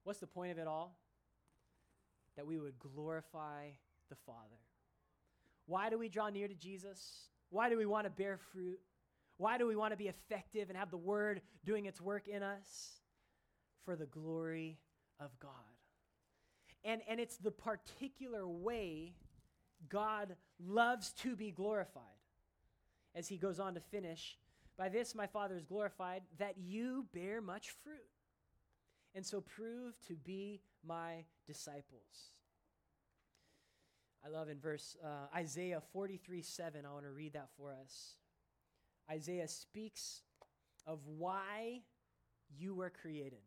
What's 0.05 0.19
the 0.19 0.27
point 0.27 0.51
of 0.51 0.59
it 0.59 0.67
all? 0.67 0.99
that 2.37 2.47
we 2.47 2.59
would 2.59 2.79
glorify 2.79 3.69
the 4.09 4.17
Father. 4.27 4.61
Why 5.67 5.91
do 5.91 5.99
we 5.99 6.09
draw 6.09 6.29
near 6.29 6.49
to 6.49 6.55
Jesus? 6.55 7.29
Why 7.51 7.69
do 7.69 7.77
we 7.77 7.87
want 7.87 8.05
to 8.07 8.11
bear 8.11 8.39
fruit? 8.53 8.81
Why 9.37 9.59
do 9.59 9.67
we 9.67 9.77
want 9.77 9.93
to 9.93 9.97
be 9.97 10.09
effective 10.09 10.69
and 10.69 10.79
have 10.79 10.91
the 10.91 10.97
Word 10.97 11.41
doing 11.65 11.87
its 11.87 12.01
work 12.01 12.29
in 12.29 12.43
us? 12.43 13.01
For 13.85 13.97
the 13.97 14.07
glory 14.07 14.79
of 15.19 15.31
God. 15.41 15.51
And, 16.85 17.01
and 17.09 17.21
it's 17.21 17.37
the 17.37 17.51
particular 17.51 18.47
way 18.47 19.15
God 19.89 20.37
loves 20.65 21.13
to 21.23 21.37
be 21.37 21.51
glorified. 21.51 22.03
As 23.15 23.29
he 23.29 23.37
goes 23.37 23.61
on 23.61 23.75
to 23.75 23.81
finish, 23.81 24.39
by 24.79 24.89
this 24.89 25.15
my 25.15 25.27
Father 25.27 25.57
is 25.57 25.65
glorified, 25.65 26.23
that 26.39 26.55
you 26.59 27.07
bear 27.13 27.41
much 27.41 27.71
fruit 27.83 27.97
and 29.15 29.25
so 29.25 29.41
prove 29.41 29.95
to 30.09 30.15
be 30.15 30.61
my 30.87 31.25
disciples. 31.47 32.31
I 34.25 34.29
love 34.29 34.49
in 34.49 34.59
verse 34.59 34.97
uh, 35.05 35.37
Isaiah 35.37 35.83
43 35.93 36.43
7, 36.43 36.87
I 36.87 36.93
want 36.93 37.05
to 37.05 37.11
read 37.11 37.33
that 37.33 37.49
for 37.57 37.73
us. 37.73 38.15
Isaiah 39.11 39.49
speaks 39.49 40.23
of 40.87 41.01
why 41.07 41.83
you 42.57 42.75
were 42.75 42.91
created. 42.91 43.41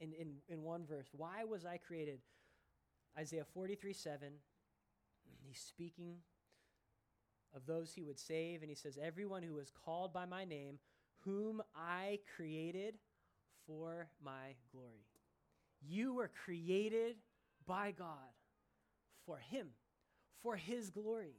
In, 0.00 0.12
in, 0.14 0.32
in 0.48 0.62
one 0.62 0.84
verse, 0.84 1.06
why 1.12 1.44
was 1.44 1.64
I 1.64 1.76
created? 1.76 2.18
Isaiah 3.16 3.44
43 3.52 3.92
7, 3.92 4.28
he's 5.46 5.58
speaking 5.60 6.16
of 7.54 7.66
those 7.66 7.92
he 7.92 8.02
would 8.02 8.18
save, 8.18 8.62
and 8.62 8.70
he 8.70 8.74
says, 8.74 8.98
Everyone 9.00 9.42
who 9.42 9.58
is 9.58 9.70
called 9.84 10.12
by 10.12 10.24
my 10.24 10.44
name, 10.44 10.78
whom 11.20 11.62
I 11.76 12.18
created, 12.36 12.94
for 13.66 14.08
my 14.24 14.54
glory. 14.72 15.06
You 15.86 16.14
were 16.14 16.30
created 16.44 17.16
by 17.66 17.92
God 17.92 18.32
for 19.26 19.38
Him, 19.38 19.68
for 20.42 20.56
His 20.56 20.90
glory. 20.90 21.36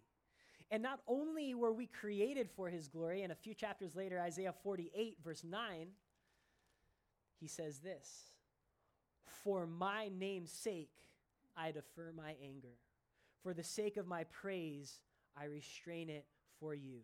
And 0.72 0.82
not 0.82 1.02
only 1.08 1.54
were 1.54 1.74
we 1.74 1.88
created 1.88 2.50
for 2.56 2.70
His 2.70 2.88
glory, 2.88 3.24
and 3.24 3.32
a 3.32 3.36
few 3.36 3.54
chapters 3.54 3.96
later, 3.96 4.20
Isaiah 4.20 4.54
48, 4.64 5.18
verse 5.24 5.44
9, 5.44 5.88
he 7.40 7.48
says 7.48 7.80
this 7.80 8.34
For 9.44 9.68
my 9.68 10.10
name's 10.18 10.52
sake, 10.52 10.92
I 11.58 11.72
defer 11.72 12.14
my 12.16 12.36
anger. 12.42 12.78
For 13.44 13.54
the 13.54 13.64
sake 13.64 13.98
of 13.98 14.08
my 14.08 14.24
praise, 14.26 15.00
I 15.38 15.46
restrain 15.46 16.10
it 16.10 16.26
for 16.60 16.74
you. 16.74 17.00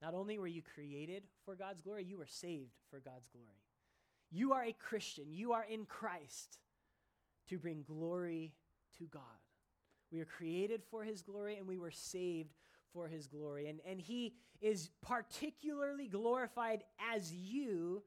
Not 0.00 0.14
only 0.14 0.38
were 0.38 0.46
you 0.46 0.62
created 0.62 1.24
for 1.44 1.54
God's 1.54 1.82
glory, 1.82 2.04
you 2.04 2.16
were 2.16 2.26
saved 2.26 2.72
for 2.90 3.00
God's 3.00 3.28
glory. 3.28 3.60
You 4.30 4.54
are 4.54 4.64
a 4.64 4.72
Christian. 4.72 5.26
You 5.28 5.52
are 5.52 5.64
in 5.64 5.84
Christ 5.84 6.58
to 7.48 7.58
bring 7.58 7.82
glory 7.86 8.54
to 8.98 9.04
God. 9.04 9.20
We 10.12 10.20
are 10.20 10.26
created 10.26 10.82
for 10.90 11.04
his 11.04 11.22
glory 11.22 11.56
and 11.56 11.66
we 11.66 11.78
were 11.78 11.90
saved 11.90 12.54
for 12.92 13.08
his 13.08 13.26
glory. 13.26 13.68
And, 13.68 13.80
and 13.86 14.00
he 14.00 14.34
is 14.60 14.90
particularly 15.02 16.08
glorified 16.08 16.84
as 17.14 17.32
you 17.32 18.02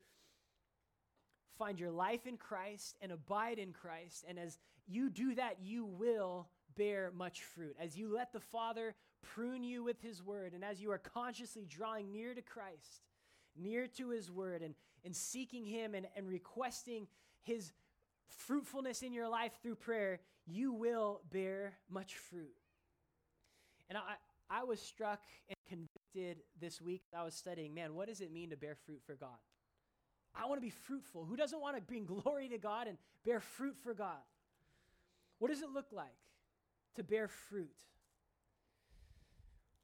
find 1.58 1.80
your 1.80 1.92
life 1.92 2.28
in 2.28 2.38
Christ 2.38 2.98
and 3.02 3.12
abide 3.12 3.60
in 3.60 3.72
Christ. 3.72 4.26
And 4.28 4.38
as 4.38 4.58
you 4.88 5.10
do 5.10 5.36
that, 5.36 5.58
you 5.62 5.86
will 5.86 6.48
bear 6.76 7.12
much 7.16 7.44
fruit. 7.44 7.76
As 7.80 7.98
you 7.98 8.14
let 8.14 8.34
the 8.34 8.40
Father 8.40 8.96
prune 9.22 9.64
you 9.64 9.84
with 9.84 10.02
his 10.02 10.22
word, 10.22 10.54
and 10.54 10.64
as 10.64 10.82
you 10.82 10.92
are 10.92 10.98
consciously 10.98 11.66
drawing 11.66 12.12
near 12.12 12.34
to 12.34 12.42
Christ, 12.42 13.02
near 13.56 13.88
to 13.88 14.10
his 14.10 14.30
word, 14.30 14.62
and 14.62 14.74
and 15.06 15.16
seeking 15.16 15.66
Him 15.66 15.96
and, 15.96 16.08
and 16.16 16.28
requesting 16.28 17.08
His 17.42 17.72
fruitfulness 18.30 19.02
in 19.02 19.14
your 19.14 19.28
life 19.28 19.52
through 19.62 19.76
prayer, 19.76 20.20
you 20.46 20.74
will 20.74 21.22
bear 21.32 21.74
much 21.90 22.16
fruit. 22.16 22.54
And 23.90 23.98
I, 23.98 24.16
I 24.50 24.64
was 24.64 24.82
struck 24.82 25.22
and 25.48 25.58
convicted 25.68 26.44
this 26.60 26.82
week. 26.82 27.04
I 27.16 27.24
was 27.24 27.34
studying, 27.34 27.74
man, 27.74 27.96
what 27.96 28.08
does 28.08 28.22
it 28.22 28.32
mean 28.32 28.50
to 28.50 28.58
bear 28.58 28.76
fruit 28.76 29.02
for 29.06 29.16
God? 29.16 29.38
I 30.36 30.46
want 30.48 30.58
to 30.58 30.66
be 30.66 30.72
fruitful. 30.72 31.26
Who 31.26 31.36
doesn't 31.36 31.62
want 31.62 31.76
to 31.76 31.82
bring 31.82 32.06
glory 32.24 32.50
to 32.50 32.58
God 32.58 32.88
and 32.88 32.98
bear 33.26 33.40
fruit 33.40 33.76
for 33.84 33.94
God? 33.94 34.22
What 35.40 35.50
does 35.50 35.62
it 35.62 35.70
look 35.74 35.88
like 35.92 36.08
to 36.96 37.04
bear 37.04 37.28
fruit? 37.28 37.76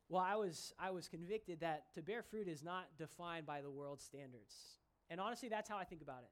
Well, 0.08 0.24
I 0.26 0.36
was, 0.36 0.74
I 0.80 0.90
was 0.90 1.08
convicted 1.08 1.60
that 1.60 1.94
to 1.94 2.02
bear 2.02 2.24
fruit 2.24 2.48
is 2.48 2.64
not 2.64 2.86
defined 2.98 3.46
by 3.46 3.62
the 3.62 3.70
world's 3.70 4.04
standards. 4.04 4.56
And 5.10 5.20
honestly, 5.20 5.50
that's 5.50 5.70
how 5.70 5.78
I 5.78 5.84
think 5.84 6.02
about 6.02 6.24
it. 6.24 6.32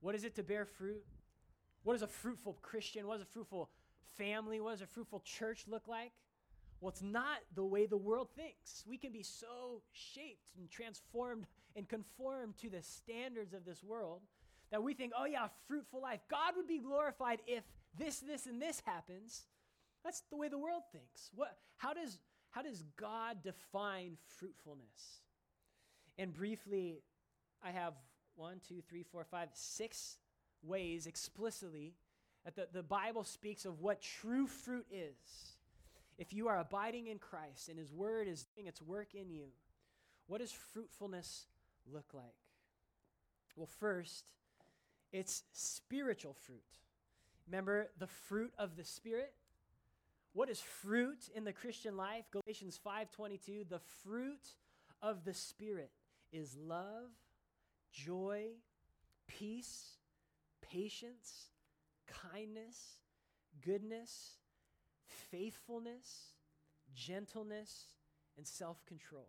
What 0.00 0.14
is 0.14 0.24
it 0.24 0.34
to 0.36 0.42
bear 0.42 0.66
fruit? 0.66 1.04
What 1.82 1.94
does 1.94 2.02
a 2.02 2.06
fruitful 2.06 2.58
Christian, 2.62 3.06
what 3.06 3.14
does 3.14 3.22
a 3.22 3.32
fruitful 3.32 3.70
family, 4.16 4.60
what 4.60 4.72
does 4.72 4.82
a 4.82 4.86
fruitful 4.86 5.20
church 5.24 5.64
look 5.68 5.88
like? 5.88 6.12
Well, 6.80 6.90
it's 6.90 7.02
not 7.02 7.38
the 7.54 7.64
way 7.64 7.86
the 7.86 7.96
world 7.96 8.28
thinks. 8.34 8.84
We 8.86 8.96
can 8.96 9.12
be 9.12 9.22
so 9.22 9.82
shaped 9.92 10.50
and 10.58 10.70
transformed 10.70 11.46
and 11.76 11.88
conformed 11.88 12.56
to 12.58 12.70
the 12.70 12.82
standards 12.82 13.52
of 13.52 13.64
this 13.64 13.82
world 13.84 14.22
that 14.70 14.82
we 14.82 14.94
think, 14.94 15.12
oh, 15.18 15.26
yeah, 15.26 15.48
fruitful 15.68 16.00
life. 16.00 16.20
God 16.30 16.54
would 16.56 16.66
be 16.66 16.78
glorified 16.78 17.40
if 17.46 17.64
this, 17.98 18.20
this, 18.20 18.46
and 18.46 18.60
this 18.62 18.82
happens. 18.86 19.42
That's 20.04 20.22
the 20.30 20.36
way 20.36 20.48
the 20.48 20.58
world 20.58 20.82
thinks. 20.92 21.30
What, 21.34 21.56
how, 21.76 21.92
does, 21.92 22.18
how 22.50 22.62
does 22.62 22.84
God 22.96 23.42
define 23.42 24.16
fruitfulness? 24.38 25.20
And 26.18 26.32
briefly, 26.32 27.02
I 27.62 27.70
have 27.72 27.94
one, 28.36 28.60
two, 28.66 28.80
three, 28.88 29.02
four, 29.02 29.24
five, 29.24 29.48
six 29.52 30.16
ways 30.62 31.06
explicitly 31.06 31.94
that 32.44 32.56
the, 32.56 32.68
the 32.72 32.82
Bible 32.82 33.24
speaks 33.24 33.64
of 33.64 33.80
what 33.80 34.00
true 34.00 34.46
fruit 34.46 34.86
is. 34.90 35.56
If 36.18 36.32
you 36.32 36.48
are 36.48 36.58
abiding 36.58 37.06
in 37.06 37.18
Christ 37.18 37.68
and 37.68 37.78
His 37.78 37.92
Word 37.92 38.28
is 38.28 38.46
doing 38.54 38.66
its 38.66 38.82
work 38.82 39.14
in 39.14 39.30
you, 39.30 39.46
what 40.26 40.40
does 40.40 40.52
fruitfulness 40.52 41.46
look 41.92 42.12
like? 42.12 42.24
Well, 43.56 43.68
first, 43.78 44.24
it's 45.12 45.42
spiritual 45.52 46.34
fruit. 46.34 46.62
Remember 47.46 47.90
the 47.98 48.06
fruit 48.06 48.52
of 48.58 48.76
the 48.76 48.84
Spirit? 48.84 49.32
What 50.32 50.48
is 50.48 50.60
fruit 50.60 51.28
in 51.34 51.44
the 51.44 51.52
Christian 51.52 51.96
life? 51.96 52.24
Galatians 52.30 52.78
5:22, 52.78 53.64
the 53.68 53.80
fruit 53.80 54.54
of 55.02 55.24
the 55.24 55.34
Spirit 55.34 55.90
is 56.32 56.56
love, 56.56 57.10
joy, 57.90 58.50
peace, 59.26 59.98
patience, 60.70 61.50
kindness, 62.06 63.00
goodness, 63.64 64.36
faithfulness, 65.30 66.34
gentleness, 66.94 67.86
and 68.36 68.46
self 68.46 68.84
control. 68.86 69.28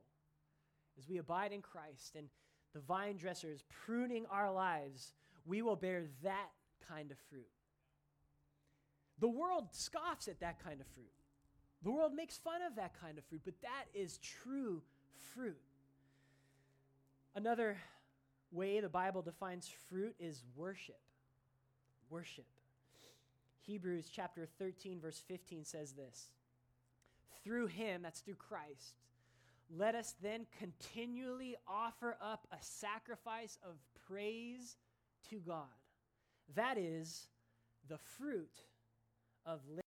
As 0.97 1.07
we 1.07 1.17
abide 1.17 1.51
in 1.51 1.61
Christ 1.61 2.15
and 2.15 2.27
the 2.73 2.79
vine 2.79 3.17
dresser 3.17 3.51
is 3.51 3.63
pruning 3.85 4.25
our 4.31 4.51
lives, 4.51 5.13
we 5.45 5.61
will 5.61 5.75
bear 5.75 6.03
that 6.23 6.49
kind 6.87 7.11
of 7.11 7.17
fruit. 7.29 7.47
The 9.19 9.29
world 9.29 9.67
scoffs 9.71 10.27
at 10.27 10.39
that 10.39 10.63
kind 10.63 10.81
of 10.81 10.87
fruit. 10.87 11.11
The 11.83 11.91
world 11.91 12.13
makes 12.13 12.37
fun 12.37 12.61
of 12.61 12.75
that 12.75 12.99
kind 12.99 13.17
of 13.17 13.25
fruit, 13.25 13.41
but 13.43 13.59
that 13.61 13.85
is 13.93 14.19
true 14.19 14.81
fruit. 15.33 15.57
Another 17.35 17.77
way 18.51 18.79
the 18.79 18.89
Bible 18.89 19.21
defines 19.21 19.69
fruit 19.89 20.15
is 20.19 20.43
worship. 20.55 20.99
Worship. 22.12 22.45
Hebrews 23.62 24.09
chapter 24.14 24.45
13, 24.59 24.99
verse 24.99 25.24
15 25.30 25.64
says 25.64 25.93
this 25.93 26.28
Through 27.43 27.68
him, 27.68 28.01
that's 28.01 28.20
through 28.20 28.36
Christ, 28.36 28.95
let 29.74 29.95
us 29.95 30.16
then 30.22 30.45
continually 30.59 31.55
offer 31.66 32.18
up 32.22 32.47
a 32.51 32.57
sacrifice 32.59 33.57
of 33.64 33.78
praise 34.07 34.76
to 35.30 35.38
God. 35.38 35.64
That 36.55 36.78
is 36.78 37.28
the 37.88 37.97
fruit 38.18 38.59
of 39.45 39.62
lips 39.70 39.82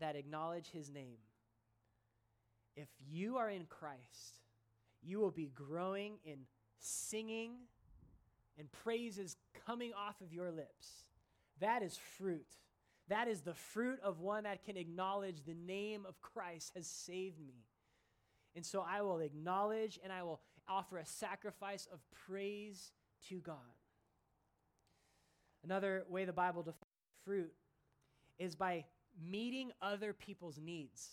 that 0.00 0.16
acknowledge 0.16 0.68
his 0.70 0.90
name. 0.90 1.16
If 2.76 2.88
you 3.08 3.38
are 3.38 3.48
in 3.48 3.64
Christ, 3.64 4.40
you 5.02 5.18
will 5.18 5.30
be 5.30 5.50
growing 5.54 6.18
in 6.26 6.40
singing 6.78 7.52
and 8.58 8.70
praises 8.70 9.36
coming 9.66 9.92
off 9.92 10.20
of 10.20 10.32
your 10.32 10.50
lips. 10.50 11.04
That 11.60 11.82
is 11.82 11.98
fruit. 12.18 12.46
That 13.08 13.28
is 13.28 13.40
the 13.40 13.54
fruit 13.54 13.98
of 14.02 14.20
one 14.20 14.44
that 14.44 14.64
can 14.64 14.76
acknowledge 14.76 15.42
the 15.44 15.54
name 15.54 16.06
of 16.06 16.20
Christ 16.20 16.72
has 16.76 16.86
saved 16.86 17.40
me. 17.40 17.64
And 18.54 18.64
so 18.64 18.84
I 18.88 19.02
will 19.02 19.18
acknowledge 19.18 19.98
and 20.02 20.12
I 20.12 20.22
will 20.22 20.40
offer 20.68 20.98
a 20.98 21.06
sacrifice 21.06 21.88
of 21.92 22.00
praise 22.26 22.92
to 23.28 23.40
God. 23.40 23.56
Another 25.64 26.04
way 26.08 26.24
the 26.24 26.32
Bible 26.32 26.62
defines 26.62 26.84
fruit 27.24 27.52
is 28.38 28.54
by 28.54 28.84
meeting 29.22 29.72
other 29.82 30.12
people's 30.12 30.58
needs. 30.58 31.08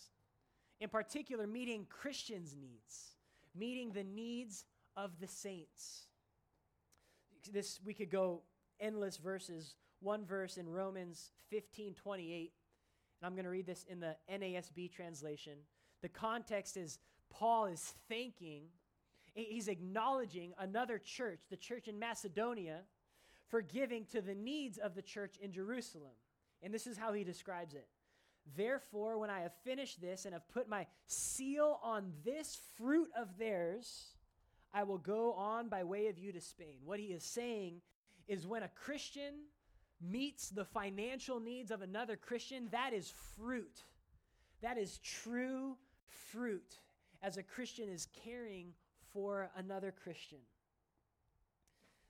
In 0.80 0.88
particular, 0.88 1.46
meeting 1.46 1.86
Christians' 1.90 2.56
needs, 2.58 3.16
meeting 3.54 3.92
the 3.92 4.04
needs 4.04 4.64
of 4.96 5.18
the 5.20 5.26
saints. 5.26 6.06
This 7.52 7.80
we 7.84 7.94
could 7.94 8.10
go 8.10 8.42
endless 8.80 9.16
verses. 9.16 9.74
One 10.00 10.24
verse 10.24 10.56
in 10.56 10.68
Romans 10.68 11.32
15 11.50 11.94
28, 11.94 12.52
and 13.20 13.26
I'm 13.26 13.34
going 13.34 13.44
to 13.44 13.50
read 13.50 13.66
this 13.66 13.84
in 13.88 14.00
the 14.00 14.16
NASB 14.32 14.92
translation. 14.92 15.54
The 16.02 16.08
context 16.08 16.76
is 16.76 16.98
Paul 17.30 17.66
is 17.66 17.94
thanking, 18.08 18.62
he's 19.34 19.68
acknowledging 19.68 20.52
another 20.58 20.98
church, 20.98 21.40
the 21.50 21.56
church 21.56 21.88
in 21.88 21.98
Macedonia, 21.98 22.82
for 23.48 23.60
giving 23.60 24.04
to 24.06 24.20
the 24.20 24.34
needs 24.34 24.78
of 24.78 24.94
the 24.94 25.02
church 25.02 25.36
in 25.40 25.52
Jerusalem. 25.52 26.12
And 26.62 26.72
this 26.72 26.86
is 26.86 26.96
how 26.96 27.12
he 27.12 27.24
describes 27.24 27.74
it. 27.74 27.88
Therefore, 28.56 29.18
when 29.18 29.30
I 29.30 29.40
have 29.40 29.52
finished 29.64 30.00
this 30.00 30.24
and 30.24 30.32
have 30.32 30.48
put 30.48 30.68
my 30.68 30.86
seal 31.06 31.78
on 31.82 32.12
this 32.24 32.58
fruit 32.76 33.08
of 33.16 33.38
theirs, 33.38 34.16
I 34.72 34.82
will 34.84 34.98
go 34.98 35.32
on 35.32 35.68
by 35.68 35.84
way 35.84 36.08
of 36.08 36.18
you 36.18 36.32
to 36.32 36.40
Spain. 36.40 36.78
What 36.84 37.00
he 37.00 37.06
is 37.06 37.24
saying 37.24 37.80
is 38.26 38.46
when 38.46 38.62
a 38.62 38.68
Christian 38.68 39.34
meets 40.00 40.50
the 40.50 40.64
financial 40.64 41.40
needs 41.40 41.70
of 41.70 41.82
another 41.82 42.16
Christian, 42.16 42.68
that 42.70 42.92
is 42.92 43.12
fruit. 43.36 43.84
That 44.62 44.78
is 44.78 44.98
true 44.98 45.76
fruit 46.06 46.78
as 47.22 47.36
a 47.36 47.42
Christian 47.42 47.88
is 47.88 48.06
caring 48.24 48.72
for 49.12 49.50
another 49.56 49.92
Christian. 50.02 50.38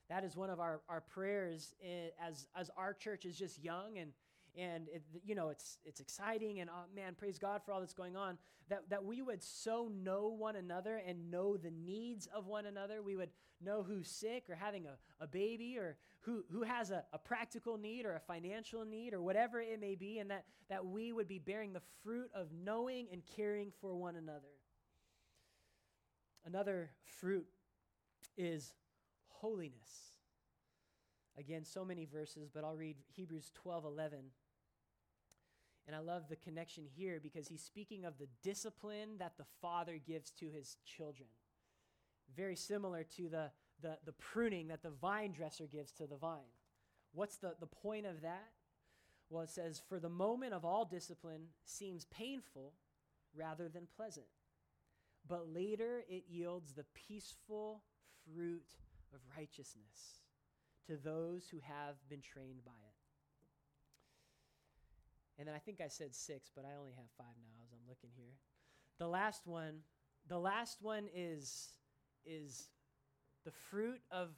That 0.09 0.23
is 0.23 0.35
one 0.35 0.49
of 0.49 0.59
our, 0.59 0.81
our 0.89 1.01
prayers 1.01 1.75
as, 2.21 2.47
as 2.55 2.69
our 2.75 2.93
church 2.93 3.25
is 3.25 3.37
just 3.37 3.63
young 3.63 3.97
and 3.97 4.11
and 4.59 4.87
it, 4.89 5.01
you 5.23 5.35
know 5.35 5.49
it's 5.49 5.77
it's 5.85 5.99
exciting 5.99 6.59
and 6.59 6.69
oh, 6.69 6.83
man 6.95 7.15
praise 7.17 7.39
god 7.39 7.61
for 7.63 7.71
all 7.71 7.79
that's 7.79 7.93
going 7.93 8.15
on 8.17 8.37
that 8.69 8.89
that 8.89 9.03
we 9.03 9.21
would 9.21 9.43
so 9.43 9.91
know 10.03 10.29
one 10.29 10.55
another 10.55 11.01
and 11.05 11.29
know 11.29 11.57
the 11.57 11.71
needs 11.71 12.27
of 12.33 12.47
one 12.47 12.65
another. 12.65 13.01
We 13.01 13.15
would 13.15 13.31
know 13.61 13.83
who's 13.83 14.07
sick 14.07 14.45
or 14.49 14.55
having 14.55 14.85
a, 14.85 15.23
a 15.23 15.27
baby 15.27 15.77
or 15.77 15.97
who 16.21 16.43
who 16.51 16.63
has 16.63 16.91
a, 16.91 17.03
a 17.11 17.17
practical 17.17 17.77
need 17.77 18.05
or 18.05 18.15
a 18.15 18.19
financial 18.19 18.85
need 18.85 19.13
or 19.13 19.21
whatever 19.21 19.59
it 19.59 19.81
may 19.81 19.95
be 19.95 20.19
and 20.19 20.29
that 20.31 20.45
that 20.69 20.85
we 20.85 21.11
would 21.11 21.27
be 21.27 21.39
bearing 21.39 21.73
the 21.73 21.81
fruit 22.03 22.29
of 22.33 22.47
knowing 22.63 23.07
and 23.11 23.23
caring 23.35 23.71
for 23.81 23.95
one 23.95 24.15
another. 24.15 24.47
Another 26.45 26.91
fruit 27.19 27.45
is 28.37 28.73
holiness. 29.27 30.13
Again, 31.37 31.63
so 31.63 31.85
many 31.85 32.05
verses, 32.05 32.49
but 32.53 32.63
I'll 32.63 32.75
read 32.75 32.97
Hebrews 33.15 33.51
12 33.55 33.85
11. 33.85 34.19
And 35.89 35.95
I 35.95 36.01
love 36.01 36.29
the 36.29 36.35
connection 36.35 36.83
here 36.95 37.19
because 37.19 37.47
he's 37.47 37.63
speaking 37.63 38.05
of 38.05 38.19
the 38.19 38.27
discipline 38.43 39.17
that 39.17 39.39
the 39.39 39.45
father 39.59 39.97
gives 39.97 40.29
to 40.33 40.47
his 40.47 40.77
children. 40.85 41.29
Very 42.37 42.55
similar 42.55 43.03
to 43.15 43.27
the, 43.27 43.49
the, 43.81 43.97
the 44.05 44.11
pruning 44.11 44.67
that 44.67 44.83
the 44.83 44.91
vine 44.91 45.31
dresser 45.31 45.65
gives 45.65 45.91
to 45.93 46.05
the 46.05 46.15
vine. 46.15 46.53
What's 47.11 47.37
the, 47.37 47.55
the 47.59 47.65
point 47.65 48.05
of 48.05 48.21
that? 48.21 48.51
Well, 49.31 49.41
it 49.41 49.49
says, 49.49 49.81
For 49.89 49.99
the 49.99 50.09
moment 50.09 50.53
of 50.53 50.63
all 50.63 50.85
discipline 50.85 51.47
seems 51.65 52.05
painful 52.05 52.73
rather 53.35 53.67
than 53.67 53.87
pleasant, 53.97 54.27
but 55.27 55.51
later 55.51 56.03
it 56.07 56.25
yields 56.29 56.73
the 56.73 56.85
peaceful 56.93 57.81
fruit 58.31 58.75
of 59.11 59.21
righteousness 59.35 60.21
to 60.85 60.97
those 60.97 61.47
who 61.49 61.57
have 61.63 61.95
been 62.07 62.21
trained 62.21 62.63
by 62.63 62.73
it. 62.73 62.88
And 65.39 65.47
then 65.47 65.55
I 65.55 65.59
think 65.59 65.79
I 65.79 65.87
said 65.87 66.13
six, 66.13 66.51
but 66.53 66.65
I 66.65 66.77
only 66.77 66.91
have 66.91 67.05
five 67.17 67.33
now 67.41 67.63
as 67.63 67.71
I'm 67.71 67.87
looking 67.87 68.09
here. 68.17 68.35
The 68.97 69.07
last 69.07 69.47
one, 69.47 69.79
the 70.27 70.37
last 70.37 70.81
one 70.81 71.07
is, 71.15 71.69
is 72.25 72.67
the 73.45 73.51
fruit 73.51 74.01
of 74.11 74.31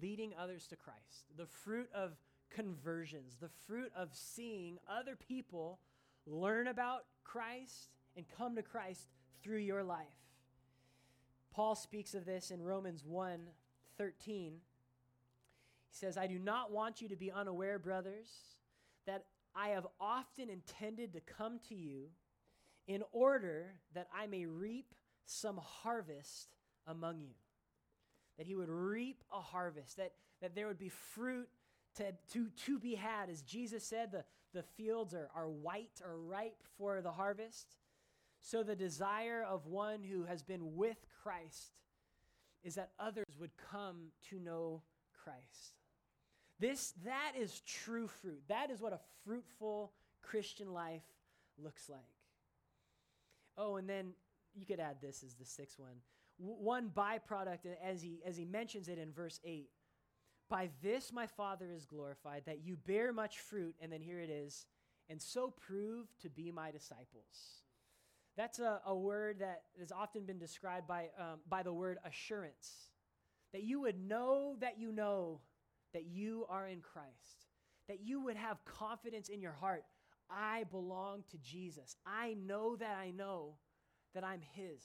leading 0.00 0.32
others 0.40 0.66
to 0.68 0.76
Christ, 0.76 1.26
the 1.36 1.44
fruit 1.44 1.90
of 1.94 2.16
conversions, 2.48 3.36
the 3.38 3.50
fruit 3.66 3.92
of 3.94 4.08
seeing 4.12 4.78
other 4.88 5.14
people 5.14 5.78
learn 6.26 6.68
about 6.68 7.04
Christ 7.22 7.90
and 8.16 8.24
come 8.38 8.56
to 8.56 8.62
Christ 8.62 9.08
through 9.42 9.58
your 9.58 9.84
life. 9.84 10.06
Paul 11.52 11.74
speaks 11.74 12.14
of 12.14 12.24
this 12.24 12.50
in 12.50 12.62
Romans 12.62 13.04
1 13.04 13.40
13. 13.98 14.54
He 14.54 15.96
says, 15.96 16.16
I 16.16 16.26
do 16.26 16.38
not 16.38 16.72
want 16.72 17.00
you 17.00 17.08
to 17.08 17.16
be 17.16 17.30
unaware, 17.30 17.78
brothers, 17.78 18.53
I 19.54 19.68
have 19.68 19.86
often 20.00 20.50
intended 20.50 21.12
to 21.12 21.20
come 21.20 21.60
to 21.68 21.74
you 21.74 22.08
in 22.86 23.02
order 23.12 23.74
that 23.94 24.08
I 24.14 24.26
may 24.26 24.46
reap 24.46 24.94
some 25.26 25.58
harvest 25.62 26.56
among 26.86 27.20
you. 27.20 27.34
That 28.36 28.46
he 28.46 28.56
would 28.56 28.68
reap 28.68 29.22
a 29.32 29.40
harvest, 29.40 29.96
that, 29.96 30.12
that 30.42 30.54
there 30.54 30.66
would 30.66 30.78
be 30.78 30.88
fruit 30.88 31.48
to, 31.96 32.12
to, 32.32 32.48
to 32.66 32.78
be 32.78 32.96
had. 32.96 33.30
As 33.30 33.42
Jesus 33.42 33.84
said, 33.84 34.10
the, 34.10 34.24
the 34.52 34.64
fields 34.76 35.14
are, 35.14 35.30
are 35.34 35.48
white 35.48 36.00
or 36.04 36.18
ripe 36.18 36.62
for 36.76 37.00
the 37.00 37.12
harvest. 37.12 37.76
So 38.40 38.62
the 38.62 38.76
desire 38.76 39.44
of 39.48 39.66
one 39.66 40.02
who 40.02 40.24
has 40.24 40.42
been 40.42 40.74
with 40.74 40.98
Christ 41.22 41.72
is 42.64 42.74
that 42.74 42.90
others 42.98 43.24
would 43.38 43.52
come 43.70 44.08
to 44.30 44.40
know 44.40 44.82
Christ. 45.22 45.83
This 46.60 46.94
that 47.04 47.32
is 47.38 47.60
true 47.60 48.06
fruit. 48.06 48.42
That 48.48 48.70
is 48.70 48.80
what 48.80 48.92
a 48.92 49.00
fruitful 49.24 49.92
Christian 50.22 50.72
life 50.72 51.02
looks 51.62 51.88
like. 51.88 52.00
Oh, 53.56 53.76
and 53.76 53.88
then 53.88 54.12
you 54.54 54.66
could 54.66 54.80
add 54.80 54.96
this 55.00 55.22
as 55.24 55.34
the 55.34 55.44
sixth 55.44 55.78
one. 55.78 55.96
W- 56.38 56.58
one 56.58 56.90
byproduct, 56.94 57.66
as 57.82 58.02
he, 58.02 58.20
as 58.24 58.36
he 58.36 58.44
mentions 58.44 58.88
it 58.88 58.98
in 58.98 59.12
verse 59.12 59.40
8 59.44 59.68
By 60.48 60.70
this 60.82 61.12
my 61.12 61.26
Father 61.26 61.72
is 61.72 61.86
glorified, 61.86 62.42
that 62.46 62.64
you 62.64 62.76
bear 62.76 63.12
much 63.12 63.38
fruit, 63.38 63.74
and 63.80 63.92
then 63.92 64.00
here 64.00 64.20
it 64.20 64.30
is, 64.30 64.66
and 65.08 65.20
so 65.20 65.50
prove 65.50 66.06
to 66.22 66.30
be 66.30 66.50
my 66.50 66.70
disciples. 66.70 67.62
That's 68.36 68.58
a, 68.58 68.80
a 68.84 68.94
word 68.94 69.38
that 69.40 69.62
has 69.78 69.92
often 69.92 70.24
been 70.24 70.38
described 70.38 70.88
by, 70.88 71.10
um, 71.18 71.38
by 71.48 71.62
the 71.62 71.72
word 71.72 71.98
assurance. 72.04 72.90
That 73.52 73.62
you 73.62 73.80
would 73.82 73.98
know 74.00 74.56
that 74.60 74.80
you 74.80 74.90
know 74.90 75.40
that 75.94 76.04
you 76.04 76.44
are 76.50 76.66
in 76.66 76.80
Christ. 76.80 77.46
That 77.88 78.00
you 78.02 78.20
would 78.24 78.36
have 78.36 78.62
confidence 78.64 79.28
in 79.28 79.40
your 79.40 79.52
heart 79.52 79.84
I 80.30 80.64
belong 80.70 81.24
to 81.30 81.38
Jesus. 81.38 81.96
I 82.06 82.34
know 82.34 82.76
that 82.76 82.96
I 82.98 83.10
know 83.10 83.56
that 84.14 84.24
I'm 84.24 84.40
His. 84.52 84.82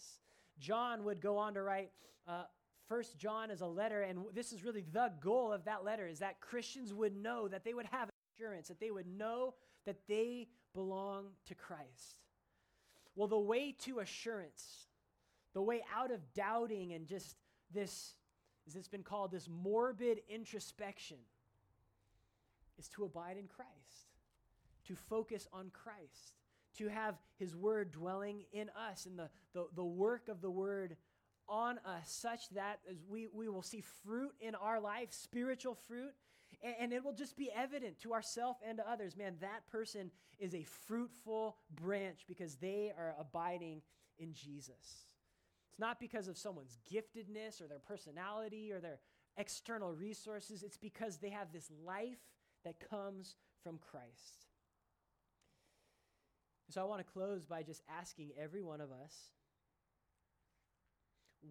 John 0.60 1.04
would 1.06 1.22
go 1.22 1.38
on 1.38 1.54
to 1.54 1.62
write, 1.62 1.92
uh, 2.28 2.44
First 2.88 3.18
John 3.18 3.52
is 3.52 3.62
a 3.62 3.68
letter, 3.68 4.02
and 4.02 4.26
this 4.34 4.52
is 4.52 4.64
really 4.64 4.84
the 4.92 5.12
goal 5.22 5.54
of 5.54 5.66
that 5.66 5.84
letter: 5.86 6.08
is 6.08 6.20
that 6.20 6.42
Christians 6.42 6.94
would 6.94 7.16
know 7.16 7.48
that 7.48 7.64
they 7.64 7.74
would 7.74 7.86
have 7.86 8.10
assurance, 8.36 8.68
that 8.68 8.80
they 8.80 8.92
would 8.92 9.08
know 9.08 9.54
that 9.86 9.98
they 10.08 10.48
belong 10.74 11.28
to 11.48 11.56
Christ. 11.56 12.24
Well, 13.16 13.28
the 13.28 13.40
way 13.40 13.76
to 13.84 14.00
assurance, 14.00 14.88
the 15.54 15.62
way 15.62 15.84
out 15.96 16.12
of 16.12 16.20
doubting 16.34 16.94
and 16.94 17.06
just 17.06 17.36
this, 17.72 18.16
as 18.70 18.76
it's 18.76 18.88
been 18.88 19.04
called, 19.04 19.32
this 19.32 19.50
morbid 19.50 20.22
introspection, 20.30 21.18
is 22.78 22.88
to 22.90 23.04
abide 23.04 23.38
in 23.38 23.48
Christ 23.48 24.10
to 24.90 24.96
focus 24.96 25.48
on 25.54 25.70
Christ, 25.72 26.34
to 26.78 26.88
have 26.88 27.16
His 27.38 27.56
Word 27.56 27.92
dwelling 27.92 28.46
in 28.52 28.70
us 28.90 29.06
and 29.06 29.18
the, 29.18 29.30
the, 29.54 29.68
the 29.76 29.86
work 29.86 30.28
of 30.28 30.42
the 30.42 30.50
Word 30.50 30.98
on 31.48 31.78
us, 31.86 32.12
such 32.12 32.50
that 32.50 32.80
as 32.90 32.98
we, 33.08 33.28
we 33.32 33.48
will 33.50 33.62
see 33.62 33.84
fruit 34.04 34.32
in 34.42 34.56
our 34.56 34.80
life, 34.80 35.10
spiritual 35.12 35.76
fruit, 35.76 36.14
and, 36.64 36.76
and 36.80 36.94
it 36.94 37.06
will 37.06 37.14
just 37.14 37.38
be 37.38 37.52
evident 37.56 38.00
to 38.02 38.14
ourselves 38.14 38.60
and 38.68 38.78
to 38.78 38.90
others. 38.90 39.16
Man, 39.16 39.36
that 39.42 39.68
person 39.72 40.10
is 40.40 40.56
a 40.56 40.64
fruitful 40.64 41.58
branch 41.80 42.26
because 42.28 42.56
they 42.56 42.92
are 42.98 43.14
abiding 43.20 43.84
in 44.18 44.34
Jesus. 44.34 45.06
Not 45.80 46.00
because 46.00 46.28
of 46.28 46.38
someone's 46.38 46.78
giftedness 46.92 47.62
or 47.62 47.68
their 47.68 47.80
personality 47.80 48.72
or 48.72 48.80
their 48.80 49.00
external 49.38 49.94
resources, 49.94 50.62
it's 50.62 50.78
because 50.78 51.18
they 51.18 51.30
have 51.30 51.54
this 51.54 51.72
life 51.86 52.20
that 52.66 52.76
comes 52.90 53.36
from 53.64 53.80
Christ. 53.80 54.46
So 56.70 56.82
I 56.82 56.84
want 56.84 57.00
to 57.00 57.12
close 57.12 57.46
by 57.46 57.64
just 57.64 57.82
asking 57.90 58.32
every 58.38 58.62
one 58.62 58.82
of 58.82 58.92
us 58.92 59.16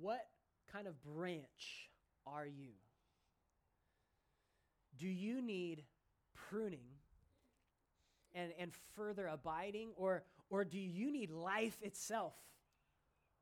what 0.01 0.27
kind 0.71 0.87
of 0.87 1.03
branch 1.03 1.89
are 2.27 2.47
you? 2.47 2.73
Do 4.99 5.09
you 5.09 5.41
need 5.41 5.85
pruning 6.51 6.85
and, 8.35 8.53
and 8.59 8.73
further 8.95 9.27
abiding, 9.27 9.91
or, 9.97 10.25
or 10.51 10.65
do 10.65 10.79
you 10.79 11.11
need 11.11 11.31
life 11.31 11.79
itself? 11.83 12.35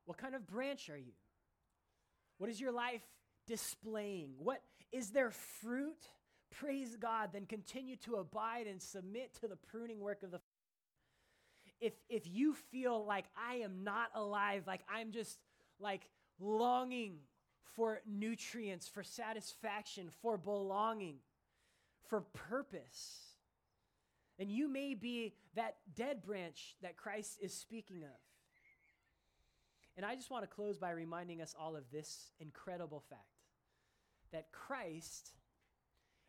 What 0.06 0.18
kind 0.18 0.34
of 0.34 0.46
branch 0.46 0.88
are 0.88 0.96
you? 0.96 1.12
What 2.38 2.48
is 2.48 2.60
your 2.60 2.72
life 2.72 3.02
displaying? 3.46 4.30
What 4.38 4.62
is 4.92 5.10
there 5.10 5.30
fruit? 5.30 6.08
Praise 6.50 6.96
God, 6.96 7.30
then 7.32 7.44
continue 7.46 7.96
to 7.96 8.16
abide 8.16 8.66
and 8.66 8.80
submit 8.80 9.34
to 9.40 9.48
the 9.48 9.56
pruning 9.56 10.00
work 10.00 10.22
of 10.22 10.30
the 10.30 10.40
if 11.80 11.92
if 12.08 12.26
you 12.26 12.54
feel 12.54 13.04
like 13.04 13.26
I 13.36 13.56
am 13.56 13.84
not 13.84 14.08
alive, 14.14 14.62
like 14.66 14.80
I'm 14.88 15.12
just 15.12 15.38
like 15.78 16.08
longing 16.40 17.18
for 17.74 18.00
nutrients, 18.06 18.88
for 18.88 19.02
satisfaction, 19.02 20.08
for 20.22 20.38
belonging, 20.38 21.16
for 22.08 22.22
purpose, 22.32 23.36
and 24.38 24.50
you 24.50 24.68
may 24.68 24.94
be 24.94 25.34
that 25.54 25.76
dead 25.94 26.22
branch 26.22 26.76
that 26.80 26.96
Christ 26.96 27.38
is 27.42 27.52
speaking 27.52 28.02
of. 28.02 28.25
And 29.96 30.04
I 30.04 30.14
just 30.14 30.30
want 30.30 30.44
to 30.44 30.54
close 30.54 30.78
by 30.78 30.90
reminding 30.90 31.40
us 31.40 31.54
all 31.58 31.74
of 31.74 31.84
this 31.90 32.30
incredible 32.38 33.02
fact 33.08 33.22
that 34.32 34.52
Christ, 34.52 35.30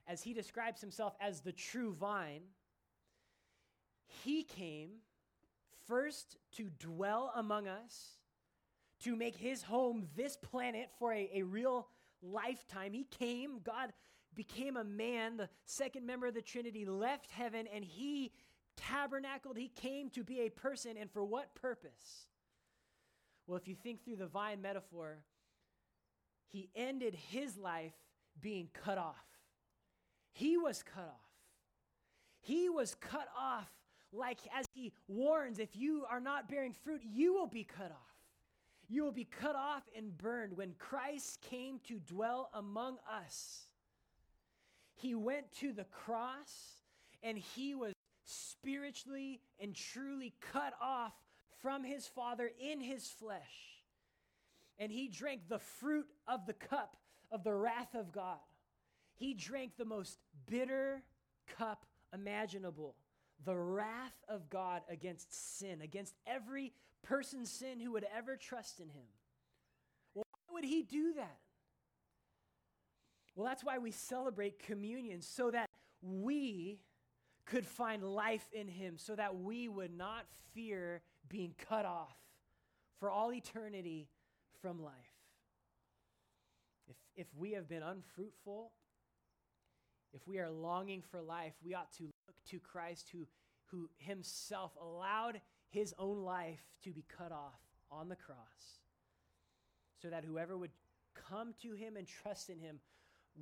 as 0.07 0.21
he 0.21 0.33
describes 0.33 0.79
himself 0.79 1.13
as 1.19 1.41
the 1.41 1.51
true 1.51 1.93
vine, 1.93 2.43
he 4.23 4.43
came 4.43 4.89
first 5.87 6.37
to 6.53 6.69
dwell 6.79 7.31
among 7.35 7.67
us, 7.67 8.17
to 9.03 9.15
make 9.15 9.35
his 9.35 9.63
home 9.63 10.07
this 10.15 10.37
planet 10.37 10.89
for 10.97 11.13
a, 11.13 11.29
a 11.33 11.43
real 11.43 11.87
lifetime. 12.21 12.93
He 12.93 13.03
came, 13.03 13.59
God 13.63 13.91
became 14.33 14.77
a 14.77 14.83
man, 14.83 15.37
the 15.37 15.49
second 15.65 16.05
member 16.05 16.27
of 16.27 16.33
the 16.33 16.41
Trinity 16.41 16.85
left 16.85 17.31
heaven, 17.31 17.67
and 17.73 17.83
he 17.83 18.31
tabernacled. 18.77 19.57
He 19.57 19.67
came 19.69 20.09
to 20.11 20.23
be 20.23 20.41
a 20.41 20.49
person, 20.49 20.95
and 20.97 21.11
for 21.11 21.23
what 21.23 21.53
purpose? 21.55 22.26
Well, 23.47 23.57
if 23.57 23.67
you 23.67 23.75
think 23.75 24.03
through 24.03 24.17
the 24.17 24.27
vine 24.27 24.61
metaphor, 24.61 25.19
he 26.47 26.69
ended 26.75 27.15
his 27.15 27.57
life 27.57 27.93
being 28.41 28.67
cut 28.73 28.97
off. 28.97 29.15
He 30.33 30.57
was 30.57 30.83
cut 30.83 31.07
off. 31.07 31.31
He 32.41 32.69
was 32.69 32.95
cut 32.95 33.27
off 33.37 33.69
like 34.13 34.39
as 34.57 34.65
he 34.73 34.93
warns, 35.07 35.59
if 35.59 35.75
you 35.75 36.05
are 36.09 36.19
not 36.19 36.49
bearing 36.49 36.73
fruit, 36.73 37.01
you 37.03 37.33
will 37.33 37.47
be 37.47 37.63
cut 37.63 37.91
off. 37.91 37.97
You 38.89 39.03
will 39.03 39.11
be 39.11 39.25
cut 39.25 39.55
off 39.55 39.83
and 39.95 40.17
burned. 40.17 40.55
When 40.55 40.73
Christ 40.77 41.41
came 41.41 41.79
to 41.87 41.99
dwell 41.99 42.49
among 42.53 42.97
us, 43.11 43.67
he 44.95 45.13
went 45.13 45.51
to 45.59 45.73
the 45.73 45.83
cross 45.85 46.81
and 47.21 47.37
he 47.37 47.75
was 47.75 47.93
spiritually 48.23 49.41
and 49.59 49.75
truly 49.75 50.33
cut 50.53 50.73
off 50.81 51.13
from 51.61 51.83
his 51.83 52.07
Father 52.07 52.51
in 52.59 52.79
his 52.79 53.07
flesh. 53.07 53.81
And 54.79 54.91
he 54.91 55.07
drank 55.07 55.47
the 55.47 55.59
fruit 55.59 56.07
of 56.27 56.45
the 56.45 56.53
cup 56.53 56.97
of 57.31 57.43
the 57.43 57.53
wrath 57.53 57.95
of 57.95 58.11
God. 58.11 58.37
He 59.15 59.33
drank 59.33 59.77
the 59.77 59.85
most 59.85 60.19
bitter 60.45 61.03
cup 61.57 61.85
imaginable 62.13 62.95
the 63.45 63.55
wrath 63.55 64.23
of 64.27 64.49
God 64.49 64.81
against 64.89 65.59
sin, 65.59 65.81
against 65.81 66.15
every 66.25 66.73
person's 67.03 67.51
sin 67.51 67.79
who 67.79 67.91
would 67.91 68.05
ever 68.15 68.35
trust 68.35 68.79
in 68.79 68.89
him. 68.89 69.05
Why 70.13 70.23
would 70.51 70.63
he 70.65 70.81
do 70.83 71.13
that? 71.13 71.37
Well, 73.35 73.45
that's 73.45 73.63
why 73.63 73.77
we 73.77 73.91
celebrate 73.91 74.59
communion, 74.59 75.21
so 75.21 75.51
that 75.51 75.69
we 76.01 76.79
could 77.45 77.65
find 77.65 78.03
life 78.03 78.47
in 78.51 78.67
him, 78.67 78.95
so 78.97 79.15
that 79.15 79.37
we 79.37 79.67
would 79.67 79.95
not 79.95 80.25
fear 80.53 81.01
being 81.29 81.53
cut 81.69 81.85
off 81.85 82.15
for 82.99 83.09
all 83.09 83.31
eternity 83.31 84.09
from 84.61 84.83
life. 84.83 84.93
If, 86.87 86.95
if 87.15 87.27
we 87.37 87.51
have 87.53 87.67
been 87.67 87.83
unfruitful, 87.83 88.71
if 90.13 90.27
we 90.27 90.39
are 90.39 90.49
longing 90.49 91.01
for 91.01 91.21
life, 91.21 91.53
we 91.63 91.75
ought 91.75 91.91
to 91.93 92.03
look 92.03 92.35
to 92.49 92.59
Christ 92.59 93.09
who, 93.11 93.27
who 93.65 93.89
himself 93.97 94.71
allowed 94.81 95.41
his 95.69 95.93
own 95.99 96.23
life 96.23 96.63
to 96.83 96.91
be 96.91 97.03
cut 97.17 97.31
off 97.31 97.59
on 97.91 98.09
the 98.09 98.15
cross 98.15 98.79
so 100.01 100.09
that 100.09 100.23
whoever 100.23 100.57
would 100.57 100.71
come 101.29 101.53
to 101.61 101.73
him 101.73 101.97
and 101.97 102.07
trust 102.07 102.49
in 102.49 102.59
him 102.59 102.79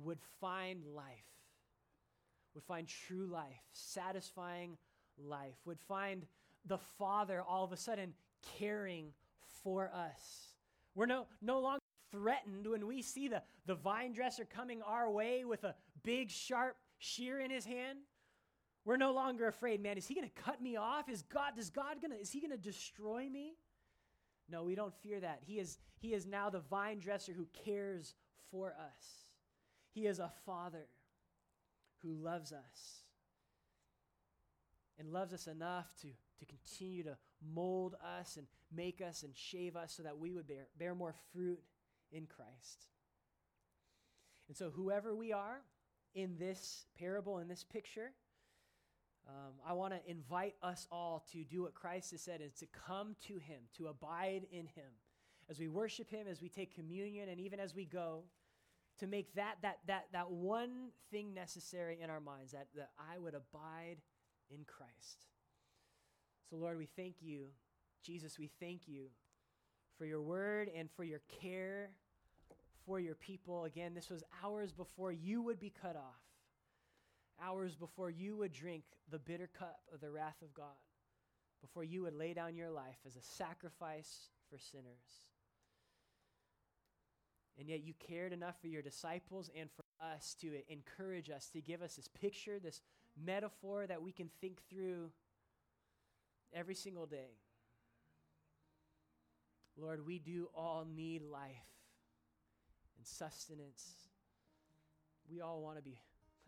would 0.02 0.18
find 0.40 0.84
life, 0.94 1.04
would 2.54 2.64
find 2.64 2.88
true 2.88 3.26
life, 3.26 3.62
satisfying 3.72 4.76
life, 5.18 5.54
would 5.64 5.78
find 5.88 6.26
the 6.66 6.78
Father 6.98 7.42
all 7.46 7.64
of 7.64 7.72
a 7.72 7.76
sudden 7.76 8.14
caring 8.58 9.12
for 9.62 9.90
us. 9.92 10.54
We're 10.94 11.06
no, 11.06 11.26
no 11.42 11.60
longer 11.60 11.80
threatened 12.10 12.66
when 12.66 12.86
we 12.86 13.02
see 13.02 13.28
the, 13.28 13.42
the 13.66 13.74
vine 13.74 14.12
dresser 14.12 14.44
coming 14.44 14.82
our 14.82 15.10
way 15.10 15.44
with 15.44 15.64
a 15.64 15.74
big, 16.02 16.30
sharp 16.30 16.76
shear 16.98 17.40
in 17.40 17.50
his 17.50 17.64
hand. 17.64 17.98
We're 18.84 18.96
no 18.96 19.12
longer 19.12 19.48
afraid, 19.48 19.82
man, 19.82 19.98
is 19.98 20.06
he 20.06 20.14
going 20.14 20.28
to 20.28 20.42
cut 20.42 20.62
me 20.62 20.76
off? 20.76 21.08
Is 21.08 21.22
God, 21.22 21.58
is 21.58 21.70
God 21.70 22.00
going 22.00 22.12
to, 22.12 22.20
is 22.20 22.30
he 22.30 22.40
going 22.40 22.52
to 22.52 22.56
destroy 22.56 23.28
me? 23.28 23.54
No, 24.48 24.62
we 24.62 24.76
don't 24.76 24.94
fear 25.02 25.18
that. 25.20 25.40
He 25.44 25.58
is, 25.58 25.78
he 25.98 26.14
is 26.14 26.24
now 26.24 26.50
the 26.50 26.60
vine 26.60 27.00
dresser 27.00 27.32
who 27.32 27.48
cares 27.64 28.14
for 28.50 28.68
us. 28.68 29.04
He 29.92 30.06
is 30.06 30.20
a 30.20 30.30
father 30.44 30.86
who 32.02 32.12
loves 32.12 32.52
us 32.52 33.02
and 34.98 35.12
loves 35.12 35.32
us 35.32 35.48
enough 35.48 35.92
to, 36.02 36.08
to 36.38 36.46
continue 36.46 37.02
to 37.04 37.16
mold 37.54 37.94
us 38.18 38.36
and 38.36 38.46
make 38.74 39.00
us 39.00 39.22
and 39.22 39.36
shave 39.36 39.76
us 39.76 39.94
so 39.96 40.02
that 40.02 40.18
we 40.18 40.32
would 40.32 40.46
bear, 40.46 40.66
bear 40.78 40.94
more 40.94 41.14
fruit 41.32 41.60
in 42.12 42.26
Christ. 42.26 42.86
And 44.48 44.56
so, 44.56 44.70
whoever 44.70 45.14
we 45.14 45.32
are 45.32 45.60
in 46.14 46.36
this 46.38 46.86
parable, 46.98 47.38
in 47.38 47.48
this 47.48 47.64
picture, 47.64 48.12
um, 49.28 49.54
I 49.66 49.72
want 49.72 49.92
to 49.92 50.10
invite 50.10 50.54
us 50.62 50.86
all 50.92 51.24
to 51.32 51.42
do 51.44 51.62
what 51.62 51.74
Christ 51.74 52.12
has 52.12 52.22
said, 52.22 52.40
is 52.40 52.54
to 52.54 52.66
come 52.66 53.16
to 53.26 53.38
Him, 53.38 53.62
to 53.76 53.88
abide 53.88 54.46
in 54.52 54.66
Him. 54.66 54.92
As 55.50 55.58
we 55.58 55.68
worship 55.68 56.10
Him, 56.10 56.26
as 56.28 56.40
we 56.40 56.48
take 56.48 56.74
communion, 56.74 57.28
and 57.28 57.40
even 57.40 57.58
as 57.58 57.74
we 57.74 57.84
go, 57.84 58.22
to 58.98 59.06
make 59.06 59.34
that, 59.34 59.56
that, 59.62 59.78
that, 59.86 60.06
that 60.12 60.30
one 60.30 60.90
thing 61.10 61.34
necessary 61.34 61.98
in 62.00 62.08
our 62.08 62.20
minds, 62.20 62.52
that, 62.52 62.68
that 62.76 62.90
I 62.98 63.18
would 63.18 63.34
abide 63.34 63.96
in 64.48 64.64
Christ. 64.64 65.26
So, 66.48 66.56
Lord, 66.56 66.78
we 66.78 66.86
thank 66.86 67.16
you. 67.20 67.46
Jesus, 68.02 68.38
we 68.38 68.50
thank 68.60 68.86
you 68.86 69.06
for 69.98 70.04
your 70.04 70.22
word 70.22 70.70
and 70.76 70.88
for 70.90 71.04
your 71.04 71.20
care 71.40 71.90
for 72.86 73.00
your 73.00 73.16
people. 73.16 73.64
Again, 73.64 73.94
this 73.94 74.08
was 74.08 74.22
hours 74.44 74.72
before 74.72 75.10
you 75.10 75.42
would 75.42 75.58
be 75.58 75.72
cut 75.82 75.96
off, 75.96 76.22
hours 77.42 77.74
before 77.74 78.08
you 78.08 78.36
would 78.36 78.52
drink 78.52 78.84
the 79.10 79.18
bitter 79.18 79.48
cup 79.58 79.80
of 79.92 80.00
the 80.00 80.10
wrath 80.10 80.40
of 80.40 80.54
God, 80.54 80.66
before 81.60 81.84
you 81.84 82.02
would 82.02 82.14
lay 82.14 82.32
down 82.32 82.54
your 82.54 82.70
life 82.70 82.98
as 83.04 83.16
a 83.16 83.22
sacrifice 83.22 84.30
for 84.48 84.58
sinners. 84.58 85.26
And 87.58 87.68
yet 87.68 87.82
you 87.82 87.94
cared 87.98 88.32
enough 88.32 88.60
for 88.60 88.68
your 88.68 88.82
disciples 88.82 89.50
and 89.58 89.68
for 89.70 89.84
us 90.00 90.36
to 90.42 90.60
encourage 90.68 91.30
us, 91.30 91.48
to 91.50 91.60
give 91.60 91.82
us 91.82 91.96
this 91.96 92.08
picture, 92.08 92.58
this 92.58 92.82
metaphor 93.16 93.86
that 93.86 94.02
we 94.02 94.12
can 94.12 94.28
think 94.40 94.60
through 94.68 95.10
every 96.56 96.74
single 96.74 97.06
day. 97.06 97.38
Lord, 99.78 100.06
we 100.06 100.18
do 100.18 100.48
all 100.54 100.86
need 100.86 101.22
life 101.22 101.50
and 102.96 103.06
sustenance. 103.06 103.84
We 105.30 105.40
all 105.42 105.60
want 105.60 105.76
to 105.76 105.82
be 105.82 105.98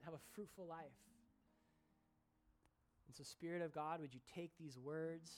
have 0.05 0.15
a 0.15 0.35
fruitful 0.35 0.67
life. 0.67 0.87
And 3.07 3.15
so, 3.15 3.23
Spirit 3.23 3.63
of 3.63 3.75
God, 3.75 4.01
would 4.01 4.15
you 4.15 4.21
take 4.35 4.53
these 4.59 4.79
words? 4.79 5.31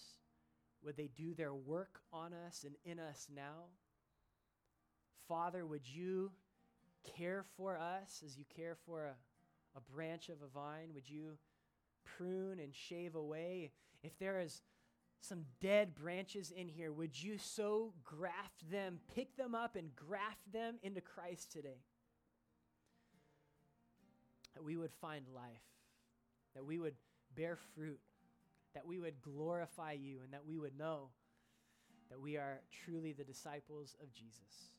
Would 0.84 0.96
they 0.96 1.10
do 1.16 1.34
their 1.34 1.54
work 1.54 2.00
on 2.12 2.32
us 2.32 2.64
and 2.64 2.74
in 2.84 2.98
us 2.98 3.26
now? 3.34 3.66
Father, 5.28 5.66
would 5.66 5.86
you 5.86 6.30
care 7.16 7.44
for 7.56 7.76
us 7.76 8.22
as 8.24 8.36
you 8.36 8.44
care 8.56 8.76
for 8.86 9.06
a, 9.06 9.14
a 9.76 9.80
branch 9.92 10.28
of 10.28 10.36
a 10.42 10.48
vine? 10.48 10.88
Would 10.94 11.08
you 11.08 11.38
prune 12.04 12.58
and 12.58 12.74
shave 12.74 13.14
away? 13.14 13.72
If 14.02 14.18
there 14.18 14.40
is 14.40 14.62
some 15.20 15.44
dead 15.60 15.94
branches 15.94 16.50
in 16.50 16.68
here, 16.68 16.92
would 16.92 17.20
you 17.22 17.38
so 17.38 17.92
graft 18.04 18.70
them, 18.70 19.00
pick 19.14 19.36
them 19.36 19.54
up, 19.54 19.76
and 19.76 19.94
graft 19.94 20.52
them 20.52 20.76
into 20.82 21.00
Christ 21.00 21.52
today? 21.52 21.82
That 24.54 24.64
we 24.64 24.76
would 24.76 24.92
find 25.00 25.24
life, 25.34 25.44
that 26.54 26.64
we 26.64 26.78
would 26.78 26.94
bear 27.36 27.56
fruit, 27.74 28.00
that 28.74 28.86
we 28.86 28.98
would 28.98 29.20
glorify 29.20 29.92
you, 29.92 30.20
and 30.24 30.32
that 30.32 30.46
we 30.46 30.58
would 30.58 30.76
know 30.78 31.10
that 32.10 32.20
we 32.20 32.36
are 32.36 32.60
truly 32.84 33.12
the 33.12 33.24
disciples 33.24 33.94
of 34.02 34.12
Jesus. 34.12 34.70